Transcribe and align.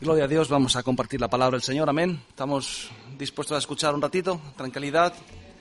Gloria 0.00 0.24
a 0.24 0.28
Dios, 0.28 0.48
vamos 0.48 0.76
a 0.76 0.82
compartir 0.82 1.20
la 1.20 1.28
palabra 1.28 1.56
del 1.56 1.62
Señor, 1.62 1.86
amén. 1.90 2.22
Estamos 2.30 2.90
dispuestos 3.18 3.54
a 3.54 3.58
escuchar 3.58 3.94
un 3.94 4.00
ratito, 4.00 4.40
tranquilidad, 4.56 5.12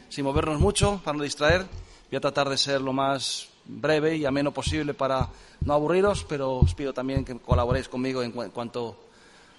sin 0.07 0.23
movernos 0.23 0.61
mucho, 0.61 1.01
para 1.03 1.17
no 1.17 1.25
distraer. 1.25 1.65
Voy 2.09 2.15
a 2.15 2.21
tratar 2.21 2.47
de 2.47 2.57
ser 2.57 2.79
lo 2.79 2.93
más 2.93 3.49
breve 3.65 4.15
y 4.15 4.23
ameno 4.23 4.53
posible 4.53 4.93
para 4.93 5.27
no 5.59 5.73
aburriros, 5.73 6.23
pero 6.23 6.53
os 6.53 6.73
pido 6.73 6.93
también 6.93 7.25
que 7.25 7.37
colaboréis 7.37 7.89
conmigo 7.89 8.23
en, 8.23 8.31
cuanto 8.31 9.09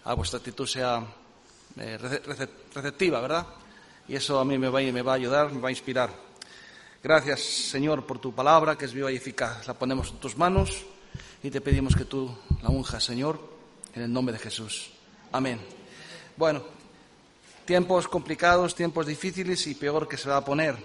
a 0.05 0.15
vuestra 0.15 0.39
actitud 0.39 0.67
sea 0.67 1.05
eh, 1.77 1.99
receptiva, 2.75 3.21
¿verdad? 3.21 3.47
Y 4.09 4.17
eso 4.17 4.41
a 4.41 4.47
mí 4.47 4.57
me 4.57 4.71
va, 4.71 4.81
me 4.81 5.03
va 5.03 5.13
a 5.13 5.17
ayudar, 5.17 5.53
me 5.53 5.61
va 5.61 5.69
a 5.69 5.73
inspirar. 5.73 6.09
Gracias, 7.03 7.41
Señor, 7.43 8.07
por 8.07 8.19
tu 8.19 8.33
palabra, 8.33 8.79
que 8.79 8.87
es 8.87 8.95
viva 8.95 9.13
y 9.13 9.17
eficaz. 9.17 9.69
La 9.69 9.75
ponemos 9.75 10.09
en 10.09 10.17
tus 10.17 10.39
manos 10.39 10.87
y 11.43 11.51
te 11.51 11.61
pedimos 11.61 11.95
que 11.95 12.07
tú 12.07 12.35
la 12.63 12.71
unjas, 12.71 13.05
Señor 13.05 13.60
en 13.95 14.03
el 14.03 14.13
nombre 14.13 14.33
de 14.33 14.39
Jesús. 14.39 14.91
Amén. 15.33 15.61
Bueno, 16.37 16.63
tiempos 17.65 18.09
complicados, 18.09 18.75
tiempos 18.75 19.07
difíciles 19.07 19.67
y 19.67 19.75
peor 19.75 20.09
que 20.09 20.17
se 20.17 20.29
va 20.29 20.39
a 20.39 20.45
poner. 20.45 20.77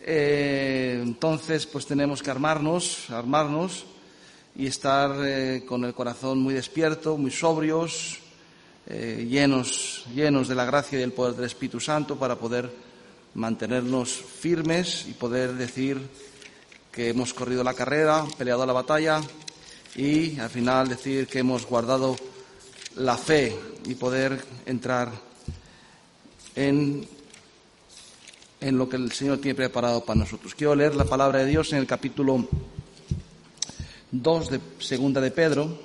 Eh, 0.00 1.00
entonces, 1.02 1.66
pues 1.66 1.86
tenemos 1.86 2.22
que 2.22 2.30
armarnos, 2.30 3.10
armarnos 3.10 3.84
y 4.54 4.66
estar 4.66 5.16
eh, 5.24 5.64
con 5.66 5.84
el 5.84 5.94
corazón 5.94 6.38
muy 6.38 6.54
despierto, 6.54 7.16
muy 7.16 7.30
sobrios, 7.30 8.20
eh, 8.86 9.26
llenos, 9.28 10.06
llenos 10.14 10.48
de 10.48 10.54
la 10.54 10.64
gracia 10.64 10.96
y 10.96 11.00
del 11.00 11.12
poder 11.12 11.34
del 11.34 11.46
Espíritu 11.46 11.80
Santo 11.80 12.16
para 12.16 12.36
poder 12.36 12.70
mantenernos 13.34 14.12
firmes 14.12 15.06
y 15.08 15.12
poder 15.12 15.54
decir 15.54 16.00
que 16.90 17.10
hemos 17.10 17.34
corrido 17.34 17.62
la 17.62 17.74
carrera, 17.74 18.24
peleado 18.38 18.64
la 18.64 18.72
batalla, 18.72 19.20
y 19.96 20.38
al 20.38 20.50
final 20.50 20.88
decir 20.88 21.26
que 21.26 21.38
hemos 21.38 21.66
guardado 21.66 22.16
la 22.96 23.16
fe 23.16 23.56
y 23.86 23.94
poder 23.94 24.44
entrar 24.66 25.10
en, 26.54 27.08
en 28.60 28.78
lo 28.78 28.88
que 28.88 28.96
el 28.96 29.10
Señor 29.12 29.38
tiene 29.38 29.54
preparado 29.54 30.04
para 30.04 30.20
nosotros. 30.20 30.54
Quiero 30.54 30.74
leer 30.74 30.94
la 30.94 31.04
palabra 31.04 31.38
de 31.40 31.46
Dios 31.46 31.72
en 31.72 31.78
el 31.78 31.86
capítulo 31.86 32.46
2 34.10 34.50
de 34.50 34.60
Segunda 34.80 35.22
de 35.22 35.30
Pedro. 35.30 35.78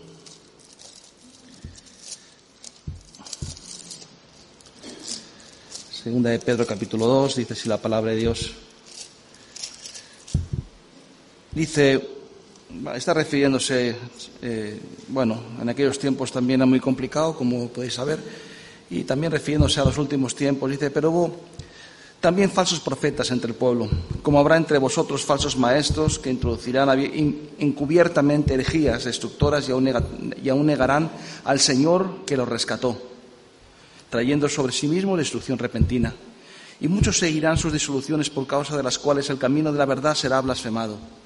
Segunda 6.04 6.32
de 6.32 6.40
Pedro 6.40 6.66
capítulo 6.66 7.08
2 7.08 7.36
dice 7.38 7.56
si 7.56 7.70
la 7.70 7.78
palabra 7.78 8.12
de 8.12 8.18
Dios 8.18 8.52
dice 11.54 12.21
está 12.96 13.14
refiriéndose, 13.14 13.96
eh, 14.42 14.80
bueno, 15.10 15.40
en 15.62 15.70
aquellos 15.70 16.00
tiempos 16.00 16.32
también 16.32 16.62
era 16.62 16.66
muy 16.66 16.80
complicado, 16.80 17.36
como 17.36 17.68
podéis 17.70 17.94
saber, 17.94 18.20
y 18.90 19.04
también 19.04 19.32
refiriéndose 19.32 19.80
a 19.80 19.86
los 19.86 19.98
últimos 19.98 20.36
tiempos, 20.36 20.70
dice, 20.70 20.92
pero 20.92 21.12
hubo 21.12 21.36
también 22.20 22.52
falsos 22.52 22.80
profetas 22.80 23.32
entre 23.32 23.52
el 23.52 23.56
pueblo, 23.56 23.90
como 24.22 24.40
habrá 24.40 24.58
entre 24.58 24.78
vosotros 24.78 25.26
falsos 25.26 25.58
maestros 25.58 26.20
que 26.20 26.30
introducirán 26.30 26.90
encubiertamente 27.58 28.54
herejías 28.54 29.06
destructoras 29.06 29.68
y 29.70 30.50
aún 30.50 30.66
negarán 30.66 31.12
al 31.46 31.60
Señor 31.60 32.26
que 32.26 32.38
los 32.38 32.48
rescató, 32.48 33.02
trayendo 34.10 34.48
sobre 34.50 34.74
sí 34.74 34.88
mismo 34.88 35.18
destrucción 35.18 35.58
repentina. 35.58 36.14
Y 36.80 36.88
muchos 36.88 37.18
seguirán 37.20 37.58
sus 37.58 37.74
disoluciones 37.74 38.30
por 38.30 38.48
causa 38.48 38.76
de 38.76 38.84
las 38.84 38.98
cuales 38.98 39.30
el 39.30 39.38
camino 39.38 39.72
de 39.72 39.78
la 39.78 39.86
verdad 39.86 40.16
será 40.16 40.42
blasfemado 40.42 41.21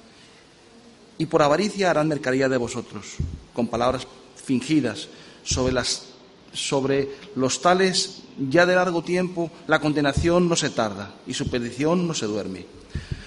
y 1.17 1.25
por 1.25 1.41
avaricia 1.41 1.89
harán 1.89 2.07
mercadería 2.07 2.49
de 2.49 2.57
vosotros, 2.57 3.15
con 3.53 3.67
palabras 3.67 4.07
fingidas 4.35 5.07
sobre, 5.43 7.09
los 7.35 7.61
tales 7.61 8.21
ya 8.49 8.65
de 8.65 8.75
largo 8.75 9.03
tiempo 9.03 9.51
la 9.67 9.79
condenación 9.79 10.49
no 10.49 10.55
se 10.55 10.69
tarda 10.69 11.13
y 11.27 11.33
su 11.33 11.49
perdición 11.49 12.07
no 12.07 12.13
se 12.13 12.25
duerme. 12.25 12.65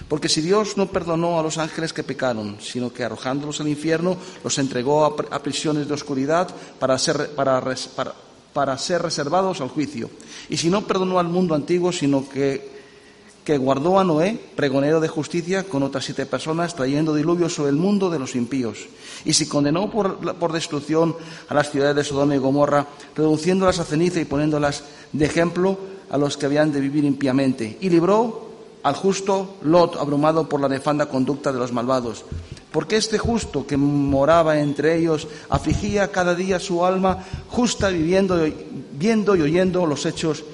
Porque 0.08 0.28
si 0.30 0.40
Dios 0.40 0.76
no 0.78 0.86
perdonó 0.86 1.38
a 1.38 1.42
los 1.42 1.58
ángeles 1.58 1.92
que 1.92 2.02
pecaron, 2.02 2.56
sino 2.60 2.92
que 2.92 3.04
arrojándolos 3.04 3.60
al 3.60 3.68
infierno 3.68 4.16
los 4.42 4.58
entregó 4.58 5.04
a, 5.04 5.42
prisiones 5.42 5.86
de 5.86 5.94
oscuridad 5.94 6.48
para 6.78 6.98
ser, 6.98 7.34
para 7.34 8.78
ser 8.78 9.02
reservados 9.02 9.60
al 9.60 9.68
juicio. 9.68 10.08
Y 10.48 10.56
si 10.56 10.70
no 10.70 10.86
perdonó 10.86 11.18
al 11.18 11.28
mundo 11.28 11.54
antiguo, 11.54 11.92
sino 11.92 12.26
que 12.26 12.77
que 13.48 13.56
guardó 13.56 13.98
a 13.98 14.04
Noé, 14.04 14.38
pregonero 14.54 15.00
de 15.00 15.08
justicia, 15.08 15.64
con 15.64 15.82
otras 15.82 16.04
siete 16.04 16.26
personas, 16.26 16.74
trayendo 16.74 17.14
diluvio 17.14 17.48
sobre 17.48 17.70
el 17.70 17.76
mundo 17.76 18.10
de 18.10 18.18
los 18.18 18.36
impíos. 18.36 18.88
Y 19.24 19.32
si 19.32 19.48
condenó 19.48 19.90
por, 19.90 20.18
por 20.36 20.52
destrucción 20.52 21.16
a 21.48 21.54
las 21.54 21.70
ciudades 21.70 21.96
de 21.96 22.04
Sodoma 22.04 22.34
y 22.34 22.38
Gomorra, 22.38 22.86
reduciéndolas 23.16 23.78
a 23.78 23.86
ceniza 23.86 24.20
y 24.20 24.26
poniéndolas 24.26 24.84
de 25.14 25.24
ejemplo 25.24 25.78
a 26.10 26.18
los 26.18 26.36
que 26.36 26.44
habían 26.44 26.72
de 26.72 26.82
vivir 26.82 27.06
impíamente. 27.06 27.78
Y 27.80 27.88
libró 27.88 28.50
al 28.82 28.94
justo 28.94 29.56
Lot, 29.62 29.96
abrumado 29.96 30.46
por 30.46 30.60
la 30.60 30.68
nefanda 30.68 31.06
conducta 31.06 31.50
de 31.50 31.58
los 31.58 31.72
malvados. 31.72 32.26
Porque 32.70 32.98
este 32.98 33.16
justo 33.16 33.66
que 33.66 33.78
moraba 33.78 34.60
entre 34.60 34.94
ellos 34.94 35.26
afligía 35.48 36.12
cada 36.12 36.34
día 36.34 36.60
su 36.60 36.84
alma 36.84 37.24
justa, 37.48 37.88
viviendo, 37.88 38.46
viendo 38.92 39.34
y 39.36 39.40
oyendo 39.40 39.86
los 39.86 40.04
hechos 40.04 40.44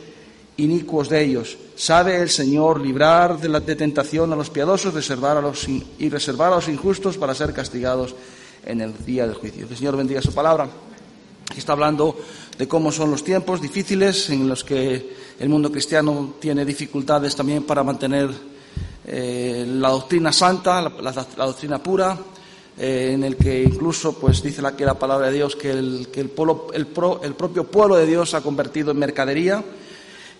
inicuos 0.57 1.09
de 1.09 1.25
ellos. 1.25 1.57
Sabe 1.77 2.21
el 2.21 2.31
Señor 2.31 2.81
librar 2.81 3.41
de 3.41 3.49
la 3.49 3.61
tentación 3.61 4.33
a 4.33 4.37
los 4.37 4.51
piadosos 4.51 4.95
reservar 4.95 5.37
a 5.37 5.41
los, 5.41 5.67
y 5.69 6.09
reservar 6.09 6.53
a 6.53 6.57
los 6.57 6.69
injustos 6.69 7.17
para 7.17 7.35
ser 7.35 7.53
castigados 7.53 8.15
en 8.65 8.81
el 8.81 8.95
día 9.05 9.27
del 9.27 9.35
juicio. 9.35 9.67
El 9.69 9.77
Señor 9.77 9.97
bendiga 9.97 10.23
su 10.23 10.33
palabra. 10.33 10.69
Está 11.57 11.73
hablando 11.73 12.17
de 12.57 12.69
cómo 12.69 12.91
son 12.91 13.11
los 13.11 13.23
tiempos 13.23 13.61
difíciles 13.61 14.31
en 14.31 14.49
los 14.49 14.65
que 14.65 15.15
el 15.39 15.49
mundo 15.49 15.71
cristiano 15.71 16.35
tiene 16.41 16.65
dificultades 16.65 17.35
también 17.35 17.65
para 17.65 17.83
mantener 17.83 18.31
eh, 19.07 19.65
la 19.69 19.91
doctrina 19.91 20.33
santa, 20.33 20.81
la, 20.81 21.13
doctrina 21.13 21.83
pura, 21.83 22.17
eh, 22.79 23.11
en 23.13 23.25
el 23.25 23.37
que 23.37 23.63
incluso 23.63 24.19
pues 24.19 24.43
dice 24.43 24.63
la, 24.63 24.75
que 24.75 24.85
la 24.85 24.99
palabra 24.99 25.27
de 25.27 25.35
Dios 25.35 25.55
que 25.55 25.71
el, 25.71 26.09
que 26.11 26.21
el, 26.21 26.33
el 26.73 27.35
propio 27.35 27.65
pueblo 27.65 27.97
de 27.97 28.07
Dios 28.07 28.35
ha 28.35 28.41
convertido 28.41 28.93
en 28.93 28.99
mercadería 28.99 29.63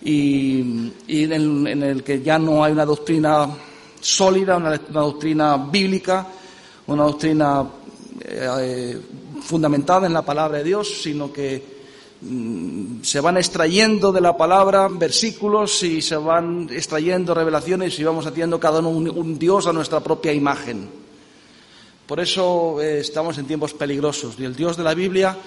y, 0.05 0.61
en, 1.09 1.83
el 1.83 2.05
que 2.05 2.23
ya 2.23 2.39
no 2.39 2.63
hay 2.63 2.73
una 2.73 2.85
doctrina 2.85 3.49
sólida, 4.01 4.59
una, 4.59 4.77
doctrina 4.77 5.57
bíblica, 5.57 6.27
una 6.87 7.05
doctrina 7.05 7.65
eh, 8.21 9.01
fundamentada 9.43 10.07
en 10.07 10.13
la 10.13 10.23
palabra 10.23 10.59
de 10.59 10.65
Dios, 10.65 11.03
sino 11.03 11.33
que 11.33 11.63
mm, 12.21 13.03
se 13.03 13.21
van 13.21 13.39
extrayendo 13.39 14.13
de 14.13 14.21
la 14.21 14.37
palabra 14.37 14.89
versículos 14.89 15.83
y 15.83 16.03
se 16.03 16.17
van 16.17 16.69
extrayendo 16.71 17.33
revelaciones 17.33 17.99
y 17.99 18.05
vamos 18.05 18.27
haciendo 18.27 18.61
cada 18.61 18.81
uno 18.81 18.91
un, 18.91 19.39
Dios 19.39 19.67
a 19.67 19.73
nuestra 19.73 20.01
propia 20.01 20.35
imagen. 20.35 20.87
Por 22.07 22.21
eso 22.21 22.83
eh, 22.83 23.01
estamos 23.01 23.39
en 23.39 23.47
tiempos 23.47 23.73
peligrosos 23.73 24.35
y 24.39 24.45
el 24.45 24.55
Dios 24.55 24.77
de 24.77 24.85
la 24.85 24.93
Biblia 24.93 25.39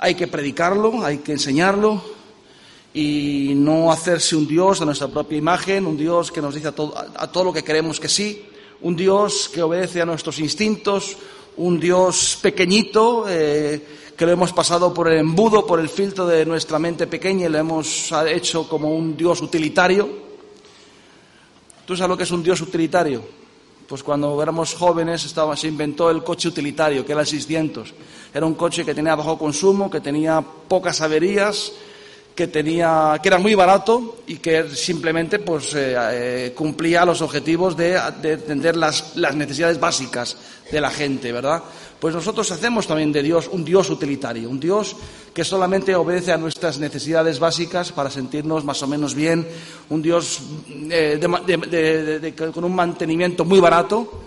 hay 0.00 0.16
que 0.16 0.26
predicarlo, 0.26 1.04
hay 1.04 1.18
que 1.18 1.30
enseñarlo, 1.30 2.02
y 2.94 3.52
no 3.54 3.90
hacerse 3.90 4.36
un 4.36 4.46
Dios 4.46 4.80
a 4.80 4.84
nuestra 4.84 5.08
propia 5.08 5.38
imagen, 5.38 5.86
un 5.86 5.96
Dios 5.96 6.30
que 6.30 6.42
nos 6.42 6.54
dice 6.54 6.68
a 6.68 6.72
todo, 6.72 7.44
lo 7.44 7.52
que 7.52 7.64
queremos 7.64 7.98
que 7.98 8.08
sí, 8.08 8.44
un 8.82 8.96
Dios 8.96 9.50
que 9.52 9.62
obedece 9.62 10.02
a 10.02 10.06
nuestros 10.06 10.38
instintos, 10.38 11.16
un 11.56 11.80
Dios 11.80 12.38
pequeñito, 12.42 13.24
eh, 13.28 13.86
que 14.16 14.26
lo 14.26 14.32
hemos 14.32 14.52
pasado 14.52 14.92
por 14.92 15.08
el 15.08 15.18
embudo, 15.18 15.66
por 15.66 15.80
el 15.80 15.88
filtro 15.88 16.26
de 16.26 16.44
nuestra 16.44 16.78
mente 16.78 17.06
pequeña 17.06 17.46
y 17.46 17.48
lo 17.48 17.58
hemos 17.58 18.12
hecho 18.28 18.68
como 18.68 18.94
un 18.94 19.16
Dios 19.16 19.40
utilitario. 19.40 20.08
¿Tú 21.86 21.96
sabes 21.96 22.10
lo 22.10 22.16
que 22.16 22.22
es 22.24 22.30
un 22.30 22.42
Dios 22.42 22.60
utilitario? 22.60 23.22
Pues 23.88 24.02
cuando 24.02 24.40
éramos 24.42 24.74
jóvenes 24.74 25.34
se 25.56 25.68
inventó 25.68 26.10
el 26.10 26.22
coche 26.22 26.48
utilitario, 26.48 27.04
que 27.04 27.12
era 27.12 27.22
el 27.22 27.26
600. 27.26 27.92
Era 28.32 28.46
un 28.46 28.54
coche 28.54 28.84
que 28.84 28.94
tenía 28.94 29.14
bajo 29.14 29.38
consumo, 29.38 29.90
que 29.90 30.00
tenía 30.00 30.40
pocas 30.40 31.00
averías, 31.00 31.72
que 32.34 32.46
tenía 32.46 33.18
que 33.22 33.28
era 33.28 33.38
muy 33.38 33.54
barato 33.54 34.22
y 34.26 34.36
que 34.36 34.68
simplemente 34.70 35.38
pues 35.38 35.74
eh, 35.74 35.94
eh, 35.96 36.52
cumplía 36.54 37.04
los 37.04 37.20
objetivos 37.20 37.76
de, 37.76 37.96
atender 37.96 38.76
las, 38.76 39.16
las, 39.16 39.34
necesidades 39.36 39.78
básicas 39.78 40.36
de 40.70 40.80
la 40.80 40.90
gente, 40.90 41.30
¿verdad? 41.30 41.62
Pues 42.00 42.14
nosotros 42.14 42.50
hacemos 42.50 42.86
también 42.86 43.12
de 43.12 43.22
Dios 43.22 43.48
un 43.52 43.64
Dios 43.64 43.90
utilitario, 43.90 44.48
un 44.48 44.58
Dios 44.58 44.96
que 45.34 45.44
solamente 45.44 45.94
obedece 45.94 46.32
a 46.32 46.38
nuestras 46.38 46.78
necesidades 46.78 47.38
básicas 47.38 47.92
para 47.92 48.10
sentirnos 48.10 48.64
más 48.64 48.82
o 48.82 48.86
menos 48.86 49.14
bien, 49.14 49.46
un 49.90 50.00
Dios 50.00 50.40
eh, 50.90 52.32
con 52.54 52.64
un 52.64 52.74
mantenimiento 52.74 53.44
muy 53.44 53.60
barato 53.60 54.22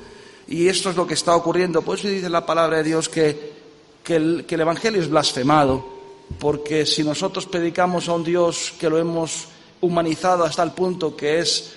y 0.48 0.68
esto 0.68 0.92
es 0.92 0.96
lo 0.96 1.08
que 1.08 1.16
está 1.16 1.36
ocurriendo. 1.36 1.82
Por 1.82 1.98
eso 1.98 2.08
dice 2.08 2.30
la 2.30 2.46
palabra 2.46 2.78
de 2.78 2.84
Dios 2.84 3.10
que, 3.10 3.54
que 4.04 4.16
el 4.16 4.46
Evangelio 4.48 5.02
es 5.02 5.10
blasfemado 5.10 5.95
porque 6.40 6.86
si 6.86 7.04
nosotros 7.04 7.46
predicamos 7.46 8.08
a 8.10 8.14
un 8.14 8.24
Dios 8.24 8.74
que 8.80 8.90
lo 8.90 8.98
hemos 8.98 9.48
humanizado 9.82 10.44
hasta 10.44 10.64
el 10.64 10.72
punto 10.72 11.16
que 11.16 11.40
es 11.40 11.74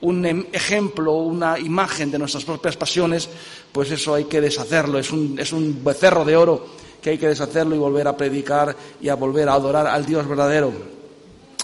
un 0.00 0.24
em, 0.24 0.46
ejemplo, 0.52 1.12
una 1.14 1.58
imagen 1.58 2.10
de 2.10 2.18
nuestras 2.18 2.44
propias 2.44 2.76
pasiones, 2.76 3.28
pues 3.72 3.90
eso 3.90 4.14
hay 4.14 4.24
que 4.24 4.40
deshacerlo. 4.40 4.98
Es 4.98 5.12
un, 5.12 5.84
becerro 5.84 6.24
de 6.24 6.36
oro 6.36 6.66
que 7.00 7.10
hay 7.10 7.18
que 7.18 7.28
deshacerlo 7.28 7.74
y 7.74 7.78
volver 7.78 8.08
a 8.08 8.16
predicar 8.16 8.76
y 9.00 9.08
a 9.08 9.14
volver 9.14 9.48
a 9.48 9.54
adorar 9.54 9.86
al 9.86 10.04
Dios 10.06 10.26
verdadero. 10.26 10.72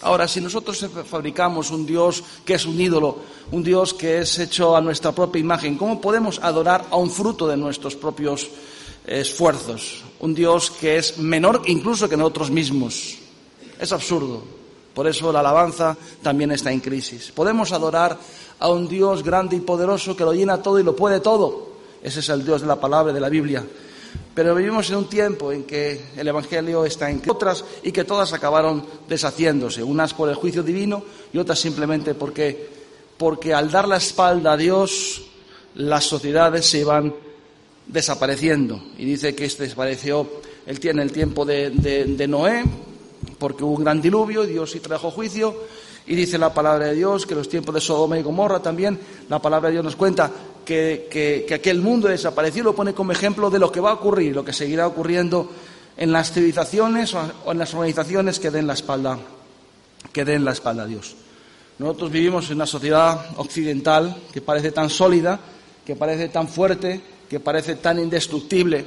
Ahora, 0.03 0.29
si 0.29 0.41
nosotros 0.41 0.87
fabricamos 1.09 1.71
un 1.71 1.87
Dios 1.87 2.23
que 2.45 2.55
es 2.55 2.67
un 2.67 2.79
ídolo, 2.79 3.19
un 3.51 3.63
Dios 3.63 3.95
que 3.95 4.19
es 4.19 4.39
hecho 4.39 4.77
a 4.77 4.81
nuestra 4.81 5.13
propia 5.13 5.41
imagen, 5.41 5.77
¿cómo 5.77 6.01
podemos 6.01 6.39
adorar 6.43 6.85
a 6.91 6.97
un 6.97 7.11
fruto 7.11 7.49
de 7.49 7.57
nuestros 7.57 7.97
propios 7.97 8.49
esfuerzos? 9.07 10.05
Un 10.21 10.35
Dios 10.35 10.71
que 10.71 10.97
es 10.97 11.19
menor 11.19 11.63
incluso 11.67 12.09
que 12.09 12.17
nosotros 12.17 12.51
mismos. 12.51 13.19
Es 13.79 13.93
absurdo. 13.93 14.43
Por 14.95 15.07
eso 15.07 15.31
la 15.31 15.41
alabanza 15.41 15.97
también 16.23 16.53
está 16.53 16.73
en 16.73 16.81
crisis. 16.81 17.31
Podemos 17.31 17.73
adorar 17.73 18.19
a 18.59 18.69
un 18.71 18.89
Dios 18.89 19.23
grande 19.23 19.57
y 19.57 19.61
poderoso 19.61 20.17
que 20.17 20.25
lo 20.25 20.33
llena 20.33 20.63
todo 20.63 20.81
y 20.81 20.83
lo 20.83 20.97
puede 20.97 21.21
todo. 21.21 21.77
Ese 22.03 22.21
es 22.21 22.29
el 22.31 22.45
Dios 22.45 22.63
de 22.63 22.67
la 22.67 22.81
palabra 22.81 23.13
de 23.13 23.21
la 23.21 23.29
Biblia. 23.29 23.65
Pero 24.35 24.55
vivimos 24.55 24.89
en 24.91 24.97
un 24.97 25.09
tiempo 25.09 25.53
en 25.53 25.65
que 25.65 26.01
el 26.17 26.29
Evangelio 26.29 26.85
está 26.85 27.11
en 27.11 27.23
otras 27.29 27.65
y 27.83 27.93
que 27.93 28.05
todas 28.05 28.33
acabaron 28.33 28.85
deshaciéndose, 29.09 29.83
unas 29.83 30.15
por 30.15 30.29
el 30.29 30.35
juicio 30.35 30.63
divino 30.63 31.03
y 31.33 31.39
otras 31.39 31.59
simplemente 31.59 32.15
porque, 32.15 32.69
porque 33.17 33.53
al 33.53 33.71
dar 33.71 33.89
la 33.89 33.97
espalda 33.97 34.53
a 34.53 34.57
Dios 34.57 35.23
las 35.75 36.05
sociedades 36.05 36.67
se 36.67 36.81
iban 36.81 37.15
desapareciendo. 37.87 38.83
Y 38.99 39.05
dice 39.05 39.35
que 39.35 39.45
este 39.45 39.65
desapareció 39.65 40.29
él 40.67 40.81
tiene 40.81 41.03
el 41.03 41.13
tiempo 41.13 41.45
de, 41.45 41.71
de 41.71 42.29
Noé, 42.29 42.65
porque 43.39 43.63
hubo 43.65 43.75
un 43.75 43.85
gran 43.85 44.03
diluvio 44.03 44.45
y 44.45 44.49
Dios 44.49 44.73
sí 44.73 44.81
trajo 44.81 45.11
juicio. 45.11 45.55
Y 46.09 46.15
dice 46.15 46.39
la 46.39 46.55
palabra 46.55 46.87
de 46.87 46.95
Dios 46.95 47.27
que 47.27 47.35
los 47.35 47.49
tiempos 47.49 47.75
de 47.75 47.81
Sodoma 47.81 48.19
y 48.19 48.23
Gomorra 48.23 48.61
también, 48.61 48.99
la 49.29 49.41
palabra 49.41 49.69
de 49.69 49.75
Dios 49.75 49.85
nos 49.85 49.97
cuenta 49.97 50.31
que, 50.65 51.47
aquel 51.53 51.81
mundo 51.81 52.09
desapareció, 52.09 52.63
lo 52.63 52.75
pone 52.75 52.95
como 52.95 53.13
ejemplo 53.13 53.51
de 53.51 53.59
lo 53.59 53.73
que 53.73 53.81
va 53.81 53.91
a 53.91 53.95
ocurrir, 53.95 54.35
lo 54.35 54.45
que 54.45 54.53
seguirá 54.53 54.87
ocurriendo 54.87 55.51
en 55.97 56.13
las 56.13 56.33
civilizaciones 56.33 57.15
o 57.15 57.53
en 57.53 57.59
las 57.59 57.75
organizaciones 57.75 58.39
que 58.39 58.51
den 58.51 58.67
la 58.67 58.75
espalda, 58.75 59.19
que 60.13 60.25
den 60.25 60.45
la 60.45 60.53
espalda 60.53 60.85
a 60.85 60.87
Dios. 60.87 61.17
Nosotros 61.79 62.11
vivimos 62.11 62.49
en 62.51 62.57
una 62.57 62.67
sociedad 62.67 63.27
occidental 63.37 64.17
que 64.33 64.41
parece 64.41 64.73
tan 64.73 64.91
sólida, 64.91 65.41
que 65.85 65.97
parece 65.97 66.29
tan 66.29 66.49
fuerte, 66.49 67.01
que 67.29 67.41
parece 67.41 67.77
tan 67.77 67.99
indestructible, 67.99 68.87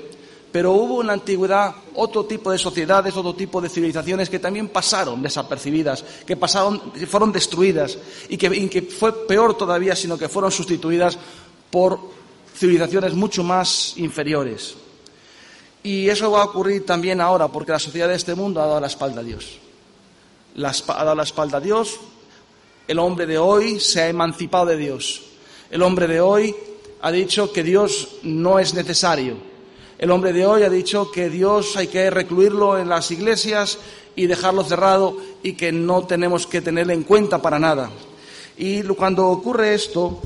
pero 0.51 0.71
hubo 0.71 1.01
en 1.01 1.07
la 1.07 1.13
antigüedad 1.13 1.75
otro 1.95 2.25
tipo 2.25 2.51
de 2.51 2.57
sociedades, 2.57 3.15
otro 3.15 3.35
tipo 3.35 3.61
de 3.61 3.69
civilizaciones 3.69 4.29
que 4.29 4.39
también 4.39 4.69
pasaron 4.69 5.21
desapercibidas, 5.21 6.03
que 6.25 6.35
pasaron, 6.35 6.91
fueron 7.07 7.31
destruidas 7.31 7.97
y 8.29 8.37
que, 8.37 8.47
y 8.47 8.67
que 8.67 8.81
fue 8.81 9.27
peor 9.27 9.55
todavía, 9.55 9.95
sino 9.95 10.17
que 10.17 10.27
fueron 10.27 10.51
sustituidas 10.51 11.17
por 11.69 11.99
civilizaciones 12.55 13.13
mucho 13.13 13.43
más 13.43 13.93
inferiores. 13.97 14.75
Y 15.83 16.09
eso 16.09 16.31
va 16.31 16.41
a 16.41 16.45
ocurrir 16.45 16.85
también 16.85 17.21
ahora, 17.21 17.47
porque 17.47 17.71
la 17.71 17.79
sociedad 17.79 18.09
de 18.09 18.15
este 18.15 18.35
mundo 18.35 18.61
ha 18.61 18.65
dado 18.65 18.81
la 18.81 18.87
espalda 18.87 19.21
a 19.21 19.23
Dios. 19.23 19.59
ha 20.57 21.03
dado 21.03 21.15
la 21.15 21.23
espalda 21.23 21.57
a 21.59 21.61
Dios. 21.61 21.99
El 22.87 22.99
hombre 22.99 23.25
de 23.27 23.37
hoy 23.37 23.79
se 23.79 24.01
ha 24.01 24.09
emancipado 24.09 24.65
de 24.65 24.77
Dios. 24.77 25.21
El 25.69 25.83
hombre 25.83 26.07
de 26.07 26.19
hoy 26.19 26.55
ha 27.01 27.11
dicho 27.11 27.51
que 27.51 27.63
Dios 27.63 28.17
no 28.23 28.59
es 28.59 28.73
necesario. 28.73 29.35
El 29.97 30.11
hombre 30.11 30.33
de 30.33 30.45
hoy 30.45 30.63
ha 30.63 30.69
dicho 30.69 31.11
que 31.11 31.29
Dios 31.29 31.75
hay 31.75 31.87
que 31.87 32.09
recluirlo 32.09 32.77
en 32.77 32.89
las 32.89 33.11
iglesias 33.11 33.77
y 34.15 34.27
dejarlo 34.27 34.63
cerrado 34.63 35.17
y 35.43 35.53
que 35.53 35.71
no 35.71 36.05
tenemos 36.05 36.47
que 36.47 36.61
tenerle 36.61 36.93
en 36.93 37.03
cuenta 37.03 37.41
para 37.41 37.59
nada. 37.59 37.89
Y 38.57 38.81
cuando 38.83 39.27
ocurre 39.27 39.73
esto, 39.73 40.21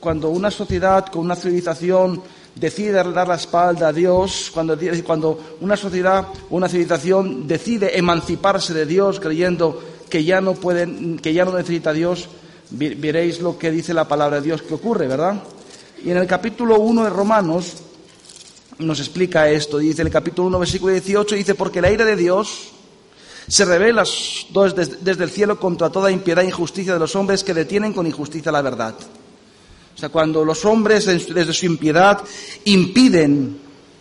cuando 0.00 0.28
una 0.28 0.50
sociedad 0.50 1.06
con 1.06 1.24
una 1.24 1.36
civilización 1.36 2.22
decide 2.54 2.92
dar 2.92 3.28
la 3.28 3.34
espalda 3.34 3.88
a 3.88 3.92
Dios, 3.92 4.50
cuando, 4.52 5.38
una 5.60 5.76
sociedad 5.76 6.26
una 6.50 6.68
civilización 6.68 7.46
decide 7.46 7.96
emanciparse 7.96 8.74
de 8.74 8.86
Dios 8.86 9.20
creyendo 9.20 9.80
que 10.10 10.24
ya 10.24 10.40
no 10.40 10.54
pueden, 10.54 11.18
que 11.18 11.32
ya 11.32 11.44
no 11.44 11.56
necesita 11.56 11.90
a 11.90 11.94
Dios, 11.94 12.28
veréis 12.70 13.40
lo 13.40 13.58
que 13.58 13.70
dice 13.70 13.94
la 13.94 14.08
palabra 14.08 14.36
de 14.36 14.46
Dios 14.46 14.62
que 14.62 14.74
ocurre, 14.74 15.06
¿verdad? 15.06 15.42
Y 16.04 16.10
en 16.10 16.16
el 16.16 16.26
capítulo 16.26 16.80
1 16.80 17.04
de 17.04 17.10
Romanos 17.10 17.74
nos 18.78 18.98
explica 18.98 19.48
esto, 19.48 19.78
dice 19.78 20.02
en 20.02 20.08
el 20.08 20.12
capítulo 20.12 20.48
1, 20.48 20.58
versículo 20.58 20.92
18, 20.92 21.36
dice, 21.36 21.54
porque 21.54 21.80
la 21.80 21.92
ira 21.92 22.04
de 22.04 22.16
Dios 22.16 22.72
se 23.46 23.64
revela 23.64 24.02
desde 24.52 25.24
el 25.24 25.30
cielo 25.30 25.60
contra 25.60 25.90
toda 25.90 26.10
impiedad 26.10 26.42
e 26.42 26.48
injusticia 26.48 26.94
de 26.94 26.98
los 26.98 27.14
hombres 27.14 27.44
que 27.44 27.54
detienen 27.54 27.92
con 27.92 28.06
injusticia 28.06 28.50
la 28.50 28.62
verdad. 28.62 28.94
O 29.94 29.98
sea, 29.98 30.08
cuando 30.08 30.44
los 30.44 30.64
hombres 30.64 31.06
desde 31.06 31.52
su 31.52 31.66
impiedad 31.66 32.20
impiden 32.64 33.58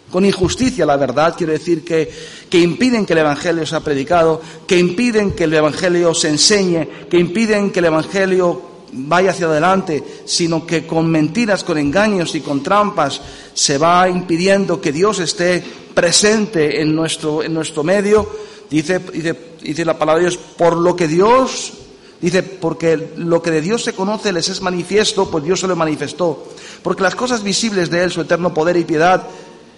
con 0.10 0.26
injusticia 0.26 0.86
la 0.86 0.98
verdad, 0.98 1.36
quiere 1.38 1.54
decir 1.54 1.86
que, 1.86 2.10
que 2.50 2.60
impiden 2.60 3.06
que 3.06 3.14
el 3.14 3.20
Evangelio 3.20 3.66
sea 3.66 3.82
predicado, 3.82 4.42
que 4.66 4.78
impiden 4.78 5.34
que 5.34 5.44
el 5.44 5.54
Evangelio 5.54 6.16
se 6.16 6.30
enseñe, 6.30 6.88
que 7.10 7.20
impiden 7.20 7.70
que 7.70 7.80
el 7.80 7.86
Evangelio 7.86 8.71
vaya 8.94 9.32
hacia 9.32 9.48
adelante, 9.48 10.04
sino 10.26 10.66
que 10.66 10.86
con 10.86 11.10
mentiras, 11.10 11.64
con 11.64 11.78
engaños 11.78 12.36
y 12.36 12.42
con 12.42 12.64
trampas 12.64 13.22
se 13.54 13.78
va 13.78 14.10
impidiendo 14.10 14.82
que 14.82 14.92
Dios 14.92 15.20
esté 15.20 15.64
presente 15.94 16.82
en 16.82 16.96
nuestro, 16.96 17.44
en 17.44 17.54
nuestro 17.54 17.84
medio, 17.84 18.30
dice, 18.70 19.00
dice, 19.00 19.38
dice 19.62 19.86
la 19.86 19.98
palabra 19.98 20.24
de 20.24 20.30
Dios, 20.30 20.40
por 20.58 20.78
lo 20.78 20.96
que 20.96 21.08
Dios 21.08 21.74
Dice, 22.22 22.44
porque 22.44 23.14
lo 23.18 23.42
que 23.42 23.50
de 23.50 23.62
Dios 23.62 23.84
se 23.84 23.94
conoce 23.94 24.32
les 24.32 24.48
es 24.48 24.62
manifiesto, 24.62 25.30
pues 25.32 25.44
Dios 25.44 25.60
se 25.60 25.68
lo 25.68 25.76
manifestó. 25.76 26.48
Porque 26.84 27.02
las 27.02 27.16
cosas 27.16 27.42
visibles 27.42 27.90
de 27.90 28.04
Él, 28.04 28.12
su 28.12 28.22
eterno 28.22 28.54
poder 28.54 28.78
y 28.78 28.84
piedad 28.84 29.24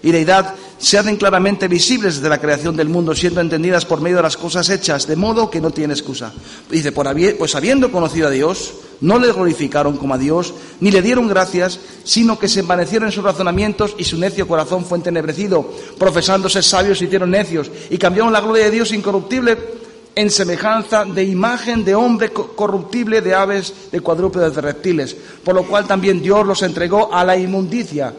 y 0.02 0.12
deidad, 0.12 0.54
se 0.78 0.98
hacen 0.98 1.16
claramente 1.16 1.70
visibles 1.70 2.16
desde 2.16 2.28
la 2.28 2.42
creación 2.42 2.76
del 2.76 2.90
mundo, 2.90 3.16
siendo 3.16 3.40
entendidas 3.40 3.86
por 3.86 4.02
medio 4.02 4.18
de 4.18 4.24
las 4.24 4.36
cosas 4.36 4.70
hechas, 4.70 5.08
de 5.08 5.16
modo 5.16 5.50
que 5.50 5.62
no 5.62 5.72
tiene 5.72 5.94
excusa. 5.94 6.34
Dice, 6.70 6.92
pues 6.92 7.56
habiendo 7.56 7.90
conocido 7.90 8.28
a 8.28 8.32
Dios, 8.32 8.74
no 9.04 9.20
le 9.20 9.32
glorificaron 9.34 9.98
como 9.98 10.14
a 10.14 10.18
Dios, 10.18 10.54
ni 10.80 10.90
le 10.90 11.02
dieron 11.02 11.28
gracias, 11.28 11.78
sino 12.06 12.40
que 12.40 12.48
se 12.48 12.62
envanecieron 12.62 13.10
en 13.10 13.12
sus 13.12 13.24
razonamientos 13.24 13.96
y 13.98 14.06
su 14.06 14.18
necio 14.18 14.48
corazón 14.48 14.86
fue 14.86 14.98
entenebrecido. 14.98 15.70
Profesándose 16.00 16.64
sabios, 16.64 17.00
se 17.00 17.06
hicieron 17.06 17.32
necios 17.32 17.70
y 17.90 17.98
cambiaron 17.98 18.32
la 18.32 18.40
gloria 18.40 18.64
de 18.64 18.72
Dios 18.72 18.94
incorruptible 18.94 19.58
en 20.16 20.30
semejanza 20.30 21.04
de 21.04 21.24
imagen 21.24 21.84
de 21.84 21.96
hombre 21.96 22.32
corruptible, 22.32 23.22
de 23.22 23.36
aves, 23.36 23.74
de 23.92 24.00
cuadrúpedos, 24.00 24.56
de 24.56 24.62
reptiles, 24.62 25.16
por 25.44 25.54
lo 25.54 25.64
cual 25.64 25.86
también 25.86 26.22
Dios 26.22 26.46
los 26.46 26.62
entregó 26.64 27.14
a 27.14 27.26
la 27.26 27.36
inmundicia, 27.36 28.14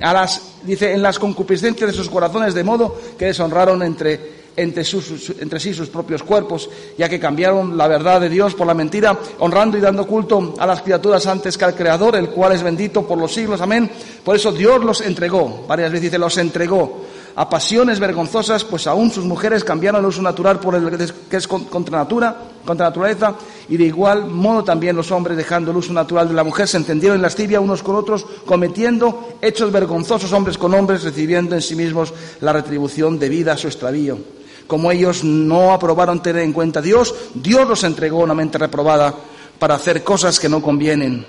a 0.00 0.12
las, 0.12 0.42
dice, 0.64 0.92
en 0.92 1.02
las 1.02 1.20
concupiscencias 1.20 1.90
de 1.90 1.96
sus 1.96 2.08
corazones, 2.08 2.54
de 2.54 2.64
modo 2.64 2.98
que 3.16 3.26
deshonraron 3.26 3.84
entre, 3.84 4.33
entre, 4.56 4.84
sí 4.84 5.74
sus 5.74 5.88
propios 5.88 6.22
cuerpos, 6.22 6.68
ya 6.96 7.08
que 7.08 7.20
cambiaron 7.20 7.76
la 7.76 7.88
verdad 7.88 8.20
de 8.20 8.28
Dios 8.28 8.54
por 8.54 8.66
la 8.66 8.74
mentira, 8.74 9.18
honrando 9.40 9.76
y 9.76 9.80
dando 9.80 10.06
culto 10.06 10.54
a 10.58 10.66
las 10.66 10.82
criaturas 10.82 11.26
antes 11.26 11.58
que 11.58 11.64
al 11.64 11.74
Creador, 11.74 12.16
el 12.16 12.30
cual 12.30 12.52
es 12.52 12.62
bendito 12.62 13.06
por 13.06 13.18
los 13.18 13.32
siglos, 13.32 13.60
amén. 13.60 13.90
Por 14.24 14.36
eso 14.36 14.52
Dios 14.52 14.82
los 14.84 15.00
entregó, 15.00 15.64
varias 15.66 15.90
veces 15.90 16.02
dice, 16.02 16.18
los 16.18 16.36
entregó 16.38 17.04
a 17.36 17.48
pasiones 17.50 17.98
vergonzosas, 17.98 18.62
pues 18.62 18.86
aún 18.86 19.10
sus 19.10 19.24
mujeres 19.24 19.64
cambiaron 19.64 20.00
el 20.00 20.06
uso 20.06 20.22
natural 20.22 20.60
por 20.60 20.76
el 20.76 21.12
que 21.28 21.36
es 21.36 21.48
contra 21.48 21.98
natura, 21.98 22.36
contra 22.64 22.86
naturaleza, 22.86 23.34
y 23.68 23.76
de 23.76 23.84
igual 23.84 24.26
modo 24.26 24.62
también 24.62 24.94
los 24.94 25.10
hombres, 25.10 25.36
dejando 25.36 25.72
el 25.72 25.78
uso 25.78 25.92
natural 25.92 26.28
de 26.28 26.34
la 26.34 26.44
mujer, 26.44 26.68
se 26.68 26.76
entendieron 26.76 27.16
en 27.16 27.22
lascivia 27.22 27.60
unos 27.60 27.82
con 27.82 27.96
otros, 27.96 28.24
cometiendo 28.46 29.36
hechos 29.42 29.72
vergonzosos 29.72 30.32
hombres 30.32 30.58
con 30.58 30.74
hombres, 30.74 31.02
recibiendo 31.02 31.56
en 31.56 31.62
sí 31.62 31.74
mismos 31.74 32.12
la 32.40 32.52
retribución 32.52 33.18
debida 33.18 33.54
a 33.54 33.56
su 33.56 33.66
extravío. 33.66 34.43
Como 34.66 34.90
ellos 34.90 35.24
no 35.24 35.72
aprobaron 35.72 36.22
tener 36.22 36.42
en 36.42 36.52
cuenta 36.52 36.80
a 36.80 36.82
Dios, 36.82 37.14
Dios 37.34 37.68
los 37.68 37.84
entregó 37.84 38.18
una 38.18 38.34
mente 38.34 38.58
reprobada 38.58 39.14
para 39.58 39.74
hacer 39.74 40.02
cosas 40.02 40.40
que 40.40 40.48
no 40.48 40.62
convienen. 40.62 41.26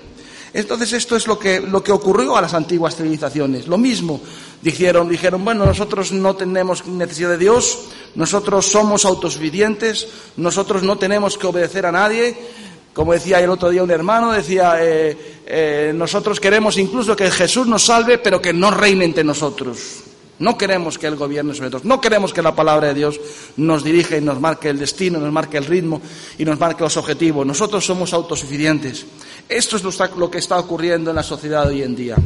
Entonces 0.54 0.92
esto 0.94 1.16
es 1.16 1.26
lo 1.26 1.38
que, 1.38 1.60
lo 1.60 1.82
que 1.82 1.92
ocurrió 1.92 2.36
a 2.36 2.40
las 2.40 2.54
antiguas 2.54 2.96
civilizaciones. 2.96 3.66
Lo 3.66 3.76
mismo, 3.76 4.20
Dijeron, 4.62 5.08
dijeron, 5.08 5.44
bueno, 5.44 5.64
nosotros 5.64 6.12
no 6.12 6.34
tenemos 6.34 6.86
necesidad 6.86 7.30
de 7.30 7.38
Dios, 7.38 7.78
nosotros 8.14 8.66
somos 8.66 9.04
autosuficientes, 9.04 10.08
nosotros 10.36 10.82
no 10.82 10.98
tenemos 10.98 11.36
que 11.36 11.46
obedecer 11.46 11.86
a 11.86 11.92
nadie. 11.92 12.36
Como 12.92 13.12
decía 13.12 13.38
el 13.40 13.50
otro 13.50 13.68
día 13.68 13.82
un 13.82 13.90
hermano, 13.90 14.32
decía, 14.32 14.76
eh, 14.80 15.42
eh, 15.46 15.92
nosotros 15.94 16.40
queremos 16.40 16.78
incluso 16.78 17.14
que 17.14 17.30
Jesús 17.30 17.66
nos 17.66 17.84
salve, 17.84 18.18
pero 18.18 18.40
que 18.40 18.54
no 18.54 18.70
reine 18.70 19.04
entre 19.04 19.22
nosotros. 19.22 19.78
No 20.38 20.58
queremos 20.58 20.98
que 20.98 21.06
Él 21.06 21.16
gobierne 21.16 21.54
sobre 21.54 21.70
nosotros, 21.70 21.84
no 21.84 22.00
queremos 22.00 22.32
que 22.34 22.42
la 22.42 22.54
palabra 22.54 22.88
de 22.88 22.94
Dios 22.94 23.20
nos 23.56 23.82
dirija 23.82 24.16
y 24.16 24.20
nos 24.20 24.40
marque 24.40 24.68
el 24.68 24.78
destino, 24.78 25.18
nos 25.18 25.32
marque 25.32 25.56
el 25.56 25.64
ritmo 25.64 26.00
y 26.38 26.44
nos 26.44 26.58
marque 26.58 26.82
los 26.82 26.96
objetivos. 26.96 27.46
Nosotros 27.46 27.84
somos 27.84 28.12
autosuficientes. 28.12 29.06
Esto 29.48 29.76
es 29.76 29.82
lo 30.16 30.30
que 30.30 30.38
está 30.38 30.58
ocurriendo 30.58 31.10
en 31.10 31.16
la 31.16 31.22
sociedad 31.22 31.66
hoy 31.66 31.82
en 31.82 31.96
día. 31.96 32.16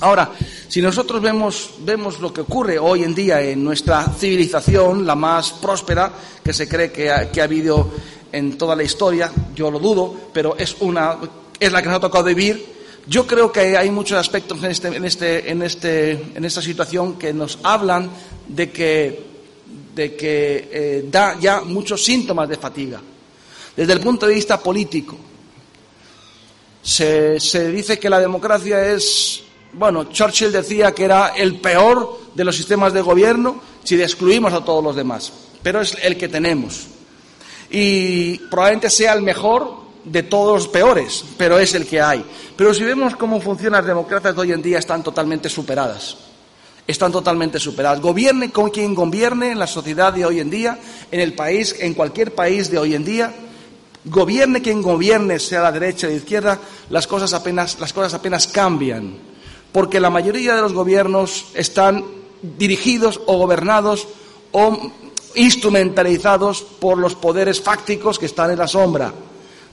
Ahora, 0.00 0.32
si 0.68 0.82
nosotros 0.82 1.22
vemos, 1.22 1.70
vemos, 1.78 2.20
lo 2.20 2.32
que 2.32 2.42
ocurre 2.42 2.78
hoy 2.78 3.04
en 3.04 3.14
día 3.14 3.40
en 3.40 3.64
nuestra 3.64 4.04
civilización, 4.04 5.06
la 5.06 5.14
más 5.14 5.52
próspera 5.52 6.12
que 6.44 6.52
se 6.52 6.68
cree 6.68 6.92
que 6.92 7.10
ha, 7.10 7.30
habido 7.42 7.90
en 8.30 8.58
toda 8.58 8.76
la 8.76 8.82
historia, 8.82 9.32
yo 9.54 9.70
lo 9.70 9.78
dudo, 9.78 10.14
pero 10.32 10.56
es, 10.58 10.76
una, 10.80 11.16
es 11.58 11.72
la 11.72 11.80
que 11.80 11.88
nos 11.88 11.96
ha 11.96 12.00
tocado 12.00 12.24
vivir, 12.24 12.73
Yo 13.06 13.26
creo 13.26 13.52
que 13.52 13.76
hay 13.76 13.90
muchos 13.90 14.18
aspectos 14.18 14.62
en, 14.62 14.70
este, 14.70 14.88
este, 15.06 15.64
este, 15.64 16.10
en 16.34 16.44
esta 16.44 16.62
situación 16.62 17.18
que 17.18 17.34
nos 17.34 17.58
hablan 17.62 18.10
de 18.48 18.70
que, 18.70 19.34
eh, 19.96 21.04
da 21.10 21.38
ya 21.38 21.60
muchos 21.60 22.02
síntomas 22.02 22.48
de 22.48 22.56
fatiga. 22.56 23.00
Desde 23.76 23.92
el 23.92 24.00
punto 24.00 24.26
de 24.26 24.34
vista 24.34 24.58
político, 24.58 25.16
se 26.82 27.38
dice 27.70 27.98
que 27.98 28.08
la 28.08 28.20
democracia 28.20 28.92
es, 28.92 29.42
bueno, 29.72 30.04
Churchill 30.04 30.52
decía 30.52 30.92
que 30.92 31.04
era 31.04 31.28
el 31.28 31.60
peor 31.60 32.20
de 32.34 32.44
los 32.44 32.56
sistemas 32.56 32.92
de 32.92 33.02
gobierno 33.02 33.60
si 33.82 34.00
excluimos 34.00 34.52
a 34.52 34.64
todos 34.64 34.82
los 34.82 34.96
demás, 34.96 35.32
pero 35.62 35.82
es 35.82 35.96
el 36.02 36.16
que 36.16 36.28
tenemos. 36.28 36.86
Y 37.70 38.38
probablemente 38.48 38.88
sea 38.88 39.12
el 39.12 39.22
mejor 39.22 39.83
de 40.04 40.22
todos 40.22 40.68
peores, 40.68 41.24
pero 41.36 41.58
es 41.58 41.74
el 41.74 41.86
que 41.86 42.00
hay. 42.00 42.24
Pero 42.56 42.74
si 42.74 42.84
vemos 42.84 43.16
cómo 43.16 43.40
funcionan 43.40 43.80
las 43.80 43.88
democracias 43.88 44.34
de 44.34 44.40
hoy 44.40 44.52
en 44.52 44.62
día, 44.62 44.78
están 44.78 45.02
totalmente 45.02 45.48
superadas. 45.48 46.16
Están 46.86 47.12
totalmente 47.12 47.58
superadas. 47.58 48.00
Gobierne 48.00 48.50
con 48.50 48.70
quien 48.70 48.94
gobierne 48.94 49.52
en 49.52 49.58
la 49.58 49.66
sociedad 49.66 50.12
de 50.12 50.26
hoy 50.26 50.40
en 50.40 50.50
día, 50.50 50.78
en 51.10 51.20
el 51.20 51.34
país, 51.34 51.74
en 51.78 51.94
cualquier 51.94 52.34
país 52.34 52.70
de 52.70 52.78
hoy 52.78 52.94
en 52.94 53.04
día, 53.04 53.32
gobierne 54.04 54.60
quien 54.60 54.82
gobierne, 54.82 55.38
sea 55.38 55.62
la 55.62 55.72
derecha 55.72 56.06
o 56.06 56.10
la 56.10 56.16
izquierda, 56.16 56.58
las 56.90 57.06
cosas 57.06 57.32
apenas, 57.32 57.80
las 57.80 57.92
cosas 57.92 58.14
apenas 58.14 58.46
cambian. 58.46 59.16
Porque 59.72 59.98
la 59.98 60.10
mayoría 60.10 60.54
de 60.54 60.62
los 60.62 60.74
gobiernos 60.74 61.46
están 61.54 62.04
dirigidos 62.42 63.20
o 63.26 63.38
gobernados 63.38 64.06
o 64.52 64.92
instrumentalizados 65.34 66.62
por 66.62 66.98
los 66.98 67.14
poderes 67.14 67.60
fácticos 67.60 68.18
que 68.18 68.26
están 68.26 68.50
en 68.50 68.58
la 68.58 68.68
sombra. 68.68 69.12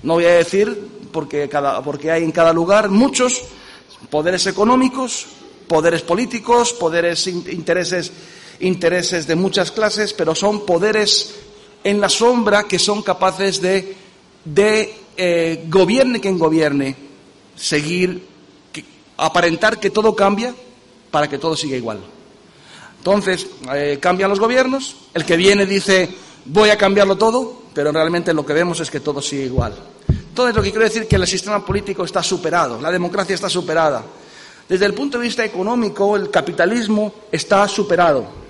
No 0.04 0.16
voy 0.16 0.26
a 0.26 0.36
decir 0.36 0.90
porque, 1.12 1.50
porque 1.84 2.12
hay 2.12 2.24
en 2.24 2.32
cada 2.32 2.54
lugar 2.54 2.90
muchos 2.90 3.44
poderes 4.10 4.48
económicos, 4.48 5.28
poderes 5.68 6.02
políticos, 6.02 6.74
poderes 6.74 7.28
intereses, 7.28 8.12
intereses 8.60 9.28
de 9.28 9.36
muchas 9.36 9.72
clases, 9.72 10.14
pero 10.14 10.34
son 10.36 10.66
poderes 10.66 11.36
en 11.84 12.02
la 12.02 12.10
sombra 12.10 12.64
que 12.64 12.80
son 12.80 13.02
capaces 13.02 13.62
de, 13.62 13.96
de 14.46 14.94
eh, 15.18 15.66
gobierne 15.68 16.20
quien 16.20 16.40
gobierne, 16.40 16.96
seguir, 17.56 18.26
aparentar 19.18 19.80
que 19.80 19.90
todo 19.90 20.16
cambia 20.16 20.54
para 21.12 21.30
que 21.30 21.38
todo 21.38 21.56
siga 21.56 21.78
igual. 21.78 22.00
Entonces, 22.98 23.48
eh, 23.74 23.98
cambian 24.00 24.30
los 24.30 24.40
gobiernos, 24.40 24.96
el 25.14 25.26
que 25.26 25.36
viene 25.36 25.66
dice 25.66 26.10
voy 26.46 26.70
a 26.70 26.78
cambiarlo 26.78 27.18
todo, 27.18 27.61
pero 27.74 27.92
realmente 27.92 28.34
lo 28.34 28.46
que 28.46 28.54
vemos 28.54 28.80
es 28.80 28.90
que 28.90 29.00
todo 29.00 29.22
sigue 29.22 29.46
igual. 29.46 29.74
Entonces, 30.08 30.56
lo 30.56 30.62
que 30.62 30.72
quiero 30.72 30.86
decir 30.86 31.04
es 31.04 31.08
que 31.08 31.16
el 31.16 31.28
sistema 31.28 31.66
político 31.66 32.04
está 32.04 32.24
superado, 32.24 32.80
la 32.80 32.92
democracia 32.92 33.36
está 33.36 33.50
superada. 33.50 34.04
Desde 34.68 34.86
el 34.86 34.94
punto 34.94 35.18
de 35.18 35.26
vista 35.26 35.44
económico, 35.44 36.16
el 36.16 36.30
capitalismo 36.30 37.14
está 37.32 37.68
superado. 37.68 38.42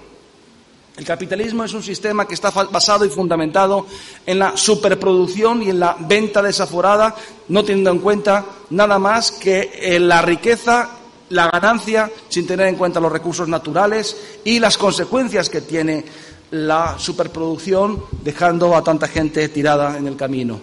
El 0.98 1.06
capitalismo 1.06 1.64
es 1.64 1.74
un 1.74 1.82
sistema 1.82 2.28
que 2.28 2.36
está 2.36 2.52
basado 2.52 3.06
y 3.06 3.10
fundamentado 3.10 3.88
en 4.26 4.38
la 4.38 4.56
superproducción 4.56 5.64
y 5.64 5.70
en 5.70 5.80
la 5.80 5.96
venta 6.00 6.42
desaforada, 6.42 7.16
no 7.48 7.64
teniendo 7.64 7.92
en 7.92 8.00
cuenta 8.00 8.46
nada 8.70 9.00
más 9.00 9.32
que 9.32 9.72
eh, 9.74 10.00
la 10.00 10.22
riqueza, 10.22 10.90
la 11.32 11.50
ganancia, 11.50 12.12
sin 12.30 12.46
tener 12.46 12.68
en 12.68 12.76
cuenta 12.76 13.00
los 13.00 13.12
recursos 13.12 13.48
naturales 13.48 14.16
y 14.44 14.60
las 14.60 14.78
consecuencias 14.78 15.50
que 15.50 15.62
tiene 15.62 16.06
la 16.52 16.96
superproducción, 17.00 18.04
dejando 18.22 18.76
a 18.76 18.84
tanta 18.84 19.08
gente 19.08 19.48
tirada 19.50 19.98
en 19.98 20.08
el 20.08 20.18
camino. 20.18 20.60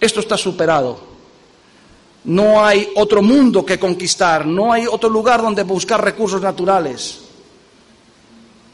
Esto 0.00 0.20
está 0.20 0.36
superado. 0.36 0.98
No 2.24 2.64
hay 2.64 2.88
otro 2.94 3.20
mundo 3.20 3.66
que 3.66 3.78
conquistar, 3.78 4.46
no 4.46 4.72
hay 4.72 4.86
otro 4.86 5.10
lugar 5.10 5.42
donde 5.42 5.62
buscar 5.64 6.02
recursos 6.02 6.40
naturales. 6.40 7.20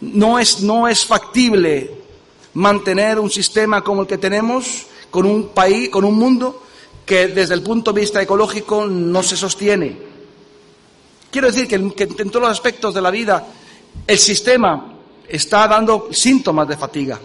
No 0.03 0.39
es, 0.39 0.61
no 0.61 0.87
es 0.87 1.05
factible 1.05 1.91
mantener 2.55 3.19
un 3.19 3.31
sistema 3.31 3.83
como 3.83 4.03
el 4.03 4.09
que 4.09 4.19
tenemos 4.19 4.87
con 5.11 5.27
un 5.27 5.49
país, 5.49 5.89
con 5.89 6.05
un 6.05 6.15
mundo 6.15 6.63
que 7.05 7.29
desde 7.29 7.55
el 7.55 7.63
punto 7.63 7.93
de 7.93 8.03
vista 8.03 8.23
ecológico 8.23 8.87
no 8.87 9.23
se 9.23 9.37
sostiene. 9.37 10.10
Quiero 11.31 11.47
decir 11.47 11.69
que, 11.69 11.95
que 11.95 12.23
en 12.23 12.31
todos 12.31 12.43
los 12.43 12.51
aspectos 12.51 12.95
de 12.95 13.01
la 13.01 13.11
vida 13.11 13.47
el 14.07 14.19
sistema 14.19 14.95
está 15.29 15.69
dando 15.69 16.09
síntomas 16.13 16.67
de 16.69 16.77
fatiga. 16.77 17.21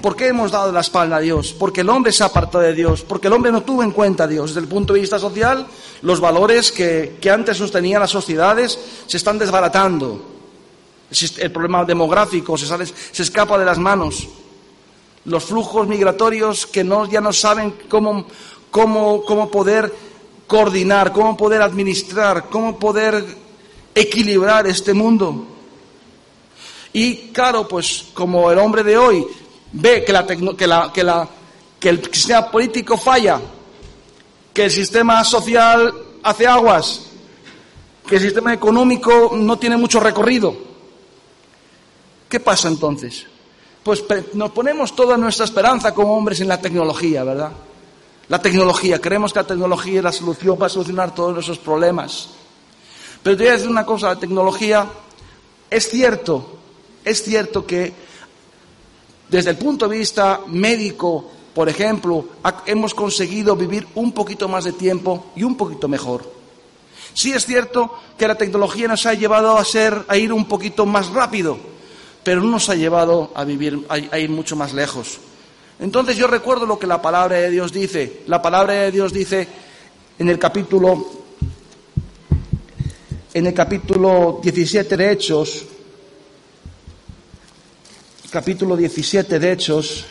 ¿Por 0.00 0.16
qué 0.16 0.28
hemos 0.28 0.50
dado 0.50 0.72
la 0.72 0.80
espalda 0.80 1.16
a 1.16 1.20
Dios? 1.20 1.52
Porque 1.52 1.82
el 1.82 1.88
hombre 1.90 2.10
se 2.10 2.24
apartó 2.24 2.58
de 2.58 2.72
Dios, 2.72 3.02
porque 3.02 3.26
el 3.26 3.34
hombre 3.34 3.52
no 3.52 3.62
tuvo 3.62 3.82
en 3.82 3.90
cuenta 3.90 4.24
a 4.24 4.26
Dios. 4.26 4.50
Desde 4.50 4.62
el 4.62 4.68
punto 4.68 4.94
de 4.94 5.00
vista 5.00 5.18
social, 5.18 5.66
los 6.02 6.20
valores 6.20 6.72
que, 6.72 7.18
antes 7.30 7.58
sostenían 7.58 8.00
las 8.00 8.10
sociedades 8.10 8.78
se 9.06 9.16
están 9.18 9.38
desbaratando. 9.38 10.24
El 11.38 11.52
problema 11.52 11.84
demográfico 11.84 12.56
se, 12.56 12.86
se 12.86 13.22
escapa 13.22 13.58
de 13.58 13.64
las 13.64 13.78
manos. 13.78 14.26
Los 15.26 15.44
flujos 15.44 15.86
migratorios 15.86 16.66
que 16.66 16.82
no, 16.82 17.06
ya 17.06 17.20
no 17.20 17.32
saben 17.32 17.74
cómo, 17.88 18.26
cómo, 18.70 19.22
cómo 19.26 19.50
poder 19.50 19.92
coordinar, 20.50 21.12
cómo 21.12 21.36
poder 21.36 21.62
administrar, 21.62 22.48
cómo 22.50 22.76
poder 22.76 23.24
equilibrar 23.94 24.66
este 24.66 24.92
mundo. 24.92 25.46
Y 26.92 27.28
claro, 27.28 27.68
pues 27.68 28.06
como 28.12 28.50
el 28.50 28.58
hombre 28.58 28.82
de 28.82 28.98
hoy 28.98 29.24
ve 29.70 30.02
que, 30.04 30.12
la 30.12 30.26
que, 30.26 30.66
la, 30.66 30.90
que, 30.92 31.04
la, 31.04 31.28
que 31.78 31.88
el 31.88 32.04
sistema 32.12 32.50
político 32.50 32.96
falla, 32.96 33.40
que 34.52 34.64
el 34.64 34.72
sistema 34.72 35.22
social 35.22 35.94
hace 36.24 36.48
aguas, 36.48 37.02
que 38.08 38.16
el 38.16 38.22
sistema 38.22 38.52
económico 38.52 39.30
no 39.36 39.56
tiene 39.56 39.76
mucho 39.76 40.00
recorrido. 40.00 40.52
¿Qué 42.28 42.40
pasa 42.40 42.66
entonces? 42.66 43.24
Pues 43.84 44.02
nos 44.32 44.50
ponemos 44.50 44.96
toda 44.96 45.16
nuestra 45.16 45.44
esperanza 45.44 45.94
como 45.94 46.16
hombres 46.16 46.40
en 46.40 46.48
la 46.48 46.60
tecnología, 46.60 47.22
¿verdad? 47.22 47.52
La 48.30 48.40
tecnología, 48.40 48.98
creemos 48.98 49.34
que 49.34 49.40
la 49.40 49.46
tecnología 49.46 49.98
es 49.98 50.04
la 50.04 50.12
solución 50.12 50.56
para 50.56 50.70
solucionar 50.70 51.14
todos 51.14 51.44
esos 51.44 51.58
problemas. 51.58 52.30
Pero 53.22 53.36
te 53.36 53.42
voy 53.42 53.50
a 53.50 53.56
decir 53.56 53.68
una 53.68 53.84
cosa, 53.84 54.08
la 54.08 54.18
tecnología 54.18 54.86
es 55.68 55.90
cierto 55.90 56.60
es 57.04 57.22
cierto 57.22 57.66
que 57.66 57.92
desde 59.28 59.50
el 59.50 59.56
punto 59.56 59.88
de 59.88 59.98
vista 59.98 60.40
médico, 60.48 61.30
por 61.54 61.68
ejemplo, 61.68 62.24
hemos 62.66 62.94
conseguido 62.94 63.56
vivir 63.56 63.86
un 63.94 64.12
poquito 64.12 64.48
más 64.48 64.64
de 64.64 64.72
tiempo 64.72 65.32
y 65.36 65.44
un 65.44 65.56
poquito 65.56 65.88
mejor. 65.88 66.30
Sí 67.14 67.32
es 67.32 67.46
cierto 67.46 67.94
que 68.18 68.28
la 68.28 68.34
tecnología 68.34 68.88
nos 68.88 69.06
ha 69.06 69.14
llevado 69.14 69.56
a 69.56 69.64
ser, 69.64 70.04
a 70.08 70.16
ir 70.16 70.32
un 70.32 70.46
poquito 70.46 70.86
más 70.86 71.08
rápido, 71.08 71.58
pero 72.22 72.40
no 72.40 72.50
nos 72.50 72.68
ha 72.68 72.74
llevado 72.74 73.30
a 73.34 73.44
vivir, 73.44 73.86
a 73.88 74.18
ir 74.18 74.30
mucho 74.30 74.56
más 74.56 74.72
lejos. 74.72 75.18
Entonces 75.80 76.14
yo 76.14 76.26
recuerdo 76.26 76.66
lo 76.66 76.78
que 76.78 76.86
la 76.86 77.00
palabra 77.00 77.38
de 77.38 77.50
Dios 77.50 77.72
dice. 77.72 78.20
La 78.26 78.42
palabra 78.42 78.74
de 78.74 78.92
Dios 78.92 79.14
dice 79.14 79.48
en 80.18 80.28
el 80.28 80.38
capítulo, 80.38 81.08
en 83.32 83.46
el 83.46 83.54
capítulo 83.54 84.40
17 84.42 84.94
de 84.94 85.12
Hechos, 85.12 85.64
capítulo 88.30 88.76
17 88.76 89.38
de 89.38 89.52
Hechos, 89.52 90.04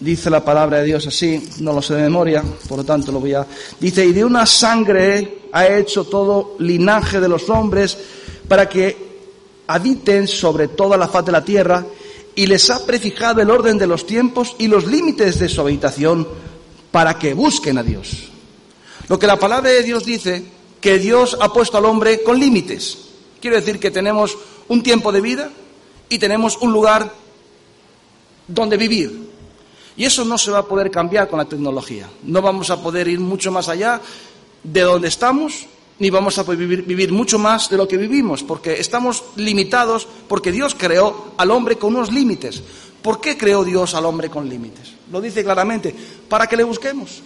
dice 0.00 0.28
la 0.28 0.44
palabra 0.44 0.78
de 0.78 0.84
Dios 0.84 1.06
así, 1.06 1.48
no 1.60 1.72
lo 1.72 1.80
sé 1.80 1.94
de 1.94 2.02
memoria, 2.02 2.42
por 2.68 2.78
lo 2.78 2.84
tanto 2.84 3.12
lo 3.12 3.20
voy 3.20 3.34
a... 3.34 3.46
Dice, 3.78 4.04
y 4.04 4.12
de 4.12 4.24
una 4.24 4.44
sangre 4.44 5.42
ha 5.52 5.68
hecho 5.68 6.02
todo 6.02 6.56
linaje 6.58 7.20
de 7.20 7.28
los 7.28 7.48
hombres 7.48 7.96
para 8.48 8.68
que 8.68 8.96
habiten 9.68 10.26
sobre 10.26 10.66
toda 10.66 10.96
la 10.96 11.06
faz 11.06 11.24
de 11.24 11.32
la 11.32 11.44
tierra 11.44 11.86
y 12.38 12.46
les 12.46 12.70
ha 12.70 12.86
prefijado 12.86 13.42
el 13.42 13.50
orden 13.50 13.78
de 13.78 13.88
los 13.88 14.06
tiempos 14.06 14.54
y 14.58 14.68
los 14.68 14.86
límites 14.86 15.40
de 15.40 15.48
su 15.48 15.60
habitación 15.60 16.28
para 16.92 17.18
que 17.18 17.34
busquen 17.34 17.78
a 17.78 17.82
Dios. 17.82 18.28
Lo 19.08 19.18
que 19.18 19.26
la 19.26 19.40
palabra 19.40 19.70
de 19.70 19.82
Dios 19.82 20.04
dice, 20.04 20.44
que 20.80 21.00
Dios 21.00 21.36
ha 21.40 21.52
puesto 21.52 21.78
al 21.78 21.84
hombre 21.84 22.22
con 22.22 22.38
límites. 22.38 22.98
Quiere 23.40 23.56
decir 23.56 23.80
que 23.80 23.90
tenemos 23.90 24.38
un 24.68 24.84
tiempo 24.84 25.10
de 25.10 25.20
vida, 25.20 25.50
y 26.08 26.20
tenemos 26.20 26.56
un 26.58 26.72
lugar 26.72 27.12
donde 28.46 28.76
vivir. 28.76 29.30
Y 29.96 30.04
eso 30.04 30.24
no 30.24 30.38
se 30.38 30.52
va 30.52 30.58
a 30.58 30.64
poder 30.64 30.92
cambiar 30.92 31.28
con 31.28 31.40
la 31.40 31.44
tecnología. 31.44 32.08
No 32.22 32.40
vamos 32.40 32.70
a 32.70 32.80
poder 32.80 33.08
ir 33.08 33.18
mucho 33.18 33.50
más 33.50 33.68
allá 33.68 34.00
de 34.62 34.82
donde 34.82 35.08
estamos, 35.08 35.66
ni 35.98 36.10
vamos 36.10 36.38
a 36.38 36.42
vivir, 36.44 37.12
mucho 37.12 37.38
más 37.38 37.68
de 37.68 37.76
lo 37.76 37.88
que 37.88 37.96
vivimos, 37.96 38.42
porque 38.42 38.78
estamos 38.80 39.24
limitados, 39.36 40.06
porque 40.28 40.52
Dios 40.52 40.74
creó 40.76 41.32
al 41.36 41.50
hombre 41.50 41.76
con 41.76 41.94
unos 41.94 42.12
límites. 42.12 42.62
¿Por 43.02 43.20
qué 43.20 43.36
creó 43.36 43.64
Dios 43.64 43.94
al 43.94 44.06
hombre 44.06 44.30
con 44.30 44.48
límites? 44.48 44.92
Lo 45.10 45.20
dice 45.20 45.42
claramente, 45.42 45.94
para 46.28 46.46
que 46.46 46.56
le 46.56 46.64
busquemos. 46.64 47.22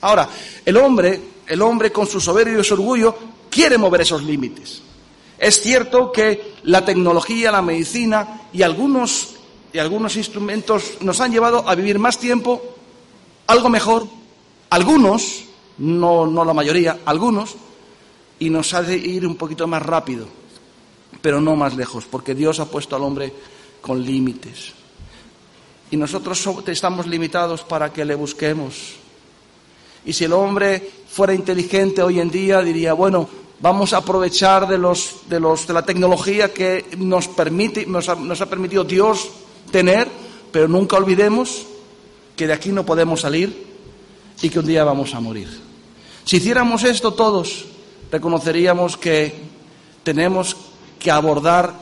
Ahora, 0.00 0.28
el 0.64 0.76
hombre, 0.76 1.20
el 1.46 1.60
hombre 1.62 1.92
con 1.92 2.06
su 2.06 2.20
soberbio 2.20 2.60
y 2.60 2.64
su 2.64 2.74
orgullo, 2.74 3.14
quiere 3.50 3.76
mover 3.76 4.02
esos 4.02 4.22
límites. 4.22 4.82
Es 5.38 5.60
cierto 5.60 6.12
que 6.12 6.54
la 6.64 6.84
tecnología, 6.84 7.50
la 7.50 7.62
medicina 7.62 8.42
y 8.52 8.62
algunos, 8.62 9.34
y 9.72 9.78
algunos 9.78 10.16
instrumentos 10.16 10.94
nos 11.00 11.20
han 11.20 11.32
llevado 11.32 11.68
a 11.68 11.74
vivir 11.74 11.98
más 11.98 12.18
tiempo, 12.18 12.62
algo 13.46 13.68
mejor. 13.68 14.06
Algunos, 14.70 15.44
no, 15.78 16.26
no 16.26 16.44
la 16.44 16.54
mayoría, 16.54 17.00
algunos, 17.04 17.56
y 18.38 18.50
nos 18.50 18.74
hace 18.74 18.96
ir 18.96 19.26
un 19.26 19.36
poquito 19.36 19.66
más 19.66 19.82
rápido, 19.82 20.26
pero 21.20 21.40
no 21.40 21.56
más 21.56 21.76
lejos, 21.76 22.04
porque 22.10 22.34
Dios 22.34 22.60
ha 22.60 22.66
puesto 22.66 22.96
al 22.96 23.02
hombre 23.02 23.32
con 23.80 24.04
límites. 24.04 24.72
Y 25.90 25.96
nosotros 25.96 26.44
estamos 26.66 27.06
limitados 27.06 27.62
para 27.62 27.92
que 27.92 28.04
le 28.04 28.14
busquemos. 28.14 28.94
Y 30.04 30.12
si 30.12 30.24
el 30.24 30.32
hombre 30.32 30.90
fuera 31.08 31.34
inteligente 31.34 32.02
hoy 32.02 32.20
en 32.20 32.30
día, 32.30 32.60
diría, 32.62 32.94
bueno, 32.94 33.28
vamos 33.60 33.92
a 33.92 33.98
aprovechar 33.98 34.66
de, 34.66 34.78
los, 34.78 35.28
de, 35.28 35.40
los, 35.40 35.66
de 35.66 35.74
la 35.74 35.84
tecnología 35.84 36.52
que 36.52 36.84
nos, 36.98 37.28
permite, 37.28 37.86
nos 37.86 38.08
ha 38.08 38.46
permitido 38.46 38.84
Dios 38.84 39.30
tener, 39.70 40.08
pero 40.50 40.68
nunca 40.68 40.96
olvidemos 40.96 41.66
que 42.36 42.46
de 42.46 42.52
aquí 42.52 42.72
no 42.72 42.84
podemos 42.84 43.20
salir 43.20 43.64
y 44.42 44.50
que 44.50 44.58
un 44.58 44.66
día 44.66 44.84
vamos 44.84 45.14
a 45.14 45.20
morir. 45.20 45.48
Si 46.24 46.36
hiciéramos 46.36 46.84
esto 46.84 47.14
todos, 47.14 47.66
reconoceríamos 48.14 48.96
que 48.96 49.34
tenemos 50.04 50.56
que 51.00 51.10
abordar 51.10 51.74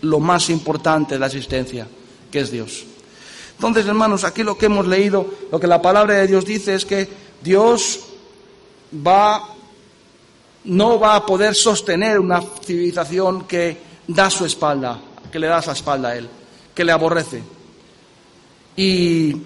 lo 0.00 0.18
más 0.18 0.48
importante 0.48 1.14
de 1.14 1.20
la 1.20 1.26
existencia, 1.26 1.86
que 2.30 2.40
es 2.40 2.50
Dios. 2.50 2.86
Entonces, 3.56 3.84
hermanos, 3.86 4.24
aquí 4.24 4.42
lo 4.42 4.56
que 4.56 4.66
hemos 4.66 4.86
leído, 4.86 5.26
lo 5.52 5.60
que 5.60 5.66
la 5.66 5.82
palabra 5.82 6.14
de 6.14 6.26
Dios 6.26 6.46
dice 6.46 6.74
es 6.74 6.86
que 6.86 7.06
Dios 7.42 8.00
va 9.06 9.42
no 10.64 10.98
va 10.98 11.16
a 11.16 11.26
poder 11.26 11.54
sostener 11.54 12.18
una 12.18 12.40
civilización 12.40 13.44
que 13.44 13.76
da 14.08 14.30
su 14.30 14.46
espalda, 14.46 14.98
que 15.30 15.38
le 15.38 15.48
da 15.48 15.60
su 15.60 15.70
espalda 15.70 16.08
a 16.08 16.16
él, 16.16 16.26
que 16.74 16.82
le 16.82 16.92
aborrece. 16.92 17.42
Y, 18.74 19.36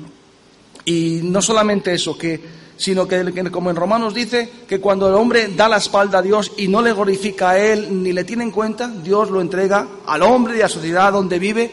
y 0.84 1.20
no 1.24 1.42
solamente 1.42 1.92
eso, 1.92 2.16
que 2.16 2.57
sino 2.78 3.08
que, 3.08 3.50
como 3.50 3.70
en 3.70 3.76
Romanos 3.76 4.14
dice, 4.14 4.48
que 4.66 4.80
cuando 4.80 5.08
el 5.08 5.14
hombre 5.14 5.48
da 5.48 5.68
la 5.68 5.78
espalda 5.78 6.18
a 6.18 6.22
Dios 6.22 6.52
y 6.56 6.68
no 6.68 6.80
le 6.80 6.92
glorifica 6.92 7.50
a 7.50 7.58
Él 7.58 8.02
ni 8.02 8.12
le 8.12 8.22
tiene 8.22 8.44
en 8.44 8.52
cuenta, 8.52 8.86
Dios 8.86 9.30
lo 9.30 9.40
entrega 9.40 9.86
al 10.06 10.22
hombre 10.22 10.56
y 10.56 10.60
a 10.60 10.62
la 10.62 10.68
sociedad 10.68 11.12
donde 11.12 11.40
vive 11.40 11.72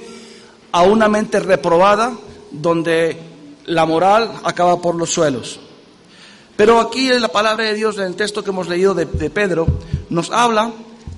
a 0.72 0.82
una 0.82 1.08
mente 1.08 1.40
reprobada, 1.40 2.12
donde 2.50 3.18
la 3.66 3.86
moral 3.86 4.32
acaba 4.44 4.82
por 4.82 4.96
los 4.96 5.12
suelos. 5.12 5.60
Pero 6.56 6.80
aquí 6.80 7.12
en 7.12 7.22
la 7.22 7.28
palabra 7.28 7.66
de 7.66 7.76
Dios, 7.76 7.98
en 7.98 8.06
el 8.06 8.16
texto 8.16 8.44
que 8.44 8.50
hemos 8.50 8.68
leído 8.68 8.96
de, 8.96 9.06
de 9.06 9.30
Pedro, 9.30 9.68
nos 10.10 10.32
habla 10.32 10.72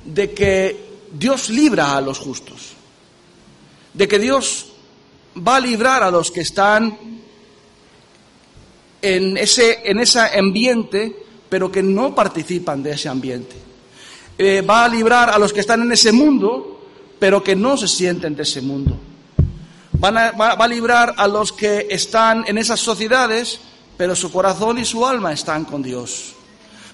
de 0.04 0.34
que 0.34 0.86
Dios 1.14 1.50
libra 1.50 1.96
a 1.96 2.02
los 2.02 2.20
justos, 2.20 2.74
de 3.94 4.06
que 4.06 4.20
Dios 4.20 4.68
va 5.48 5.56
a 5.56 5.62
librar 5.62 6.04
a 6.04 6.12
los 6.12 6.30
que 6.30 6.42
están 6.42 6.98
en 9.16 9.38
ese, 9.38 9.80
en 9.86 10.00
ese 10.00 10.20
ambiente, 10.20 11.16
pero 11.50 11.72
que 11.72 11.82
no 11.82 12.14
participan 12.14 12.84
de 12.84 12.92
ese 12.92 13.08
ambiente. 13.08 13.56
Eh, 14.38 14.62
va 14.62 14.86
a 14.86 14.90
librar 14.90 15.30
a 15.30 15.40
los 15.40 15.54
que 15.54 15.62
están 15.62 15.82
en 15.82 15.92
ese 15.92 16.12
mundo, 16.12 16.82
pero 17.18 17.42
que 17.42 17.56
no 17.56 17.78
se 17.78 17.88
sienten 17.88 18.36
de 18.36 18.44
ese 18.44 18.62
mundo. 18.62 18.98
va, 20.04 20.12
va, 20.32 20.52
a 20.52 20.68
librar 20.68 21.14
a 21.18 21.28
los 21.28 21.54
que 21.54 21.88
están 21.90 22.44
en 22.48 22.58
esas 22.58 22.80
sociedades, 22.80 23.60
pero 23.96 24.16
su 24.16 24.32
corazón 24.32 24.78
y 24.78 24.86
su 24.86 25.06
alma 25.06 25.32
están 25.32 25.66
con 25.66 25.82
Dios. 25.82 26.34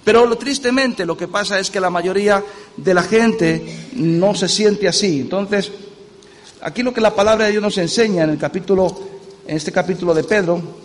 Pero 0.05 0.25
lo, 0.25 0.37
tristemente 0.37 1.05
lo 1.05 1.17
que 1.17 1.27
pasa 1.27 1.59
es 1.59 1.71
que 1.71 1.79
la 1.79 1.89
mayoría 1.89 2.43
de 2.77 2.93
la 2.93 3.03
gente 3.03 3.89
no 3.93 4.35
se 4.35 4.47
siente 4.47 4.87
así. 4.87 5.21
Entonces, 5.21 5.71
aquí 6.61 6.83
lo 6.83 6.93
que 6.93 7.01
la 7.01 7.15
palabra 7.15 7.45
de 7.45 7.51
Dios 7.51 7.63
nos 7.63 7.77
enseña 7.77 8.23
en 8.23 8.31
el 8.31 8.37
capítulo, 8.37 8.99
en 9.47 9.57
este 9.57 9.71
capítulo 9.71 10.13
de 10.13 10.23
Pedro, 10.23 10.82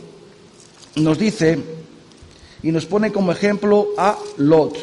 nos 0.97 1.18
dice 1.18 1.59
y 2.62 2.73
nos 2.73 2.87
pone 2.87 3.12
como 3.12 3.33
ejemplo 3.33 3.88
a 3.97 4.18
Lot. 4.38 4.76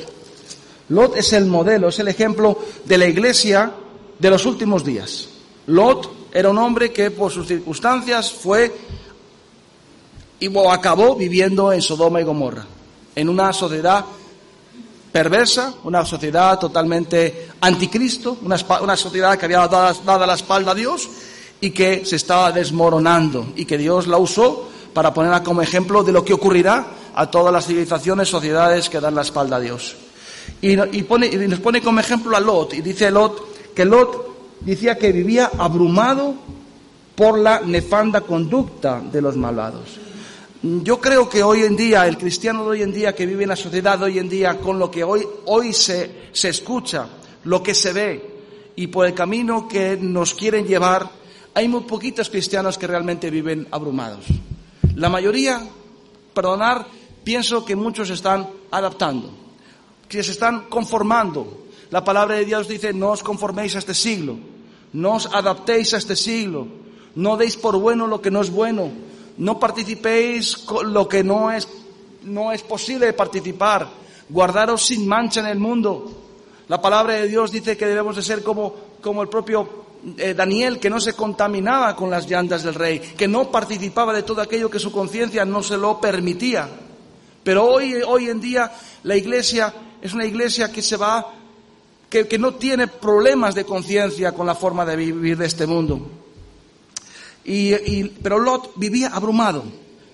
Lot 0.89 1.17
es 1.17 1.33
el 1.33 1.45
modelo, 1.45 1.89
es 1.89 1.99
el 1.99 2.07
ejemplo 2.07 2.57
de 2.85 2.97
la 2.97 3.07
iglesia 3.07 3.71
de 4.19 4.29
los 4.29 4.45
últimos 4.45 4.83
días. 4.83 5.27
Lot 5.67 6.31
era 6.31 6.49
un 6.49 6.57
hombre 6.57 6.91
que 6.91 7.11
por 7.11 7.31
sus 7.31 7.47
circunstancias 7.47 8.31
fue 8.31 8.73
y 10.39 10.49
acabó 10.69 11.15
viviendo 11.15 11.71
en 11.71 11.81
Sodoma 11.81 12.21
y 12.21 12.23
Gomorra, 12.23 12.65
en 13.15 13.29
una 13.29 13.51
sociedad 13.53 14.05
perversa, 15.11 15.73
una 15.85 16.05
sociedad 16.05 16.59
totalmente 16.59 17.47
anticristo, 17.61 18.37
una, 18.43 18.57
una 18.81 18.97
sociedad 18.97 19.37
que 19.37 19.45
había 19.45 19.65
dado, 19.67 19.97
dado 20.05 20.25
la 20.25 20.33
espalda 20.33 20.71
a 20.71 20.75
Dios 20.75 21.09
y 21.61 21.71
que 21.71 22.05
se 22.05 22.17
estaba 22.17 22.51
desmoronando 22.51 23.53
y 23.55 23.65
que 23.65 23.77
Dios 23.77 24.07
la 24.07 24.17
usó 24.17 24.69
para 24.95 25.13
ponerla 25.13 25.43
como 25.43 25.61
ejemplo 25.61 26.05
de 26.05 26.13
lo 26.13 26.23
que 26.23 26.31
ocurrirá 26.31 26.87
a 27.13 27.29
todas 27.29 27.51
las 27.51 27.67
civilizaciones, 27.67 28.29
sociedades 28.29 28.89
que 28.89 29.01
dan 29.01 29.13
la 29.13 29.23
espalda 29.23 29.57
a 29.57 29.59
Dios. 29.59 29.93
Y, 30.61 30.77
nos 30.77 31.59
pone 31.59 31.81
como 31.81 31.99
ejemplo 31.99 32.37
a 32.37 32.39
Lot, 32.39 32.75
y 32.75 32.81
dice 32.81 33.11
Lot 33.11 33.73
que 33.75 33.83
Lot 33.83 34.61
decía 34.61 34.97
que 34.97 35.11
vivía 35.11 35.51
abrumado 35.57 36.33
por 37.13 37.37
la 37.37 37.59
nefanda 37.59 38.21
conducta 38.21 39.01
de 39.01 39.21
los 39.21 39.35
malvados. 39.35 39.99
Yo 40.61 41.01
creo 41.01 41.27
que 41.27 41.43
hoy 41.43 41.63
en 41.63 41.75
día, 41.75 42.07
el 42.07 42.17
cristiano 42.17 42.63
de 42.63 42.69
hoy 42.69 42.81
en 42.81 42.93
día 42.93 43.13
que 43.13 43.25
vive 43.25 43.43
en 43.43 43.49
la 43.49 43.57
sociedad 43.57 43.99
de 43.99 44.05
hoy 44.05 44.17
en 44.17 44.29
día, 44.29 44.57
con 44.59 44.79
lo 44.79 44.89
que 44.89 45.03
hoy, 45.03 45.27
hoy 45.47 45.73
se, 45.73 46.29
se 46.31 46.47
escucha, 46.47 47.05
lo 47.43 47.61
que 47.61 47.75
se 47.75 47.91
ve 47.91 48.35
y 48.77 48.87
por 48.87 49.05
el 49.05 49.13
camino 49.13 49.67
que 49.67 49.97
nos 49.99 50.33
quieren 50.33 50.65
llevar, 50.65 51.11
hay 51.53 51.67
muy 51.67 51.81
poquitos 51.81 52.29
cristianos 52.29 52.77
que 52.77 52.87
realmente 52.87 53.29
viven 53.29 53.67
abrumados. 53.71 54.23
La 54.93 55.09
mayoría, 55.09 55.61
perdonar, 56.33 56.85
pienso 57.23 57.65
que 57.65 57.75
muchos 57.75 58.09
están 58.09 58.47
adaptando, 58.71 59.29
que 60.07 60.23
se 60.23 60.31
están 60.31 60.69
conformando. 60.69 61.65
La 61.89 62.03
palabra 62.03 62.35
de 62.35 62.45
Dios 62.45 62.67
dice, 62.67 62.93
no 62.93 63.11
os 63.11 63.23
conforméis 63.23 63.75
a 63.75 63.79
este 63.79 63.93
siglo, 63.93 64.37
no 64.93 65.15
os 65.15 65.25
adaptéis 65.27 65.93
a 65.93 65.97
este 65.97 66.15
siglo, 66.15 66.67
no 67.15 67.37
deis 67.37 67.57
por 67.57 67.77
bueno 67.77 68.07
lo 68.07 68.21
que 68.21 68.31
no 68.31 68.41
es 68.41 68.49
bueno, 68.49 68.91
no 69.37 69.59
participéis 69.59 70.57
con 70.57 70.93
lo 70.93 71.07
que 71.07 71.23
no 71.23 71.51
es, 71.51 71.67
no 72.23 72.51
es 72.51 72.61
posible 72.61 73.11
participar, 73.13 73.87
guardaros 74.29 74.85
sin 74.85 75.07
mancha 75.07 75.41
en 75.41 75.47
el 75.47 75.59
mundo. 75.59 76.11
La 76.67 76.81
palabra 76.81 77.13
de 77.13 77.27
Dios 77.27 77.51
dice 77.51 77.77
que 77.77 77.85
debemos 77.85 78.15
de 78.15 78.23
ser 78.23 78.43
como, 78.43 78.73
como 79.01 79.21
el 79.21 79.29
propio 79.29 79.84
eh, 80.17 80.35
Daniel 80.35 80.79
que 80.79 80.89
no 80.89 80.99
se 80.99 81.13
contaminaba 81.13 81.95
con 81.95 82.11
las 82.11 82.29
llantas 82.29 82.61
del 82.61 82.75
rey, 82.75 82.99
que 82.99 83.27
no 83.27 83.49
participaba 83.49 84.13
de 84.13 84.21
todo 84.21 84.39
aquello 84.39 84.69
que 84.69 84.77
su 84.77 84.91
conciencia 84.91 85.45
no 85.45 85.63
se 85.63 85.77
lo 85.77 85.99
permitía. 85.99 86.69
Pero 87.43 87.65
hoy, 87.65 87.95
hoy 88.05 88.29
en 88.29 88.39
día 88.39 88.71
la 89.01 89.15
iglesia 89.15 89.73
es 89.99 90.13
una 90.13 90.25
iglesia 90.25 90.71
que 90.71 90.83
se 90.83 90.95
va, 90.95 91.33
que, 92.07 92.27
que 92.27 92.37
no 92.37 92.53
tiene 92.53 92.87
problemas 92.87 93.55
de 93.55 93.65
conciencia 93.65 94.31
con 94.31 94.45
la 94.45 94.53
forma 94.53 94.85
de 94.85 94.95
vivir 94.95 95.37
de 95.37 95.47
este 95.47 95.65
mundo. 95.65 96.07
Y, 97.43 98.03
pero 98.21 98.37
Lot 98.37 98.73
vivía 98.75 99.07
abrumado, 99.07 99.63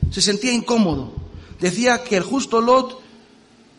se 0.10 0.22
sentía 0.22 0.54
incómodo. 0.54 1.12
Decía 1.60 2.02
que 2.02 2.16
el 2.16 2.24
justo 2.24 2.62
Lot 2.62 2.98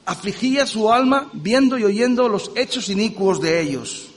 afligía 0.05 0.66
su 0.66 0.92
alma 0.92 1.31
viendo 1.33 1.79
y 1.79 1.85
oyendo 1.85 2.29
los 2.29 2.51
hechos 2.55 2.90
inicuos 2.90 3.40
de 3.40 3.62
ellos 3.62 4.12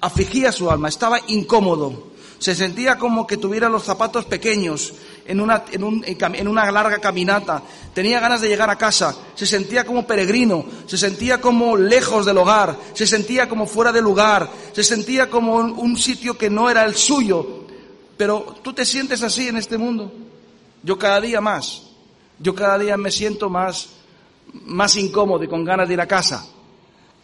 afligía 0.00 0.52
su 0.52 0.70
alma, 0.70 0.88
estaba 0.88 1.20
incómodo, 1.28 2.10
se 2.38 2.54
sentía 2.54 2.96
como 2.96 3.26
que 3.26 3.36
tuviera 3.36 3.68
los 3.68 3.84
zapatos 3.84 4.24
pequeños 4.24 4.94
en 5.26 5.40
una, 5.40 6.70
larga 6.72 6.98
caminata, 6.98 7.62
tenía 7.94 8.18
ganas 8.18 8.40
de 8.40 8.48
llegar 8.48 8.70
a 8.70 8.78
casa, 8.78 9.14
se 9.34 9.46
sentía 9.46 9.84
como 9.84 10.06
peregrino, 10.06 10.64
se 10.86 10.96
sentía 10.96 11.40
como 11.40 11.76
lejos 11.76 12.26
del 12.26 12.38
hogar, 12.38 12.76
se 12.94 13.06
sentía 13.06 13.48
como 13.48 13.66
fuera 13.66 13.92
de 13.92 14.00
lugar, 14.00 14.50
se 14.72 14.82
sentía 14.82 15.28
como 15.28 15.56
un, 15.56 15.72
un 15.72 15.96
sitio 15.96 16.36
que 16.36 16.50
no 16.50 16.70
era 16.70 16.84
el 16.84 16.94
suyo. 16.96 17.60
Pero 18.16 18.56
tú 18.62 18.72
te 18.72 18.84
sientes 18.84 19.22
así 19.22 19.48
en 19.48 19.56
este 19.56 19.78
mundo. 19.78 20.12
Yo 20.82 20.98
cada 20.98 21.20
día 21.20 21.40
más, 21.40 21.82
yo 22.38 22.54
cada 22.54 22.78
día 22.78 22.96
me 22.96 23.10
siento 23.10 23.48
más, 23.48 23.90
más 24.52 24.96
incómodo 24.96 25.44
y 25.44 25.48
con 25.48 25.64
ganas 25.64 25.86
de 25.88 25.94
ir 25.94 26.00
a 26.00 26.06
casa. 26.06 26.46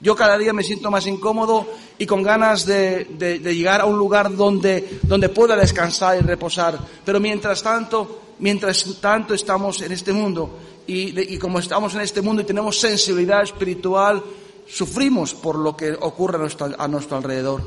Yo 0.01 0.15
cada 0.15 0.37
día 0.37 0.53
me 0.53 0.63
siento 0.63 0.91
más 0.91 1.07
incómodo 1.07 1.67
y 1.99 2.05
con 2.05 2.23
ganas 2.23 2.67
de, 2.67 3.41
llegar 3.43 3.81
a 3.81 3.87
un 3.87 3.97
lugar 3.97 4.35
donde, 4.35 5.01
donde 5.03 5.31
pueda 5.31 5.57
descansar 5.57 6.19
y 6.19 6.21
reposar. 6.21 6.79
Pero 7.05 7.19
mientras 7.19 7.63
tanto, 7.63 8.35
mientras 8.41 8.85
tanto 9.01 9.33
estamos 9.33 9.81
en 9.81 9.93
este 9.93 10.13
mundo 10.13 10.51
y, 10.87 11.39
como 11.39 11.59
estamos 11.59 11.95
en 11.95 12.03
este 12.03 12.21
mundo 12.21 12.43
y 12.43 12.45
tenemos 12.45 12.79
sensibilidad 12.79 13.43
espiritual, 13.43 14.23
sufrimos 14.69 15.33
por 15.33 15.57
lo 15.57 15.75
que 15.75 15.93
ocurre 15.93 16.37
a 16.37 16.41
nuestro, 16.41 16.75
a 16.79 16.89
nuestro 16.89 17.17
alrededor. 17.17 17.63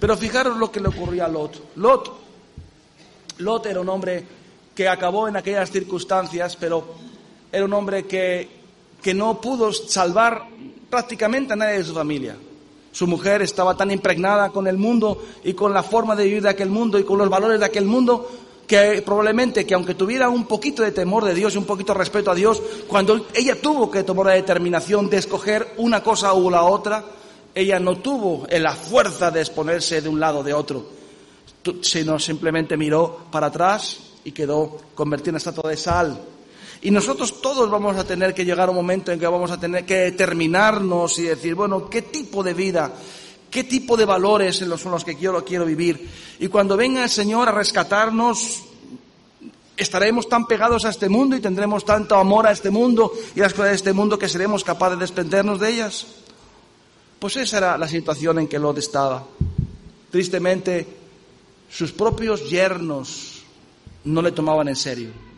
Pero 0.00 0.16
fijaros 0.16 0.56
lo 0.56 0.70
que 0.70 0.80
le 0.80 0.88
ocurrió 0.88 1.24
a 1.24 1.28
Lot. 1.28 1.76
Lot. 1.76 2.12
Lot 3.38 3.66
era 3.66 3.80
un 3.80 3.88
hombre 3.88 4.26
que 4.74 4.88
acabó 4.88 5.28
en 5.28 5.36
aquellas 5.36 5.70
circunstancias, 5.70 6.56
pero 6.56 6.94
era 7.52 7.64
un 7.64 7.72
hombre 7.72 8.04
que, 8.04 8.48
que 9.00 9.14
no 9.14 9.40
pudo 9.40 9.72
salvar 9.72 10.48
prácticamente 10.92 11.54
a 11.54 11.56
nadie 11.56 11.78
de 11.78 11.84
su 11.84 11.94
familia. 11.94 12.36
Su 12.92 13.06
mujer 13.06 13.40
estaba 13.40 13.74
tan 13.74 13.90
impregnada 13.90 14.50
con 14.50 14.66
el 14.66 14.76
mundo 14.76 15.24
y 15.42 15.54
con 15.54 15.72
la 15.72 15.82
forma 15.82 16.14
de 16.14 16.24
vivir 16.24 16.42
de 16.42 16.50
aquel 16.50 16.68
mundo 16.68 16.98
y 16.98 17.02
con 17.02 17.16
los 17.16 17.30
valores 17.30 17.58
de 17.58 17.64
aquel 17.64 17.86
mundo 17.86 18.28
que 18.66 19.00
probablemente 19.00 19.64
que 19.64 19.72
aunque 19.72 19.94
tuviera 19.94 20.28
un 20.28 20.44
poquito 20.44 20.82
de 20.82 20.92
temor 20.92 21.24
de 21.24 21.34
Dios 21.34 21.54
y 21.54 21.56
un 21.56 21.64
poquito 21.64 21.94
de 21.94 21.98
respeto 21.98 22.30
a 22.30 22.34
Dios, 22.34 22.60
cuando 22.86 23.24
ella 23.32 23.58
tuvo 23.58 23.90
que 23.90 24.02
tomar 24.02 24.26
la 24.26 24.32
determinación 24.34 25.08
de 25.08 25.16
escoger 25.16 25.72
una 25.78 26.02
cosa 26.02 26.34
u 26.34 26.50
la 26.50 26.64
otra, 26.64 27.02
ella 27.54 27.80
no 27.80 27.96
tuvo 27.96 28.46
la 28.50 28.74
fuerza 28.74 29.30
de 29.30 29.40
exponerse 29.40 30.02
de 30.02 30.10
un 30.10 30.20
lado 30.20 30.40
o 30.40 30.42
de 30.42 30.52
otro, 30.52 30.84
sino 31.80 32.18
simplemente 32.18 32.76
miró 32.76 33.18
para 33.30 33.46
atrás 33.46 33.96
y 34.24 34.32
quedó 34.32 34.76
convertida 34.94 35.30
en 35.30 35.36
estatua 35.36 35.70
de 35.70 35.76
sal. 35.78 36.20
Y 36.82 36.90
nosotros 36.90 37.40
todos 37.40 37.70
vamos 37.70 37.96
a 37.96 38.04
tener 38.04 38.34
que 38.34 38.44
llegar 38.44 38.66
a 38.66 38.72
un 38.72 38.76
momento 38.76 39.12
en 39.12 39.20
que 39.20 39.26
vamos 39.26 39.52
a 39.52 39.60
tener 39.60 39.86
que 39.86 39.98
determinarnos 39.98 41.16
y 41.20 41.22
decir, 41.22 41.54
bueno, 41.54 41.88
¿qué 41.88 42.02
tipo 42.02 42.42
de 42.42 42.54
vida, 42.54 42.92
qué 43.48 43.62
tipo 43.62 43.96
de 43.96 44.04
valores 44.04 44.56
son 44.56 44.90
los 44.90 45.04
que 45.04 45.16
quiero, 45.16 45.44
quiero 45.44 45.64
vivir? 45.64 46.10
Y 46.40 46.48
cuando 46.48 46.76
venga 46.76 47.04
el 47.04 47.08
Señor 47.08 47.48
a 47.48 47.52
rescatarnos, 47.52 48.64
estaremos 49.76 50.28
tan 50.28 50.46
pegados 50.46 50.84
a 50.84 50.90
este 50.90 51.08
mundo 51.08 51.36
y 51.36 51.40
tendremos 51.40 51.84
tanto 51.84 52.16
amor 52.16 52.48
a 52.48 52.52
este 52.52 52.70
mundo 52.70 53.12
y 53.36 53.40
a 53.40 53.44
las 53.44 53.54
cosas 53.54 53.70
de 53.70 53.76
este 53.76 53.92
mundo 53.92 54.18
que 54.18 54.28
seremos 54.28 54.64
capaces 54.64 54.98
de 54.98 55.04
desprendernos 55.04 55.60
de 55.60 55.70
ellas. 55.70 56.06
Pues 57.20 57.36
esa 57.36 57.58
era 57.58 57.78
la 57.78 57.86
situación 57.86 58.40
en 58.40 58.48
que 58.48 58.58
Lot 58.58 58.78
estaba. 58.78 59.24
Tristemente, 60.10 60.84
sus 61.70 61.92
propios 61.92 62.50
yernos 62.50 63.44
no 64.02 64.20
le 64.20 64.32
tomaban 64.32 64.66
en 64.66 64.74
serio. 64.74 65.31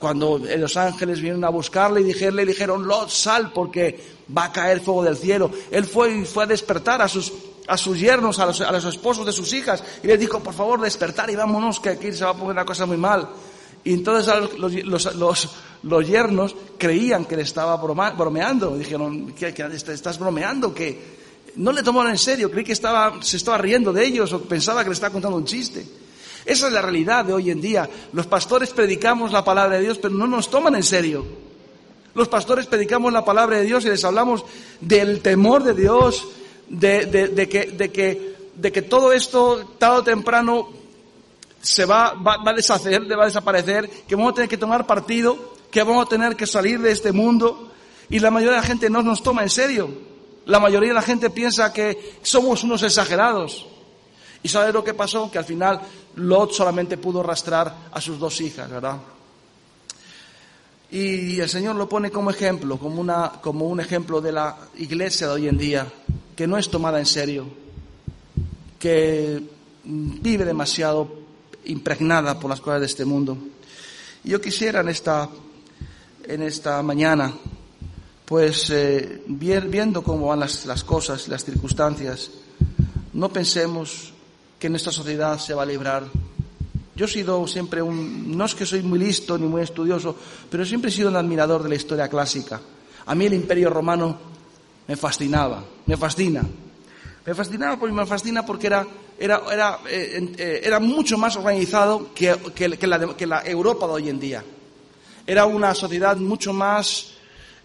Cuando 0.00 0.38
los 0.38 0.76
ángeles 0.78 1.18
vinieron 1.18 1.44
a 1.44 1.50
buscarle 1.50 2.00
y 2.00 2.04
dijeron, 2.04 2.46
dijeron, 2.46 2.88
Lot, 2.88 3.10
sal 3.10 3.52
porque 3.52 4.00
va 4.36 4.44
a 4.44 4.52
caer 4.52 4.80
fuego 4.80 5.04
del 5.04 5.14
cielo. 5.14 5.50
Él 5.70 5.84
fue 5.84 6.16
y 6.16 6.24
fue 6.24 6.44
a 6.44 6.46
despertar 6.46 7.02
a 7.02 7.06
sus, 7.06 7.30
a 7.66 7.76
sus 7.76 8.00
yernos, 8.00 8.38
a 8.38 8.46
los, 8.46 8.62
a 8.62 8.72
los 8.72 8.86
esposos 8.86 9.26
de 9.26 9.32
sus 9.32 9.52
hijas, 9.52 9.84
y 10.02 10.06
les 10.06 10.18
dijo, 10.18 10.40
por 10.40 10.54
favor, 10.54 10.80
despertar 10.80 11.28
y 11.28 11.36
vámonos, 11.36 11.80
que 11.80 11.90
aquí 11.90 12.12
se 12.12 12.24
va 12.24 12.30
a 12.30 12.34
poner 12.34 12.52
una 12.52 12.64
cosa 12.64 12.86
muy 12.86 12.96
mal. 12.96 13.28
Y 13.84 13.92
entonces 13.92 14.34
los, 14.56 15.14
los, 15.14 15.48
los, 15.82 16.08
yernos 16.08 16.56
creían 16.78 17.26
que 17.26 17.36
le 17.36 17.42
estaba 17.42 17.76
bromeando. 17.76 18.78
Dijeron, 18.78 19.34
¿qué, 19.38 19.54
estás 19.92 20.18
bromeando? 20.18 20.72
que 20.74 20.98
No 21.56 21.72
le 21.72 21.82
tomaron 21.82 22.12
en 22.12 22.18
serio, 22.18 22.50
creí 22.50 22.64
que 22.64 22.72
estaba, 22.72 23.22
se 23.22 23.36
estaba 23.36 23.58
riendo 23.58 23.92
de 23.92 24.06
ellos 24.06 24.32
o 24.32 24.40
pensaba 24.40 24.82
que 24.82 24.88
le 24.88 24.94
estaba 24.94 25.12
contando 25.12 25.36
un 25.36 25.44
chiste. 25.44 25.84
Esa 26.44 26.66
es 26.66 26.72
la 26.72 26.82
realidad 26.82 27.24
de 27.24 27.32
hoy 27.32 27.50
en 27.50 27.60
día. 27.60 27.88
Los 28.12 28.26
pastores 28.26 28.70
predicamos 28.70 29.32
la 29.32 29.44
palabra 29.44 29.76
de 29.76 29.82
Dios, 29.82 29.98
pero 29.98 30.14
no 30.14 30.26
nos 30.26 30.50
toman 30.50 30.74
en 30.74 30.82
serio. 30.82 31.24
Los 32.14 32.28
pastores 32.28 32.66
predicamos 32.66 33.12
la 33.12 33.24
palabra 33.24 33.58
de 33.58 33.64
Dios 33.64 33.84
y 33.84 33.88
les 33.88 34.04
hablamos 34.04 34.44
del 34.80 35.20
temor 35.20 35.62
de 35.62 35.74
Dios, 35.74 36.26
de, 36.68 37.06
de, 37.06 37.48
que, 37.48 37.66
de, 37.66 37.92
que, 37.92 38.36
de 38.54 38.72
que 38.72 38.82
todo 38.82 39.12
esto, 39.12 39.74
tarde 39.78 39.98
o 39.98 40.02
temprano, 40.02 40.68
se 41.62 41.84
va, 41.84 42.14
va, 42.14 42.38
a 42.44 42.52
deshacer, 42.52 43.02
va 43.18 43.24
a 43.24 43.26
desaparecer, 43.26 43.88
que 44.08 44.16
vamos 44.16 44.32
a 44.32 44.34
tener 44.36 44.48
que 44.48 44.56
tomar 44.56 44.86
partido, 44.86 45.54
que 45.70 45.82
vamos 45.82 46.06
a 46.06 46.08
tener 46.08 46.36
que 46.36 46.46
salir 46.46 46.80
de 46.80 46.90
este 46.90 47.12
mundo 47.12 47.70
y 48.08 48.18
la 48.18 48.30
mayoría 48.30 48.56
de 48.56 48.60
la 48.62 48.66
gente 48.66 48.90
no 48.90 49.02
nos 49.02 49.22
toma 49.22 49.42
en 49.42 49.50
serio. 49.50 49.88
La 50.46 50.58
mayoría 50.58 50.88
de 50.88 50.94
la 50.94 51.02
gente 51.02 51.30
piensa 51.30 51.72
que 51.72 52.16
somos 52.22 52.64
unos 52.64 52.82
exagerados. 52.82 53.68
¿Y 54.42 54.48
sabe 54.48 54.72
lo 54.72 54.82
que 54.82 54.94
pasó? 54.94 55.30
Que 55.30 55.38
al 55.38 55.44
final 55.44 55.80
Lot 56.16 56.52
solamente 56.52 56.96
pudo 56.96 57.20
arrastrar 57.20 57.74
a 57.92 58.00
sus 58.00 58.18
dos 58.18 58.40
hijas, 58.40 58.70
¿verdad? 58.70 58.96
Y 60.90 61.38
el 61.38 61.48
Señor 61.48 61.76
lo 61.76 61.88
pone 61.88 62.10
como 62.10 62.30
ejemplo, 62.30 62.76
como, 62.76 63.00
una, 63.00 63.30
como 63.40 63.68
un 63.68 63.80
ejemplo 63.80 64.20
de 64.20 64.32
la 64.32 64.56
iglesia 64.78 65.28
de 65.28 65.32
hoy 65.34 65.48
en 65.48 65.56
día, 65.56 65.86
que 66.34 66.46
no 66.48 66.58
es 66.58 66.68
tomada 66.68 66.98
en 66.98 67.06
serio, 67.06 67.46
que 68.78 69.40
vive 69.84 70.44
demasiado 70.44 71.20
impregnada 71.66 72.40
por 72.40 72.50
las 72.50 72.60
cosas 72.60 72.80
de 72.80 72.86
este 72.86 73.04
mundo. 73.04 73.36
Y 74.24 74.30
yo 74.30 74.40
quisiera 74.40 74.80
en 74.80 74.88
esta, 74.88 75.28
en 76.24 76.42
esta 76.42 76.82
mañana, 76.82 77.32
pues 78.24 78.70
eh, 78.70 79.22
viendo 79.26 80.02
cómo 80.02 80.28
van 80.28 80.40
las, 80.40 80.66
las 80.66 80.82
cosas, 80.82 81.28
las 81.28 81.44
circunstancias, 81.44 82.30
no 83.12 83.28
pensemos 83.28 84.12
que 84.60 84.70
nuestra 84.70 84.92
sociedad 84.92 85.38
se 85.38 85.54
va 85.54 85.62
a 85.62 85.66
librar. 85.66 86.04
Yo 86.94 87.06
he 87.06 87.08
sido 87.08 87.46
siempre 87.48 87.80
un, 87.80 88.36
no 88.36 88.44
es 88.44 88.54
que 88.54 88.66
soy 88.66 88.82
muy 88.82 88.98
listo 88.98 89.38
ni 89.38 89.46
muy 89.46 89.62
estudioso, 89.62 90.14
pero 90.50 90.64
siempre 90.66 90.90
he 90.90 90.94
sido 90.94 91.08
un 91.08 91.16
admirador 91.16 91.62
de 91.62 91.70
la 91.70 91.74
historia 91.74 92.08
clásica. 92.08 92.60
A 93.06 93.14
mí 93.14 93.24
el 93.24 93.34
imperio 93.34 93.70
romano 93.70 94.18
me 94.86 94.96
fascinaba, 94.96 95.64
me 95.86 95.96
fascina. 95.96 96.44
Me 97.24 97.34
fascinaba 97.34 97.78
porque 97.78 97.94
me 97.94 98.06
fascina 98.06 98.44
porque 98.44 98.66
era 98.66 98.86
era, 99.20 99.42
era, 99.52 99.78
eh, 99.86 100.34
eh, 100.38 100.60
era 100.64 100.80
mucho 100.80 101.18
más 101.18 101.36
organizado 101.36 102.14
que, 102.14 102.34
que, 102.54 102.68
la, 102.88 103.14
que 103.14 103.26
la 103.26 103.42
Europa 103.44 103.86
de 103.86 103.92
hoy 103.92 104.08
en 104.08 104.18
día. 104.18 104.42
Era 105.26 105.44
una 105.44 105.74
sociedad 105.74 106.16
mucho 106.16 106.54
más 106.54 107.12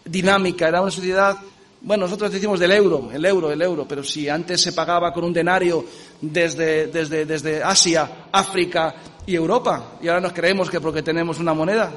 dinámica, 0.04 0.68
era 0.68 0.82
una 0.82 0.92
sociedad 0.92 1.38
bueno, 1.86 2.06
nosotros 2.06 2.32
decimos 2.32 2.60
del 2.60 2.72
euro, 2.72 3.10
el 3.14 3.24
euro, 3.24 3.52
el 3.52 3.62
euro, 3.62 3.88
pero 3.88 4.04
si 4.04 4.28
antes 4.28 4.60
se 4.60 4.74
pagaba 4.74 5.14
con 5.14 5.24
un 5.24 5.32
denario 5.32 5.86
desde, 6.20 6.88
desde, 6.88 7.26
desde 7.26 7.62
Asia, 7.62 8.26
África 8.32 8.96
y 9.24 9.36
Europa, 9.36 9.98
y 10.02 10.08
ahora 10.08 10.20
nos 10.20 10.34
creemos 10.34 10.68
que 10.68 10.82
porque 10.82 11.04
tenemos 11.04 11.40
una 11.40 11.54
moneda. 11.54 11.92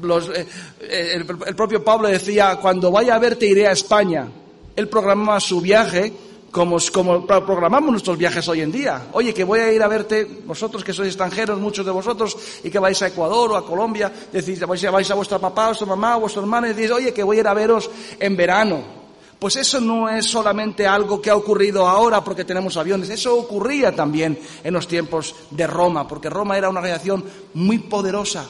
Los, 0.00 0.30
eh, 0.30 0.46
el, 0.80 1.26
el, 1.46 1.54
propio 1.54 1.84
Pablo 1.84 2.08
decía, 2.08 2.56
cuando 2.56 2.90
vaya 2.90 3.16
a 3.16 3.18
verte 3.18 3.44
iré 3.44 3.68
a 3.68 3.72
España. 3.72 4.26
Él 4.74 4.88
programaba 4.88 5.40
su 5.40 5.60
viaje 5.60 6.14
como, 6.50 6.78
como 6.92 7.26
programamos 7.26 7.90
nuestros 7.90 8.18
viajes 8.18 8.46
hoy 8.48 8.60
en 8.60 8.72
día. 8.72 9.08
Oye, 9.12 9.32
que 9.32 9.44
voy 9.44 9.60
a 9.60 9.72
ir 9.72 9.82
a 9.82 9.88
verte, 9.88 10.42
vosotros 10.44 10.82
que 10.82 10.92
sois 10.92 11.08
extranjeros, 11.08 11.60
muchos 11.60 11.86
de 11.86 11.92
vosotros, 11.92 12.36
y 12.64 12.70
que 12.70 12.78
vais 12.78 13.00
a 13.02 13.08
Ecuador 13.08 13.52
o 13.52 13.56
a 13.56 13.66
Colombia, 13.66 14.12
decís, 14.32 14.58
vais 14.60 14.82
vais 14.90 15.10
a 15.10 15.14
vuestra 15.14 15.38
papá, 15.38 15.64
a 15.64 15.68
vuestra 15.68 15.86
mamá, 15.86 16.14
a 16.14 16.16
vuestro 16.16 16.42
hermano, 16.42 16.66
y 16.66 16.74
decís, 16.74 16.90
oye, 16.90 17.14
que 17.14 17.22
voy 17.22 17.38
a 17.38 17.40
ir 17.40 17.48
a 17.48 17.54
veros 17.54 17.90
en 18.18 18.36
verano. 18.36 19.00
Pues 19.38 19.56
eso 19.56 19.80
no 19.80 20.08
es 20.08 20.26
solamente 20.26 20.86
algo 20.86 21.22
que 21.22 21.30
ha 21.30 21.36
ocurrido 21.36 21.88
ahora 21.88 22.22
porque 22.22 22.44
tenemos 22.44 22.76
aviones, 22.76 23.08
eso 23.08 23.38
ocurría 23.38 23.94
también 23.96 24.38
en 24.62 24.74
los 24.74 24.86
tiempos 24.86 25.34
de 25.50 25.66
Roma, 25.66 26.06
porque 26.06 26.28
Roma 26.28 26.58
era 26.58 26.68
una 26.68 26.82
reacción 26.82 27.24
muy 27.54 27.78
poderosa. 27.78 28.46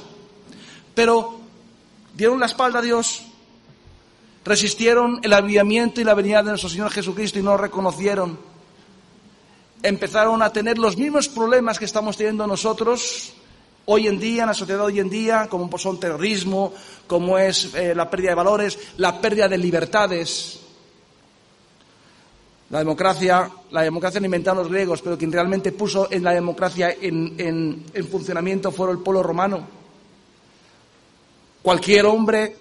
Pero 0.94 1.38
dieron 2.14 2.40
la 2.40 2.46
espalda 2.46 2.80
a 2.80 2.82
Dios, 2.82 3.22
resistieron 4.44 5.20
el 5.22 5.32
avivamiento 5.32 6.00
y 6.00 6.04
la 6.04 6.14
venida 6.14 6.42
de 6.42 6.50
nuestro 6.50 6.68
Señor 6.68 6.90
Jesucristo 6.90 7.38
y 7.38 7.42
no 7.42 7.56
reconocieron. 7.56 8.38
Empezaron 9.82 10.42
a 10.42 10.52
tener 10.52 10.78
los 10.78 10.96
mismos 10.96 11.28
problemas 11.28 11.78
que 11.78 11.84
estamos 11.84 12.16
teniendo 12.16 12.46
nosotros 12.46 13.34
hoy 13.86 14.06
en 14.06 14.20
día, 14.20 14.42
en 14.42 14.48
la 14.48 14.54
sociedad 14.54 14.84
hoy 14.84 15.00
en 15.00 15.10
día, 15.10 15.48
como 15.48 15.76
son 15.78 15.98
terrorismo, 15.98 16.72
como 17.06 17.38
es 17.38 17.74
eh, 17.74 17.94
la 17.94 18.08
pérdida 18.08 18.30
de 18.30 18.36
valores, 18.36 18.78
la 18.98 19.20
pérdida 19.20 19.48
de 19.48 19.58
libertades. 19.58 20.60
La 22.70 22.78
democracia, 22.78 23.50
la 23.72 23.82
democracia 23.82 24.20
la 24.20 24.26
inventaron 24.26 24.62
los 24.62 24.70
griegos, 24.70 25.02
pero 25.02 25.18
quien 25.18 25.32
realmente 25.32 25.72
puso 25.72 26.06
en 26.10 26.22
la 26.22 26.32
democracia 26.32 26.94
en, 27.00 27.34
en 27.92 28.08
funcionamiento 28.08 28.70
fue 28.70 28.92
el 28.92 28.98
pueblo 28.98 29.24
romano. 29.24 29.66
Cualquier 31.62 32.06
hombre 32.06 32.56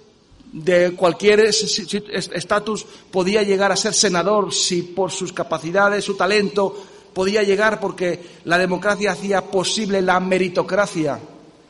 de 0.52 0.96
cualquier 0.96 1.42
estatus 1.42 2.86
podía 3.12 3.44
llegar 3.44 3.72
a 3.72 3.76
ser 3.76 3.94
senador 3.94 4.54
si 4.54 4.82
por 4.82 5.12
sus 5.12 5.32
capacidades, 5.32 6.06
su 6.06 6.16
talento, 6.16 6.76
podía 7.14 7.44
llegar 7.44 7.80
porque 7.80 8.40
la 8.46 8.58
democracia 8.58 9.12
hacía 9.12 9.46
posible 9.46 10.02
la 10.02 10.20
meritocracia. 10.20 11.20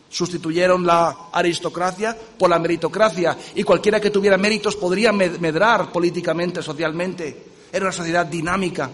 Sustituyeron 0.09 0.85
la 0.85 1.29
aristocracia 1.31 2.17
por 2.37 2.49
la 2.49 2.57
meritocracia 2.57 3.37
y 3.53 3.63
cualquiera 3.63 3.99
que 3.99 4.09
tuviera 4.09 4.37
méritos 4.37 4.75
podría 4.75 5.11
medrar 5.11 5.91
políticamente, 5.91 6.63
socialmente. 6.63 7.45
Era 7.71 7.85
una 7.85 7.91
sociedad 7.91 8.25
dinámica. 8.25 8.89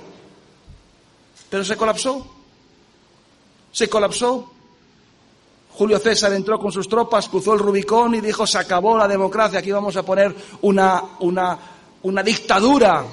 Pero 1.50 1.64
se 1.64 1.78
colapsó. 1.78 2.26
Se 3.72 3.88
colapsó 3.88 4.55
Julio 5.78 6.00
César 6.00 6.32
entró 6.34 6.58
con 6.58 6.72
sus 6.72 6.88
tropas, 6.88 7.28
cruzó 7.28 7.54
el 7.54 7.60
Rubicón 7.60 8.16
y 8.16 8.22
dijo, 8.22 8.48
se 8.48 8.58
acabó 8.58 8.98
la 8.98 9.08
democracia, 9.10 9.60
aquí 9.60 9.72
vamos 9.72 9.98
a 9.98 10.04
poner 10.04 10.34
una, 10.62 11.04
una, 11.20 11.60
una 12.04 12.24
dictadura. 12.24 13.04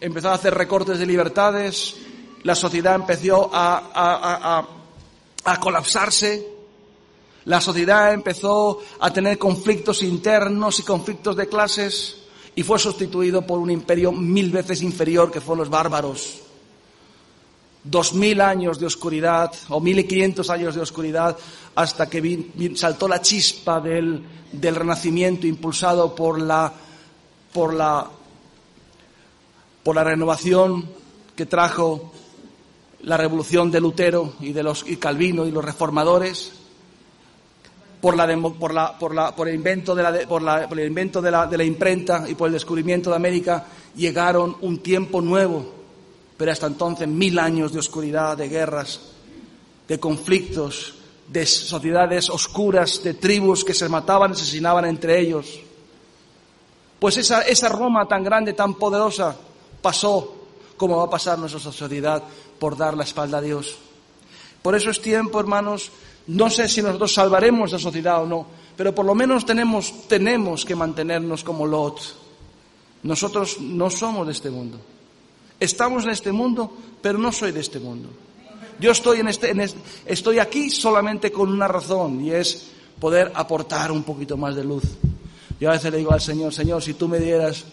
Empezó 0.00 0.30
a 0.30 0.34
hacer 0.34 0.52
recortes 0.52 0.98
de 0.98 1.06
libertades, 1.06 1.96
la 2.42 2.56
sociedad 2.56 2.96
empezó 2.96 3.50
a, 3.52 3.90
a, 3.94 4.58
a, 4.58 4.68
a 5.44 5.60
colapsarse, 5.60 6.46
la 7.44 7.60
sociedad 7.60 8.12
empezó 8.12 8.80
a 8.98 9.12
tener 9.12 9.38
conflictos 9.38 10.02
internos 10.02 10.80
y 10.80 10.82
conflictos 10.82 11.36
de 11.36 11.48
clases 11.48 12.16
y 12.56 12.64
fue 12.64 12.80
sustituido 12.80 13.46
por 13.46 13.60
un 13.60 13.70
imperio 13.70 14.10
mil 14.10 14.50
veces 14.50 14.82
inferior 14.82 15.30
que 15.30 15.40
fueron 15.40 15.60
los 15.60 15.70
bárbaros 15.70 16.47
dos 17.90 18.12
mil 18.12 18.40
años 18.40 18.78
de 18.78 18.86
oscuridad 18.86 19.52
o 19.68 19.80
mil 19.80 20.06
quinientos 20.06 20.50
años 20.50 20.74
de 20.74 20.82
oscuridad 20.82 21.36
hasta 21.74 22.08
que 22.08 22.50
saltó 22.74 23.08
la 23.08 23.20
chispa 23.20 23.80
del, 23.80 24.22
del 24.52 24.74
renacimiento 24.74 25.46
impulsado 25.46 26.14
por 26.14 26.40
la, 26.40 26.72
por 27.52 27.74
la, 27.74 28.06
por 29.82 29.94
la 29.94 30.04
renovación 30.04 30.88
que 31.34 31.46
trajo 31.46 32.12
la 33.02 33.16
revolución 33.16 33.70
de 33.70 33.80
Lutero 33.80 34.34
y 34.40 34.52
de 34.52 34.62
los 34.62 34.84
y 34.88 34.96
Calvino 34.96 35.46
y 35.46 35.50
los 35.50 35.64
reformadores, 35.64 36.52
por, 38.00 38.16
la, 38.16 38.26
por, 38.58 38.74
la, 38.74 38.98
por, 38.98 39.14
la, 39.14 39.34
por 39.34 39.48
el 39.48 39.54
invento, 39.54 39.94
de 39.94 40.02
la, 40.02 40.12
por, 40.26 40.42
por 40.68 40.80
el 40.80 40.86
invento 40.86 41.22
de 41.22 41.30
de 41.30 41.56
la 41.56 41.64
imprenta 41.64 42.28
y 42.28 42.34
por 42.34 42.48
el 42.48 42.52
descubrimiento 42.52 43.10
de 43.10 43.16
América, 43.16 43.66
llegaron 43.96 44.56
un 44.60 44.78
tiempo 44.78 45.20
nuevo, 45.20 45.77
pero 46.38 46.52
hasta 46.52 46.68
entonces 46.68 47.08
mil 47.08 47.38
años 47.38 47.72
de 47.72 47.80
oscuridad, 47.80 48.36
de 48.36 48.48
guerras, 48.48 49.00
de 49.88 49.98
conflictos, 49.98 50.94
de 51.26 51.44
sociedades 51.44 52.30
oscuras, 52.30 53.02
de 53.02 53.14
tribus 53.14 53.64
que 53.64 53.74
se 53.74 53.88
mataban, 53.88 54.32
asesinaban 54.32 54.86
entre 54.86 55.20
ellos. 55.20 55.60
Pues 57.00 57.16
esa, 57.16 57.42
esa 57.42 57.68
Roma 57.68 58.06
tan 58.06 58.22
grande, 58.22 58.52
tan 58.52 58.74
poderosa, 58.74 59.36
pasó 59.82 60.36
como 60.76 60.96
va 60.96 61.04
a 61.04 61.10
pasar 61.10 61.38
nuestra 61.38 61.60
sociedad 61.60 62.22
por 62.58 62.76
dar 62.76 62.96
la 62.96 63.02
espalda 63.02 63.38
a 63.38 63.42
Dios. 63.42 63.76
Por 64.62 64.76
eso 64.76 64.90
es 64.90 65.02
tiempo, 65.02 65.40
hermanos, 65.40 65.90
no 66.28 66.50
sé 66.50 66.68
si 66.68 66.82
nosotros 66.82 67.12
salvaremos 67.12 67.72
la 67.72 67.78
sociedad 67.78 68.22
o 68.22 68.26
no, 68.26 68.46
pero 68.76 68.94
por 68.94 69.04
lo 69.04 69.14
menos 69.14 69.44
tenemos, 69.44 70.06
tenemos 70.06 70.64
que 70.64 70.76
mantenernos 70.76 71.42
como 71.42 71.66
Lot. 71.66 72.00
Nosotros 73.02 73.60
no 73.60 73.90
somos 73.90 74.26
de 74.26 74.32
este 74.32 74.50
mundo. 74.50 74.78
Estamos 75.60 76.04
en 76.04 76.10
este 76.10 76.32
mundo, 76.32 76.72
pero 77.02 77.18
no 77.18 77.32
soy 77.32 77.52
de 77.52 77.60
este 77.60 77.80
mundo. 77.80 78.08
Yo 78.80 78.92
este, 78.92 79.54
estoy 80.06 80.38
aquí 80.38 80.70
solamente 80.70 81.32
con 81.32 81.50
una 81.50 81.66
razón 81.66 82.24
y 82.24 82.30
es 82.30 82.68
poder 83.00 83.32
aportar 83.34 83.90
un 83.90 84.04
poquito 84.04 84.36
más 84.36 84.54
de 84.54 84.64
luz. 84.64 84.84
Yo 85.60 85.68
a 85.68 85.72
veces 85.72 85.90
le 85.90 85.98
digo 85.98 86.12
al 86.12 86.20
Señor, 86.20 86.54
Señor, 86.54 86.82
si 86.82 86.94
tú 86.94 87.08
me 87.08 87.18
dieras 87.18 87.64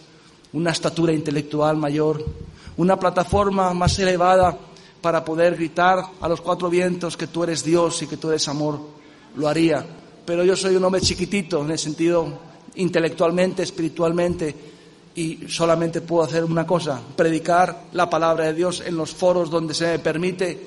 una 0.52 0.72
estatura 0.72 1.12
intelectual 1.12 1.76
mayor, 1.76 2.24
una 2.76 2.98
plataforma 2.98 3.72
más 3.72 3.98
elevada 4.00 4.58
para 5.00 5.24
poder 5.24 5.54
gritar 5.54 5.98
a 6.20 6.28
los 6.28 6.40
cuatro 6.40 6.68
vientos 6.68 7.16
que 7.16 7.28
tú 7.28 7.44
eres 7.44 7.62
Dios 7.62 8.02
y 8.02 8.08
que 8.08 8.16
tú 8.16 8.30
eres 8.30 8.48
amor, 8.48 8.80
lo 9.36 9.46
haría. 9.46 9.86
Pero 10.24 10.42
yo 10.42 10.56
soy 10.56 10.74
un 10.74 10.84
hombre 10.84 11.00
chiquitito 11.00 11.62
en 11.62 11.70
el 11.70 11.78
sentido 11.78 12.26
intelectualmente, 12.74 13.62
espiritualmente, 13.62 14.54
y 15.16 15.48
solamente 15.48 16.00
puedo 16.00 16.24
hacer 16.24 16.44
una 16.44 16.66
cosa, 16.66 17.00
predicar 17.16 17.84
la 17.92 18.08
palabra 18.08 18.44
de 18.44 18.54
Dios 18.54 18.82
en 18.86 18.96
los 18.96 19.12
foros 19.12 19.50
donde 19.50 19.74
se 19.74 19.86
me 19.86 19.98
permite, 19.98 20.58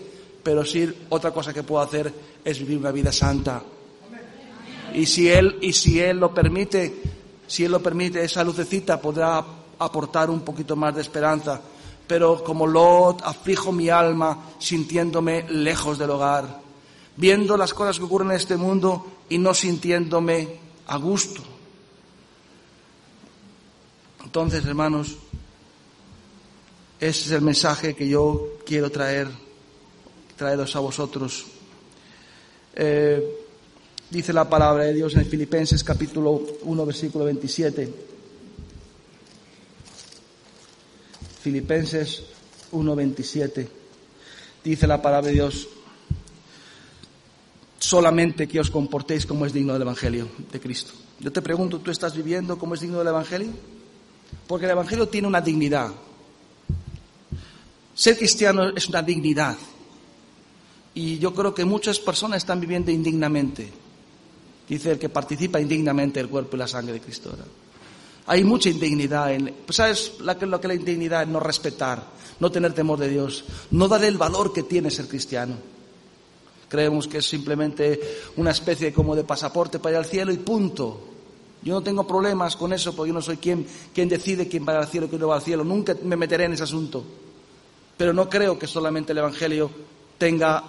pero 0.43 0.65
sí 0.65 0.91
otra 1.09 1.31
cosa 1.31 1.53
que 1.53 1.63
puedo 1.63 1.81
hacer 1.81 2.12
es 2.43 2.59
vivir 2.59 2.77
una 2.77 2.91
vida 2.91 3.12
santa. 3.12 3.62
Y 4.93 5.05
si 5.05 5.29
él 5.29 5.57
y 5.62 5.71
si 5.71 5.99
él 5.99 6.17
lo 6.17 6.33
permite, 6.33 7.01
si 7.47 7.63
él 7.63 7.71
lo 7.71 7.81
permite, 7.81 8.23
esa 8.23 8.43
lucecita 8.43 8.99
podrá 8.99 9.43
aportar 9.77 10.29
un 10.29 10.41
poquito 10.41 10.75
más 10.75 10.95
de 10.95 11.01
esperanza 11.01 11.62
pero 12.09 12.43
como 12.43 12.65
Lot 12.65 13.21
aflijo 13.23 13.71
mi 13.71 13.89
alma 13.89 14.35
sintiéndome 14.57 15.43
lejos 15.47 15.99
del 15.99 16.09
hogar, 16.09 16.59
viendo 17.15 17.55
las 17.55 17.71
cosas 17.71 17.99
que 17.99 18.05
ocurren 18.05 18.31
en 18.31 18.38
este 18.38 18.57
mundo 18.57 19.05
y 19.29 19.38
no 19.38 19.53
sintiéndome 19.53 20.57
a 20.88 20.97
gusto. 20.97 21.43
Entonces, 24.23 24.65
hermanos, 24.65 25.17
ese 26.99 27.25
es 27.25 27.32
el 27.32 27.41
mensaje 27.41 27.95
que 27.95 28.08
yo 28.08 28.58
quiero 28.65 28.91
traer, 28.91 29.27
traeros 30.36 30.75
a 30.75 30.79
vosotros. 30.79 31.45
Eh, 32.75 33.45
dice 34.10 34.34
la 34.34 34.49
palabra 34.49 34.84
de 34.84 34.93
Dios 34.93 35.15
en 35.15 35.25
Filipenses 35.25 35.84
capítulo 35.84 36.41
1, 36.63 36.86
versículo 36.86 37.25
27. 37.25 37.93
Filipenses 41.41 42.23
1:27. 42.71 43.67
Dice 44.63 44.88
la 44.88 45.01
palabra 45.01 45.29
de 45.29 45.36
Dios, 45.36 45.69
solamente 47.79 48.47
que 48.47 48.60
os 48.60 48.69
comportéis 48.69 49.25
como 49.25 49.45
es 49.45 49.53
digno 49.53 49.71
del 49.73 49.84
Evangelio 49.84 50.27
de 50.51 50.60
Cristo. 50.60 50.91
Yo 51.19 51.32
te 51.32 51.41
pregunto, 51.41 51.79
¿tú 51.79 51.91
estás 51.91 52.13
viviendo 52.15 52.60
como 52.60 52.73
es 52.73 52.82
digno 52.82 52.99
del 52.99 53.08
Evangelio? 53.08 53.79
Porque 54.49 54.65
el 54.65 54.71
Evangelio 54.71 55.07
tiene 55.07 55.27
una 55.27 55.41
dignidad. 55.41 55.91
Ser 57.93 58.17
cristiano 58.17 58.69
es 58.69 58.89
una 58.89 59.03
dignidad. 59.03 59.55
Y 60.95 61.19
yo 61.19 61.35
creo 61.35 61.53
que 61.53 61.65
muchas 61.65 61.99
personas 61.99 62.38
están 62.38 62.59
viviendo 62.59 62.89
indignamente. 62.89 63.71
Dice 64.67 64.93
el 64.93 64.97
que 64.97 65.07
participa 65.07 65.62
indignamente 65.62 66.19
del 66.19 66.29
cuerpo 66.29 66.55
y 66.55 66.59
la 66.59 66.67
sangre 66.67 66.93
de 66.93 66.99
Cristo. 66.99 67.31
Hay 68.25 68.43
mucha 68.43 68.69
indignidad 68.69 69.31
en... 69.31 69.53
Pues, 69.67 69.75
¿Sabes 69.75 70.13
lo 70.19 70.59
que 70.59 70.67
la 70.67 70.73
indignidad? 70.73 71.27
No 71.27 71.39
respetar, 71.39 72.03
no 72.39 72.51
tener 72.51 72.73
temor 72.73 72.97
de 72.97 73.09
Dios, 73.09 73.45
no 73.69 73.88
dar 73.88 74.03
el 74.03 74.17
valor 74.17 74.51
que 74.51 74.63
tiene 74.63 74.89
ser 74.89 75.07
cristiano. 75.07 75.57
Creemos 76.67 77.07
que 77.07 77.19
es 77.19 77.29
simplemente 77.29 77.99
una 78.38 78.49
especie 78.49 78.91
como 78.93 79.15
de 79.15 79.25
pasaporte 79.25 79.77
para 79.77 79.91
ir 79.91 79.97
al 79.97 80.05
cielo 80.05 80.31
y 80.31 80.38
punto. 80.38 81.09
Yo 81.62 81.74
no 81.74 81.82
tengo 81.82 82.08
problemas 82.08 82.56
con 82.56 82.72
eso 82.72 82.95
porque 82.95 83.10
yo 83.10 83.13
no 83.13 83.22
soy 83.22 83.38
quien, 83.38 83.65
quien 83.93 84.08
decide 84.08 84.48
quién 84.48 84.65
va 84.67 84.78
al 84.78 84.88
cielo 84.88 85.08
y 85.08 85.10
quién 85.10 85.22
no 85.22 85.28
va 85.28 85.36
al 85.36 85.41
cielo. 85.41 85.63
Nunca 85.63 85.95
me 86.04 86.15
meteré 86.15 86.45
en 86.45 86.54
ese 86.54 86.63
asunto. 86.63 87.04
Pero 87.98 88.13
no 88.13 88.30
creo 88.30 88.58
que 88.58 88.65
solamente 88.67 89.12
el 89.12 89.17
Evangelio 89.17 89.69
tenga 90.17 90.63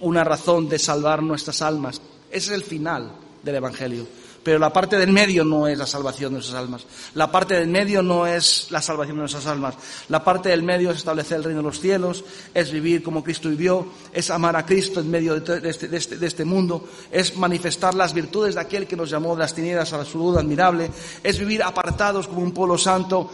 una 0.00 0.22
razón 0.22 0.68
de 0.68 0.78
salvar 0.78 1.22
nuestras 1.22 1.62
almas. 1.62 2.00
Ese 2.30 2.52
es 2.52 2.60
el 2.60 2.62
final 2.62 3.12
del 3.42 3.54
Evangelio. 3.56 4.06
Pero 4.46 4.60
la 4.60 4.72
parte 4.72 4.96
del 4.96 5.10
medio 5.10 5.44
no 5.44 5.66
es 5.66 5.76
la 5.76 5.88
salvación 5.88 6.30
de 6.30 6.34
nuestras 6.34 6.56
almas. 6.56 6.86
La 7.14 7.32
parte 7.32 7.54
del 7.54 7.66
medio 7.66 8.00
no 8.00 8.28
es 8.28 8.68
la 8.70 8.80
salvación 8.80 9.16
de 9.16 9.22
nuestras 9.22 9.44
almas. 9.46 9.74
La 10.08 10.22
parte 10.22 10.50
del 10.50 10.62
medio 10.62 10.92
es 10.92 10.98
establecer 10.98 11.38
el 11.38 11.42
reino 11.42 11.62
de 11.62 11.66
los 11.66 11.80
cielos, 11.80 12.22
es 12.54 12.70
vivir 12.70 13.02
como 13.02 13.24
Cristo 13.24 13.48
vivió, 13.48 13.88
es 14.12 14.30
amar 14.30 14.54
a 14.54 14.64
Cristo 14.64 15.00
en 15.00 15.10
medio 15.10 15.40
de 15.40 15.68
este, 15.68 15.96
este, 15.96 16.24
este, 16.24 16.44
mundo, 16.44 16.88
es 17.10 17.36
manifestar 17.36 17.96
las 17.96 18.14
virtudes 18.14 18.54
de 18.54 18.60
aquel 18.60 18.86
que 18.86 18.94
nos 18.94 19.10
llamó 19.10 19.34
de 19.34 19.40
las 19.40 19.52
tinieblas 19.52 19.92
a 19.92 19.98
la 19.98 20.04
salud 20.04 20.38
admirable, 20.38 20.92
es 21.24 21.40
vivir 21.40 21.64
apartados 21.64 22.28
como 22.28 22.42
un 22.42 22.52
pueblo 22.52 22.78
santo, 22.78 23.28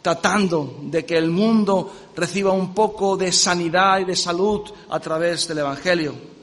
tratando 0.00 0.78
de 0.84 1.04
que 1.04 1.18
el 1.18 1.28
mundo 1.28 1.92
reciba 2.16 2.52
un 2.52 2.72
poco 2.72 3.18
de 3.18 3.32
sanidad 3.32 3.98
y 3.98 4.06
de 4.06 4.16
salud 4.16 4.62
a 4.88 4.98
través 4.98 5.46
del 5.46 5.58
Evangelio. 5.58 6.33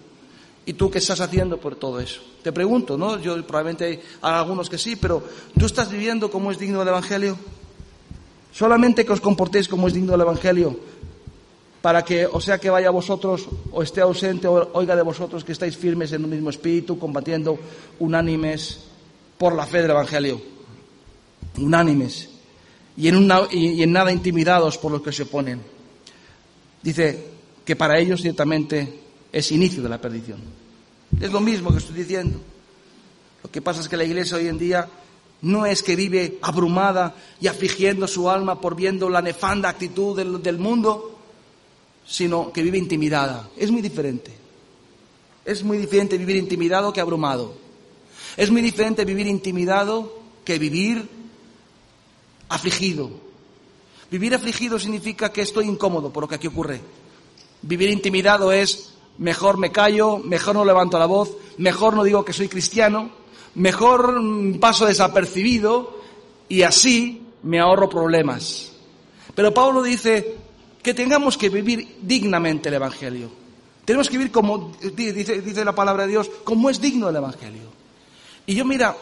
¿Y 0.65 0.74
tú 0.74 0.91
qué 0.91 1.00
estás 1.00 1.19
haciendo 1.21 1.58
por 1.58 1.76
todo 1.76 2.00
eso? 2.00 2.21
Te 2.43 2.52
pregunto, 2.52 2.97
¿no? 2.97 3.19
Yo 3.19 3.36
probablemente 3.45 3.86
hay 3.86 4.00
algunos 4.21 4.69
que 4.69 4.78
sí, 4.78 4.95
pero 4.95 5.24
¿tú 5.58 5.65
estás 5.65 5.89
viviendo 5.89 6.30
como 6.30 6.52
es 6.52 6.60
digno 6.60 6.80
del 6.80 6.89
Evangelio? 6.89 7.38
Solamente 8.54 9.06
que 9.06 9.12
os 9.12 9.21
comportéis 9.21 9.67
como 9.67 9.88
es 9.88 9.93
digno 9.93 10.12
del 10.12 10.21
Evangelio, 10.21 10.78
para 11.82 12.06
que, 12.06 12.28
o 12.28 12.39
sea 12.39 12.60
que 12.60 12.69
vaya 12.69 12.89
a 12.89 12.91
vosotros, 12.91 13.47
o 13.71 13.82
esté 13.82 14.02
ausente, 14.02 14.47
o 14.47 14.69
oiga 14.74 14.95
de 14.95 15.02
vosotros 15.02 15.43
que 15.43 15.52
estáis 15.52 15.76
firmes 15.76 16.12
en 16.13 16.24
un 16.24 16.30
mismo 16.30 16.52
espíritu, 16.52 17.00
combatiendo 17.00 17.58
unánimes 18.00 18.82
por 19.39 19.56
la 19.56 19.65
fe 19.65 19.82
del 19.82 19.91
Evangelio. 19.91 20.39
Unánimes. 21.58 22.30
Y 22.97 23.08
en, 23.08 23.28
y 23.52 23.82
en 23.82 23.91
nada 23.91 24.12
intimidados 24.12 24.78
por 24.78 24.91
los 24.91 25.02
que 25.02 25.12
se 25.12 25.24
oponen. 25.24 25.60
Dice 26.84 27.30
que 27.65 27.76
para 27.76 27.97
ellos 27.97 28.21
ciertamente 28.21 29.01
es 29.32 29.52
inicio 29.52 29.82
de 29.82 29.89
la 29.89 30.00
perdición. 30.00 30.39
Es 31.20 31.32
lo 31.32 31.39
mismo 31.39 31.72
que 31.72 31.78
estoy 31.78 31.96
diciendo. 31.96 32.39
Lo 33.44 33.52
que 33.52 33.62
pasa 33.62 33.82
es 33.82 33.89
que 33.89 33.98
la 33.98 34.04
iglesia 34.04 34.38
hoy 34.38 34.48
en 34.48 34.58
día 34.58 34.88
no 35.41 35.65
es 35.65 35.82
que 35.82 35.96
vive 35.96 36.38
abrumada 36.41 37.15
y 37.39 37.48
afligiendo 37.48 38.08
su 38.08 38.30
alma 38.30 38.62
por 38.62 38.76
viendo 38.76 39.10
la 39.10 39.22
nefanda 39.22 39.70
actitud 39.70 40.15
del, 40.15 40.58
mundo, 40.58 41.17
sino 42.06 42.52
que 42.52 42.62
vive 42.62 42.78
intimidada. 42.78 43.50
Es 43.58 43.72
muy 43.72 43.82
diferente. 43.82 44.32
Es 45.44 45.63
muy 45.63 45.78
diferente 45.78 46.17
vivir 46.17 46.36
intimidado 46.36 46.94
que 46.94 47.02
abrumado. 47.02 47.56
Es 48.38 48.52
muy 48.52 48.62
diferente 48.62 49.04
vivir 49.04 49.28
intimidado 49.28 50.22
que 50.46 50.60
vivir 50.60 51.10
afligido. 52.50 53.10
Vivir 54.12 54.36
afligido 54.36 54.78
significa 54.78 55.32
que 55.32 55.41
estoy 55.41 55.65
incómodo 55.65 56.13
por 56.13 56.24
lo 56.24 56.28
que 56.28 56.36
aquí 56.36 56.48
ocurre. 56.48 56.82
Vivir 57.63 57.89
intimidado 57.89 58.52
es 58.52 58.91
mejor 59.22 59.58
me 59.58 59.72
callo, 59.72 60.18
mejor 60.18 60.56
no 60.56 60.66
levanto 60.66 60.98
la 60.98 61.06
voz, 61.06 61.38
mejor 61.58 61.96
no 61.96 62.04
digo 62.04 62.26
que 62.26 62.34
soy 62.34 62.48
cristiano, 62.48 63.12
mejor 63.54 64.20
paso 64.60 64.88
desapercibido 64.88 66.02
y 66.50 66.64
así 66.64 67.22
me 67.44 67.60
ahorro 67.60 67.88
problemas. 67.88 68.72
Pero 69.36 69.54
Pablo 69.54 69.84
dice 69.84 70.38
que 70.82 70.96
tengamos 70.96 71.38
que 71.38 71.50
vivir 71.50 71.98
dignamente 72.02 72.70
el 72.70 72.76
Evangelio. 72.76 73.30
Tenemos 73.86 74.10
que 74.10 74.18
vivir 74.18 74.32
como, 74.32 74.72
dice, 74.96 75.66
la 75.66 75.76
palabra 75.76 76.04
de 76.04 76.10
Dios, 76.10 76.30
como 76.44 76.72
es 76.72 76.82
digno 76.82 77.08
el 77.08 77.16
Evangelio. 77.16 77.70
Y 78.48 78.56
yo 78.56 78.66
mira, 78.66 78.98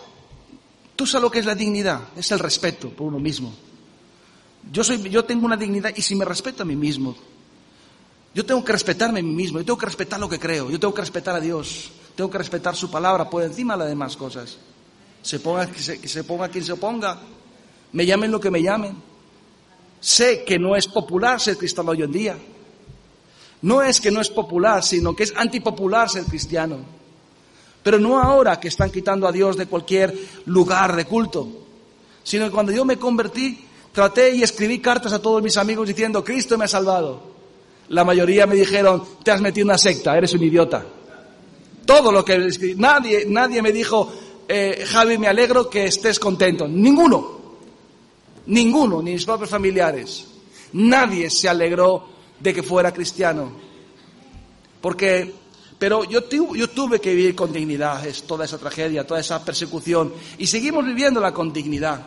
tú 0.98 1.08
sabes 1.08 1.24
lo 1.24 1.32
que 1.32 1.40
es 1.40 1.46
la 1.46 1.56
dignidad, 1.56 2.02
es 2.18 2.30
el 2.32 2.40
respeto 2.40 2.90
por 2.90 3.08
uno 3.08 3.20
mismo. 3.20 3.54
Yo, 4.70 4.84
soy, 4.84 5.02
yo 5.10 5.24
tengo 5.24 5.46
una 5.46 5.56
dignidad 5.56 5.94
y 5.96 6.02
si 6.02 6.14
me 6.14 6.26
respeto 6.26 6.64
a 6.64 6.66
mí 6.66 6.76
mismo, 6.76 7.16
yo 8.34 8.46
tengo 8.46 8.64
que 8.64 8.72
respetarme 8.72 9.20
a 9.20 9.24
mí 9.24 9.32
mismo, 9.32 9.60
yo 9.60 9.66
tengo 9.66 9.78
que 9.78 9.88
respetar 9.88 10.20
lo 10.20 10.30
que 10.30 10.40
creo, 10.40 10.70
yo 10.70 10.80
tengo 10.80 10.94
que 10.94 11.02
respetar 11.02 11.36
a 11.36 11.40
Dios, 11.40 11.92
tengo 12.16 12.30
que 12.30 12.38
respetar 12.38 12.76
su 12.76 12.92
palabra 12.92 13.30
por 13.30 13.44
encima 13.44 13.74
de 13.74 13.80
las 13.80 13.90
demás 13.90 14.16
cosas. 14.16 14.58
Se 15.22 15.40
ponga, 15.40 15.68
ponga 16.28 16.50
quien 16.50 16.64
se 16.64 16.72
oponga, 16.72 17.20
me 17.92 18.06
llamen 18.06 18.32
lo 18.32 18.40
que 18.40 18.52
me 18.52 18.62
llamen. 18.62 18.96
Sé 20.00 20.44
que 20.46 20.58
no 20.58 20.76
es 20.76 20.88
popular 20.88 21.42
ser 21.42 21.58
cristiano 21.58 21.92
hoy 21.92 22.04
en 22.04 22.12
día. 22.12 22.38
No 23.62 23.82
es 23.82 24.00
que 24.00 24.12
no 24.12 24.22
es 24.22 24.30
popular, 24.30 24.84
sino 24.84 25.16
que 25.16 25.24
es 25.24 25.34
antipopular 25.36 26.10
ser 26.10 26.24
cristiano. 26.24 26.78
Pero 27.84 28.00
no 28.00 28.22
ahora 28.22 28.60
que 28.60 28.70
están 28.70 28.92
quitando 28.92 29.28
a 29.28 29.32
Dios 29.32 29.58
de 29.58 29.66
cualquier 29.66 30.14
lugar 30.46 30.96
de 30.96 31.06
culto, 31.06 31.48
sino 32.24 32.46
que 32.46 32.52
cuando 32.52 32.72
yo 32.72 32.86
me 32.86 32.98
convertí, 32.98 33.66
traté 33.92 34.36
y 34.36 34.44
escribí 34.44 34.80
cartas 34.80 35.12
a 35.14 35.22
todos 35.22 35.42
mis 35.42 35.58
amigos 35.58 35.88
diciendo, 35.88 36.24
Cristo 36.24 36.58
me 36.58 36.66
ha 36.66 36.70
salvado. 36.70 37.39
La 37.90 38.04
mayoría 38.04 38.46
me 38.46 38.56
dijeron, 38.56 39.04
te 39.24 39.32
has 39.32 39.42
metido 39.42 39.64
en 39.64 39.70
una 39.70 39.78
secta, 39.78 40.18
eres 40.18 40.34
un 40.34 40.44
idiota. 40.44 40.86
Todo 41.86 42.12
lo 42.12 42.24
que 42.24 42.38
nadie, 42.78 43.26
nadie 43.28 43.62
me 43.64 43.72
dijo, 43.72 44.12
eh, 44.48 44.84
Javi, 44.88 45.18
me 45.18 45.28
alegro 45.28 45.70
que 45.70 45.86
estés 45.86 46.20
contento. 46.20 46.68
Ninguno. 46.68 47.40
Ninguno, 48.46 49.02
ni 49.02 49.14
mis 49.14 49.26
propios 49.26 49.50
familiares. 49.50 50.26
Nadie 50.74 51.30
se 51.30 51.50
alegró 51.50 52.08
de 52.40 52.54
que 52.54 52.62
fuera 52.62 52.94
cristiano. 52.94 53.52
Porque, 54.82 55.34
pero 55.80 56.04
yo, 56.04 56.22
yo 56.30 56.70
tuve 56.70 57.00
que 57.00 57.14
vivir 57.14 57.36
con 57.36 57.52
dignidad 57.52 58.04
toda 58.28 58.46
esa 58.46 58.60
tragedia, 58.60 59.06
toda 59.06 59.20
esa 59.20 59.44
persecución. 59.44 60.14
Y 60.38 60.46
seguimos 60.46 60.86
viviéndola 60.86 61.34
con 61.34 61.52
dignidad. 61.52 62.06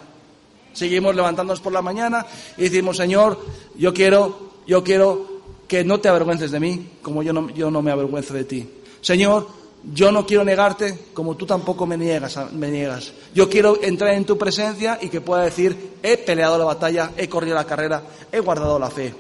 Seguimos 0.73 1.14
levantándonos 1.14 1.61
por 1.61 1.73
la 1.73 1.83
mañana 1.83 2.25
y 2.57 2.62
decimos, 2.62 2.97
Señor, 2.97 3.38
yo 3.77 3.92
quiero, 3.92 4.53
yo 4.66 4.83
quiero 4.83 5.32
que 5.72 5.85
no 5.85 6.00
te 6.00 6.11
avergüences 6.11 6.50
de 6.50 6.61
mí, 6.61 6.87
como 7.00 7.22
yo 7.22 7.32
no, 7.32 7.48
yo 7.48 7.70
no 7.70 7.80
me 7.80 7.90
avergüenzo 7.90 8.35
de 8.35 8.44
ti. 8.44 8.68
Señor, 9.00 9.48
yo 9.90 10.12
no 10.12 10.26
quiero 10.26 10.44
negarte 10.44 11.06
como 11.14 11.35
tú 11.35 11.46
tampoco 11.46 11.87
me 11.87 11.96
niegas, 11.96 12.38
me 12.52 12.70
niegas. 12.70 13.11
Yo 13.35 13.48
quiero 13.48 13.82
entrar 13.82 14.12
en 14.12 14.26
tu 14.26 14.37
presencia 14.37 14.98
y 15.00 15.08
que 15.08 15.22
pueda 15.22 15.44
decir, 15.44 15.94
he 16.02 16.18
peleado 16.18 16.58
la 16.58 16.66
batalla, 16.66 17.12
he 17.16 17.26
corrido 17.26 17.54
la 17.54 17.64
carrera, 17.64 18.02
he 18.30 18.40
guardado 18.40 18.78
la 18.78 18.90
fe. 18.90 19.14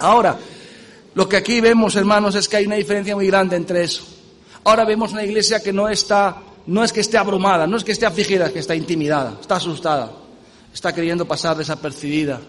Ahora, 0.00 0.36
lo 1.14 1.26
que 1.26 1.38
aquí 1.38 1.62
vemos, 1.62 1.96
hermanos, 1.96 2.34
es 2.34 2.50
que 2.50 2.58
hay 2.58 2.66
una 2.66 2.76
diferencia 2.76 3.16
muy 3.16 3.28
grande 3.28 3.56
entre 3.56 3.84
eso. 3.84 4.02
Ahora 4.64 4.84
vemos 4.84 5.12
una 5.12 5.24
iglesia 5.24 5.62
que 5.62 5.72
no 5.72 5.88
está, 5.88 6.36
no 6.66 6.84
es 6.84 6.92
que 6.92 7.00
esté 7.00 7.16
abrumada, 7.16 7.66
no 7.66 7.78
es 7.78 7.84
que 7.84 7.92
esté 7.92 8.04
afligida, 8.04 8.44
es 8.44 8.52
que 8.52 8.58
está 8.58 8.74
intimidada, 8.74 9.38
está 9.40 9.56
asustada, 9.56 10.12
está 10.70 10.94
queriendo 10.94 11.24
pasar 11.24 11.56
desapercibida, 11.56 12.42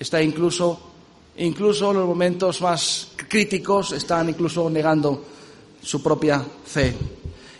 está 0.00 0.22
incluso, 0.22 0.93
incluso 1.36 1.90
en 1.90 1.98
los 1.98 2.06
momentos 2.06 2.60
más 2.60 3.08
críticos, 3.28 3.92
están 3.92 4.28
incluso 4.28 4.68
negando 4.70 5.24
su 5.82 6.02
propia 6.02 6.44
fe. 6.64 6.94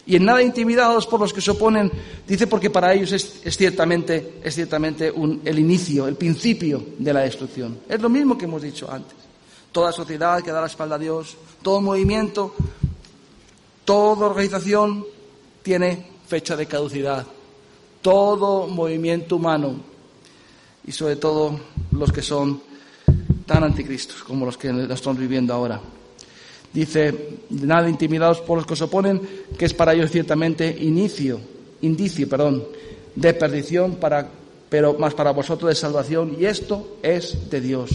Y 0.06 0.16
en 0.16 0.24
nada 0.24 0.42
intimidados 0.42 1.06
por 1.06 1.20
los 1.20 1.32
que 1.32 1.40
se 1.40 1.50
oponen, 1.50 1.90
dice 2.26 2.46
porque 2.46 2.68
para 2.68 2.92
ellos 2.92 3.12
es, 3.12 3.56
ciertamente, 3.56 4.40
es 4.44 4.54
ciertamente 4.54 5.12
el 5.44 5.58
inicio, 5.58 6.06
el 6.06 6.16
principio 6.16 6.84
de 6.98 7.12
la 7.12 7.20
destrucción. 7.20 7.80
Es 7.88 8.00
lo 8.00 8.10
mismo 8.10 8.36
que 8.36 8.44
hemos 8.44 8.62
dicho 8.62 8.90
antes. 8.90 9.16
Toda 9.72 9.92
sociedad 9.92 10.42
que 10.42 10.52
da 10.52 10.60
la 10.60 10.66
espalda 10.66 10.96
a 10.96 10.98
Dios, 10.98 11.36
todo 11.62 11.80
movimiento, 11.80 12.54
toda 13.84 14.26
organización 14.26 15.06
tiene 15.62 16.06
fecha 16.28 16.54
de 16.54 16.66
caducidad. 16.66 17.26
Todo 18.02 18.66
movimiento 18.66 19.36
humano 19.36 19.80
y 20.86 20.92
sobre 20.92 21.16
todo 21.16 21.58
los 21.92 22.12
que 22.12 22.20
son 22.20 22.60
tan 23.46 23.64
anticristos 23.64 24.22
como 24.22 24.46
los 24.46 24.56
que 24.56 24.68
estamos 24.90 25.18
viviendo 25.18 25.52
ahora. 25.52 25.80
Dice, 26.72 27.38
nada 27.50 27.88
intimidados 27.88 28.40
por 28.40 28.58
los 28.58 28.66
que 28.66 28.74
se 28.74 28.84
oponen, 28.84 29.20
que 29.56 29.64
es 29.64 29.74
para 29.74 29.94
ellos 29.94 30.10
ciertamente 30.10 30.76
inicio, 30.80 31.40
indicio, 31.82 32.28
perdón, 32.28 32.64
de 33.14 33.32
perdición, 33.34 33.94
para, 33.96 34.28
pero 34.68 34.94
más 34.94 35.14
para 35.14 35.30
vosotros 35.30 35.68
de 35.68 35.76
salvación, 35.76 36.36
y 36.38 36.46
esto 36.46 36.96
es 37.00 37.48
de 37.48 37.60
Dios. 37.60 37.90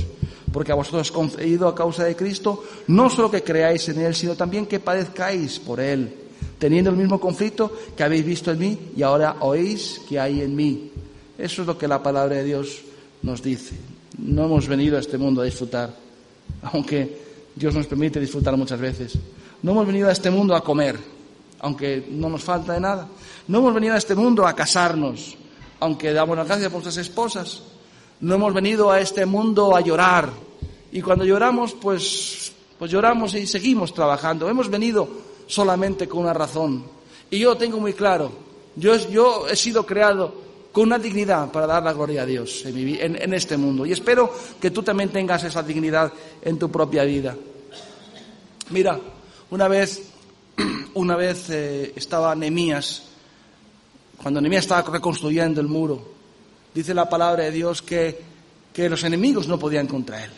Porque 0.53 0.71
a 0.71 0.75
vosotros 0.75 1.01
os 1.01 1.11
concedido 1.11 1.67
a 1.67 1.75
causa 1.75 2.05
de 2.05 2.15
Cristo, 2.15 2.63
no 2.87 3.09
solo 3.09 3.29
que 3.29 3.43
creáis 3.43 3.89
en 3.89 3.99
Él, 3.99 4.15
sino 4.15 4.35
también 4.35 4.65
que 4.65 4.79
padezcáis 4.79 5.59
por 5.59 5.81
Él, 5.81 6.09
teniendo 6.57 6.89
el 6.89 6.95
mismo 6.95 7.19
conflicto 7.19 7.71
que 7.97 8.03
habéis 8.03 8.25
visto 8.25 8.51
en 8.51 8.59
mí 8.59 8.79
y 8.95 9.03
ahora 9.03 9.35
oís 9.41 10.01
que 10.07 10.19
hay 10.19 10.41
en 10.41 10.55
mí. 10.55 10.91
Eso 11.37 11.61
es 11.61 11.67
lo 11.67 11.77
que 11.77 11.87
la 11.87 12.01
palabra 12.01 12.37
de 12.37 12.45
Dios 12.45 12.81
nos 13.21 13.43
dice. 13.43 13.75
No 14.21 14.45
hemos 14.45 14.67
venido 14.67 14.97
a 14.97 14.99
este 14.99 15.17
mundo 15.17 15.41
a 15.41 15.45
disfrutar, 15.45 15.93
aunque 16.73 17.17
Dios 17.55 17.73
nos 17.73 17.87
permite 17.87 18.19
disfrutar 18.19 18.55
muchas 18.57 18.79
veces. 18.79 19.17
No 19.61 19.71
hemos 19.71 19.87
venido 19.87 20.09
a 20.09 20.11
este 20.11 20.29
mundo 20.29 20.55
a 20.55 20.63
comer, 20.63 20.97
aunque 21.59 22.07
no 22.09 22.29
nos 22.29 22.43
falta 22.43 22.73
de 22.73 22.79
nada. 22.79 23.07
No 23.47 23.59
hemos 23.59 23.73
venido 23.73 23.93
a 23.93 23.97
este 23.97 24.15
mundo 24.15 24.45
a 24.45 24.55
casarnos, 24.55 25.35
aunque 25.79 26.13
damos 26.13 26.37
las 26.37 26.47
gracias 26.47 26.69
por 26.71 26.83
nuestras 26.83 27.05
esposas. 27.05 27.63
No 28.21 28.35
hemos 28.35 28.53
venido 28.53 28.91
a 28.91 28.99
este 28.99 29.25
mundo 29.25 29.75
a 29.75 29.81
llorar. 29.81 30.29
Y 30.91 31.01
cuando 31.01 31.23
lloramos, 31.23 31.73
pues, 31.73 32.51
pues 32.77 32.91
lloramos 32.91 33.35
y 33.35 33.47
seguimos 33.47 33.93
trabajando. 33.93 34.49
Hemos 34.49 34.69
venido 34.69 35.07
solamente 35.47 36.07
con 36.07 36.21
una 36.21 36.33
razón. 36.33 36.83
Y 37.31 37.39
yo 37.39 37.55
tengo 37.55 37.79
muy 37.79 37.93
claro, 37.93 38.31
yo, 38.75 38.95
yo 39.09 39.47
he 39.47 39.55
sido 39.55 39.85
creado 39.85 40.48
con 40.71 40.83
una 40.83 40.99
dignidad 40.99 41.51
para 41.51 41.65
dar 41.65 41.83
la 41.83 41.93
gloria 41.93 42.23
a 42.23 42.25
Dios 42.25 42.63
en, 42.65 43.33
este 43.33 43.57
mundo. 43.57 43.85
Y 43.85 43.91
espero 43.91 44.33
que 44.59 44.71
tú 44.71 44.83
también 44.83 45.09
tengas 45.09 45.43
esa 45.43 45.63
dignidad 45.63 46.11
en 46.41 46.59
tu 46.59 46.69
propia 46.69 47.03
vida. 47.03 47.35
Mira, 48.69 48.99
una 49.49 49.67
vez, 49.67 50.03
una 50.93 51.15
vez 51.15 51.49
eh, 51.49 51.93
estaba 51.95 52.35
Nemías, 52.35 53.03
cuando 54.21 54.41
Nemías 54.41 54.65
estaba 54.65 54.89
reconstruyendo 54.91 55.59
el 55.59 55.67
muro, 55.67 56.03
dice 56.73 56.93
la 56.93 57.09
palabra 57.09 57.45
de 57.45 57.51
Dios 57.51 57.81
que, 57.81 58.21
que 58.71 58.89
los 58.89 59.03
enemigos 59.03 59.47
no 59.47 59.57
podían 59.57 59.87
contra 59.87 60.23
él. 60.23 60.31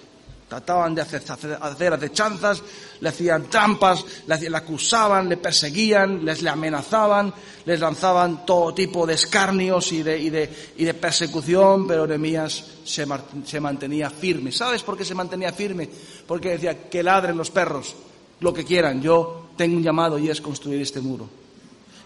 Trataban 0.52 0.94
de 0.94 1.00
hacer, 1.00 1.24
hacer, 1.62 1.94
acechanzas, 1.94 2.62
le 3.00 3.08
hacían 3.08 3.50
trampas, 3.50 4.04
le, 4.28 4.58
acusaban, 4.58 5.30
le 5.30 5.38
perseguían, 5.38 6.26
les 6.26 6.42
le 6.42 6.50
amenazaban, 6.50 7.34
les 7.64 7.80
lanzaban 7.80 8.46
todo 8.46 8.74
tipo 8.74 9.08
de 9.08 9.14
escarnios 9.14 9.94
y 9.94 10.04
de, 10.04 10.20
y 10.20 10.30
de, 10.30 10.50
y 10.76 10.84
de 10.84 10.94
persecución, 10.94 11.88
pero 11.88 12.06
Nehemías 12.06 12.66
se, 12.84 13.08
se 13.46 13.60
mantenía 13.62 14.10
firme. 14.10 14.52
¿Sabes 14.52 14.84
por 14.84 14.98
qué 14.98 15.06
se 15.06 15.16
mantenía 15.16 15.54
firme? 15.54 15.88
Porque 16.28 16.50
decía 16.50 16.90
que 16.90 17.02
ladren 17.02 17.38
los 17.38 17.50
perros, 17.50 17.96
lo 18.42 18.54
que 18.54 18.66
quieran, 18.66 19.02
yo 19.02 19.52
tengo 19.56 19.78
un 19.78 19.84
llamado 19.84 20.20
y 20.20 20.30
es 20.30 20.42
construir 20.42 20.82
este 20.82 21.00
muro. 21.00 21.30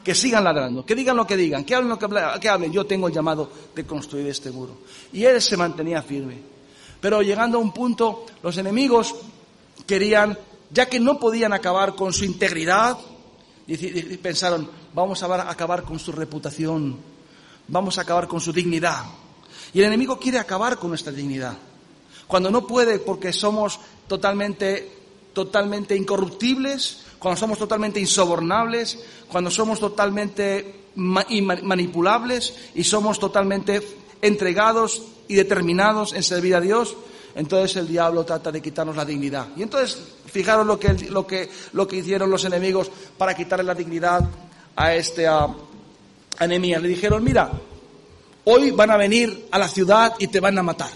Que 0.03 0.13
sigan 0.13 0.43
ladrando, 0.43 0.85
que 0.85 0.93
digan 0.93 1.17
lo 1.17 1.25
que 1.25 1.35
digan, 1.35 1.65
que 1.65 1.73
hablen 1.73 1.89
lo 1.89 1.97
que, 1.97 2.07
que 2.39 2.47
hablen, 2.49 2.71
yo 2.71 2.85
tengo 2.85 3.07
el 3.07 3.13
llamado 3.15 3.49
de 3.73 3.83
construir 3.85 4.27
este 4.27 4.51
muro. 4.51 4.77
Y 5.13 5.23
él 5.23 5.41
se 5.41 5.57
mantenía 5.57 6.03
firme. 6.03 6.54
Pero 7.01 7.21
llegando 7.21 7.57
a 7.57 7.61
un 7.61 7.71
punto, 7.71 8.25
los 8.41 8.57
enemigos 8.57 9.15
querían, 9.85 10.37
ya 10.71 10.87
que 10.87 10.99
no 10.99 11.19
podían 11.19 11.53
acabar 11.53 11.95
con 11.95 12.13
su 12.13 12.25
integridad, 12.25 12.97
pensaron, 14.21 14.69
vamos 14.93 15.23
a 15.23 15.49
acabar 15.49 15.83
con 15.83 15.99
su 15.99 16.11
reputación, 16.11 16.97
vamos 17.67 17.97
a 17.97 18.01
acabar 18.01 18.27
con 18.27 18.39
su 18.39 18.53
dignidad. 18.53 19.03
Y 19.73 19.79
el 19.79 19.85
enemigo 19.85 20.19
quiere 20.19 20.39
acabar 20.39 20.77
con 20.77 20.89
nuestra 20.89 21.11
dignidad. 21.11 21.57
Cuando 22.27 22.49
no 22.49 22.65
puede 22.65 22.99
porque 22.99 23.33
somos 23.33 23.79
totalmente, 24.07 24.91
totalmente 25.33 25.95
incorruptibles, 25.95 27.03
cuando 27.19 27.39
somos 27.39 27.57
totalmente 27.57 27.99
insobornables, 27.99 28.99
cuando 29.27 29.51
somos 29.51 29.79
totalmente 29.79 30.85
manipulables 30.95 32.53
y 32.73 32.83
somos 32.83 33.19
totalmente 33.19 34.04
entregados 34.21 35.03
y 35.27 35.35
determinados 35.35 36.13
en 36.13 36.23
servir 36.23 36.55
a 36.55 36.61
Dios, 36.61 36.95
entonces 37.35 37.75
el 37.75 37.87
diablo 37.87 38.23
trata 38.23 38.51
de 38.51 38.61
quitarnos 38.61 38.95
la 38.95 39.03
dignidad. 39.03 39.49
Y 39.57 39.63
entonces, 39.63 39.99
fijaros 40.25 40.65
lo 40.65 40.79
que, 40.79 40.93
lo 41.09 41.27
que, 41.27 41.49
lo 41.73 41.87
que 41.87 41.97
hicieron 41.97 42.29
los 42.29 42.45
enemigos 42.45 42.89
para 43.17 43.35
quitarle 43.35 43.65
la 43.65 43.75
dignidad 43.75 44.21
a 44.75 44.95
este 44.95 45.27
a, 45.27 45.47
Le 46.39 46.87
dijeron, 46.87 47.23
mira, 47.23 47.51
hoy 48.45 48.71
van 48.71 48.91
a 48.91 48.97
venir 48.97 49.47
a 49.51 49.59
la 49.59 49.67
ciudad 49.67 50.13
y 50.17 50.27
te 50.27 50.39
van 50.39 50.57
a 50.57 50.63
matar. 50.63 50.91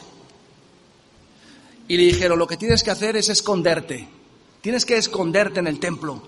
Y 1.87 1.97
le 1.97 2.03
dijeron, 2.03 2.39
lo 2.39 2.47
que 2.47 2.57
tienes 2.57 2.83
que 2.83 2.91
hacer 2.91 3.17
es 3.17 3.29
esconderte. 3.29 4.07
Tienes 4.61 4.85
que 4.85 4.97
esconderte 4.97 5.59
en 5.59 5.67
el 5.67 5.79
templo. 5.79 6.21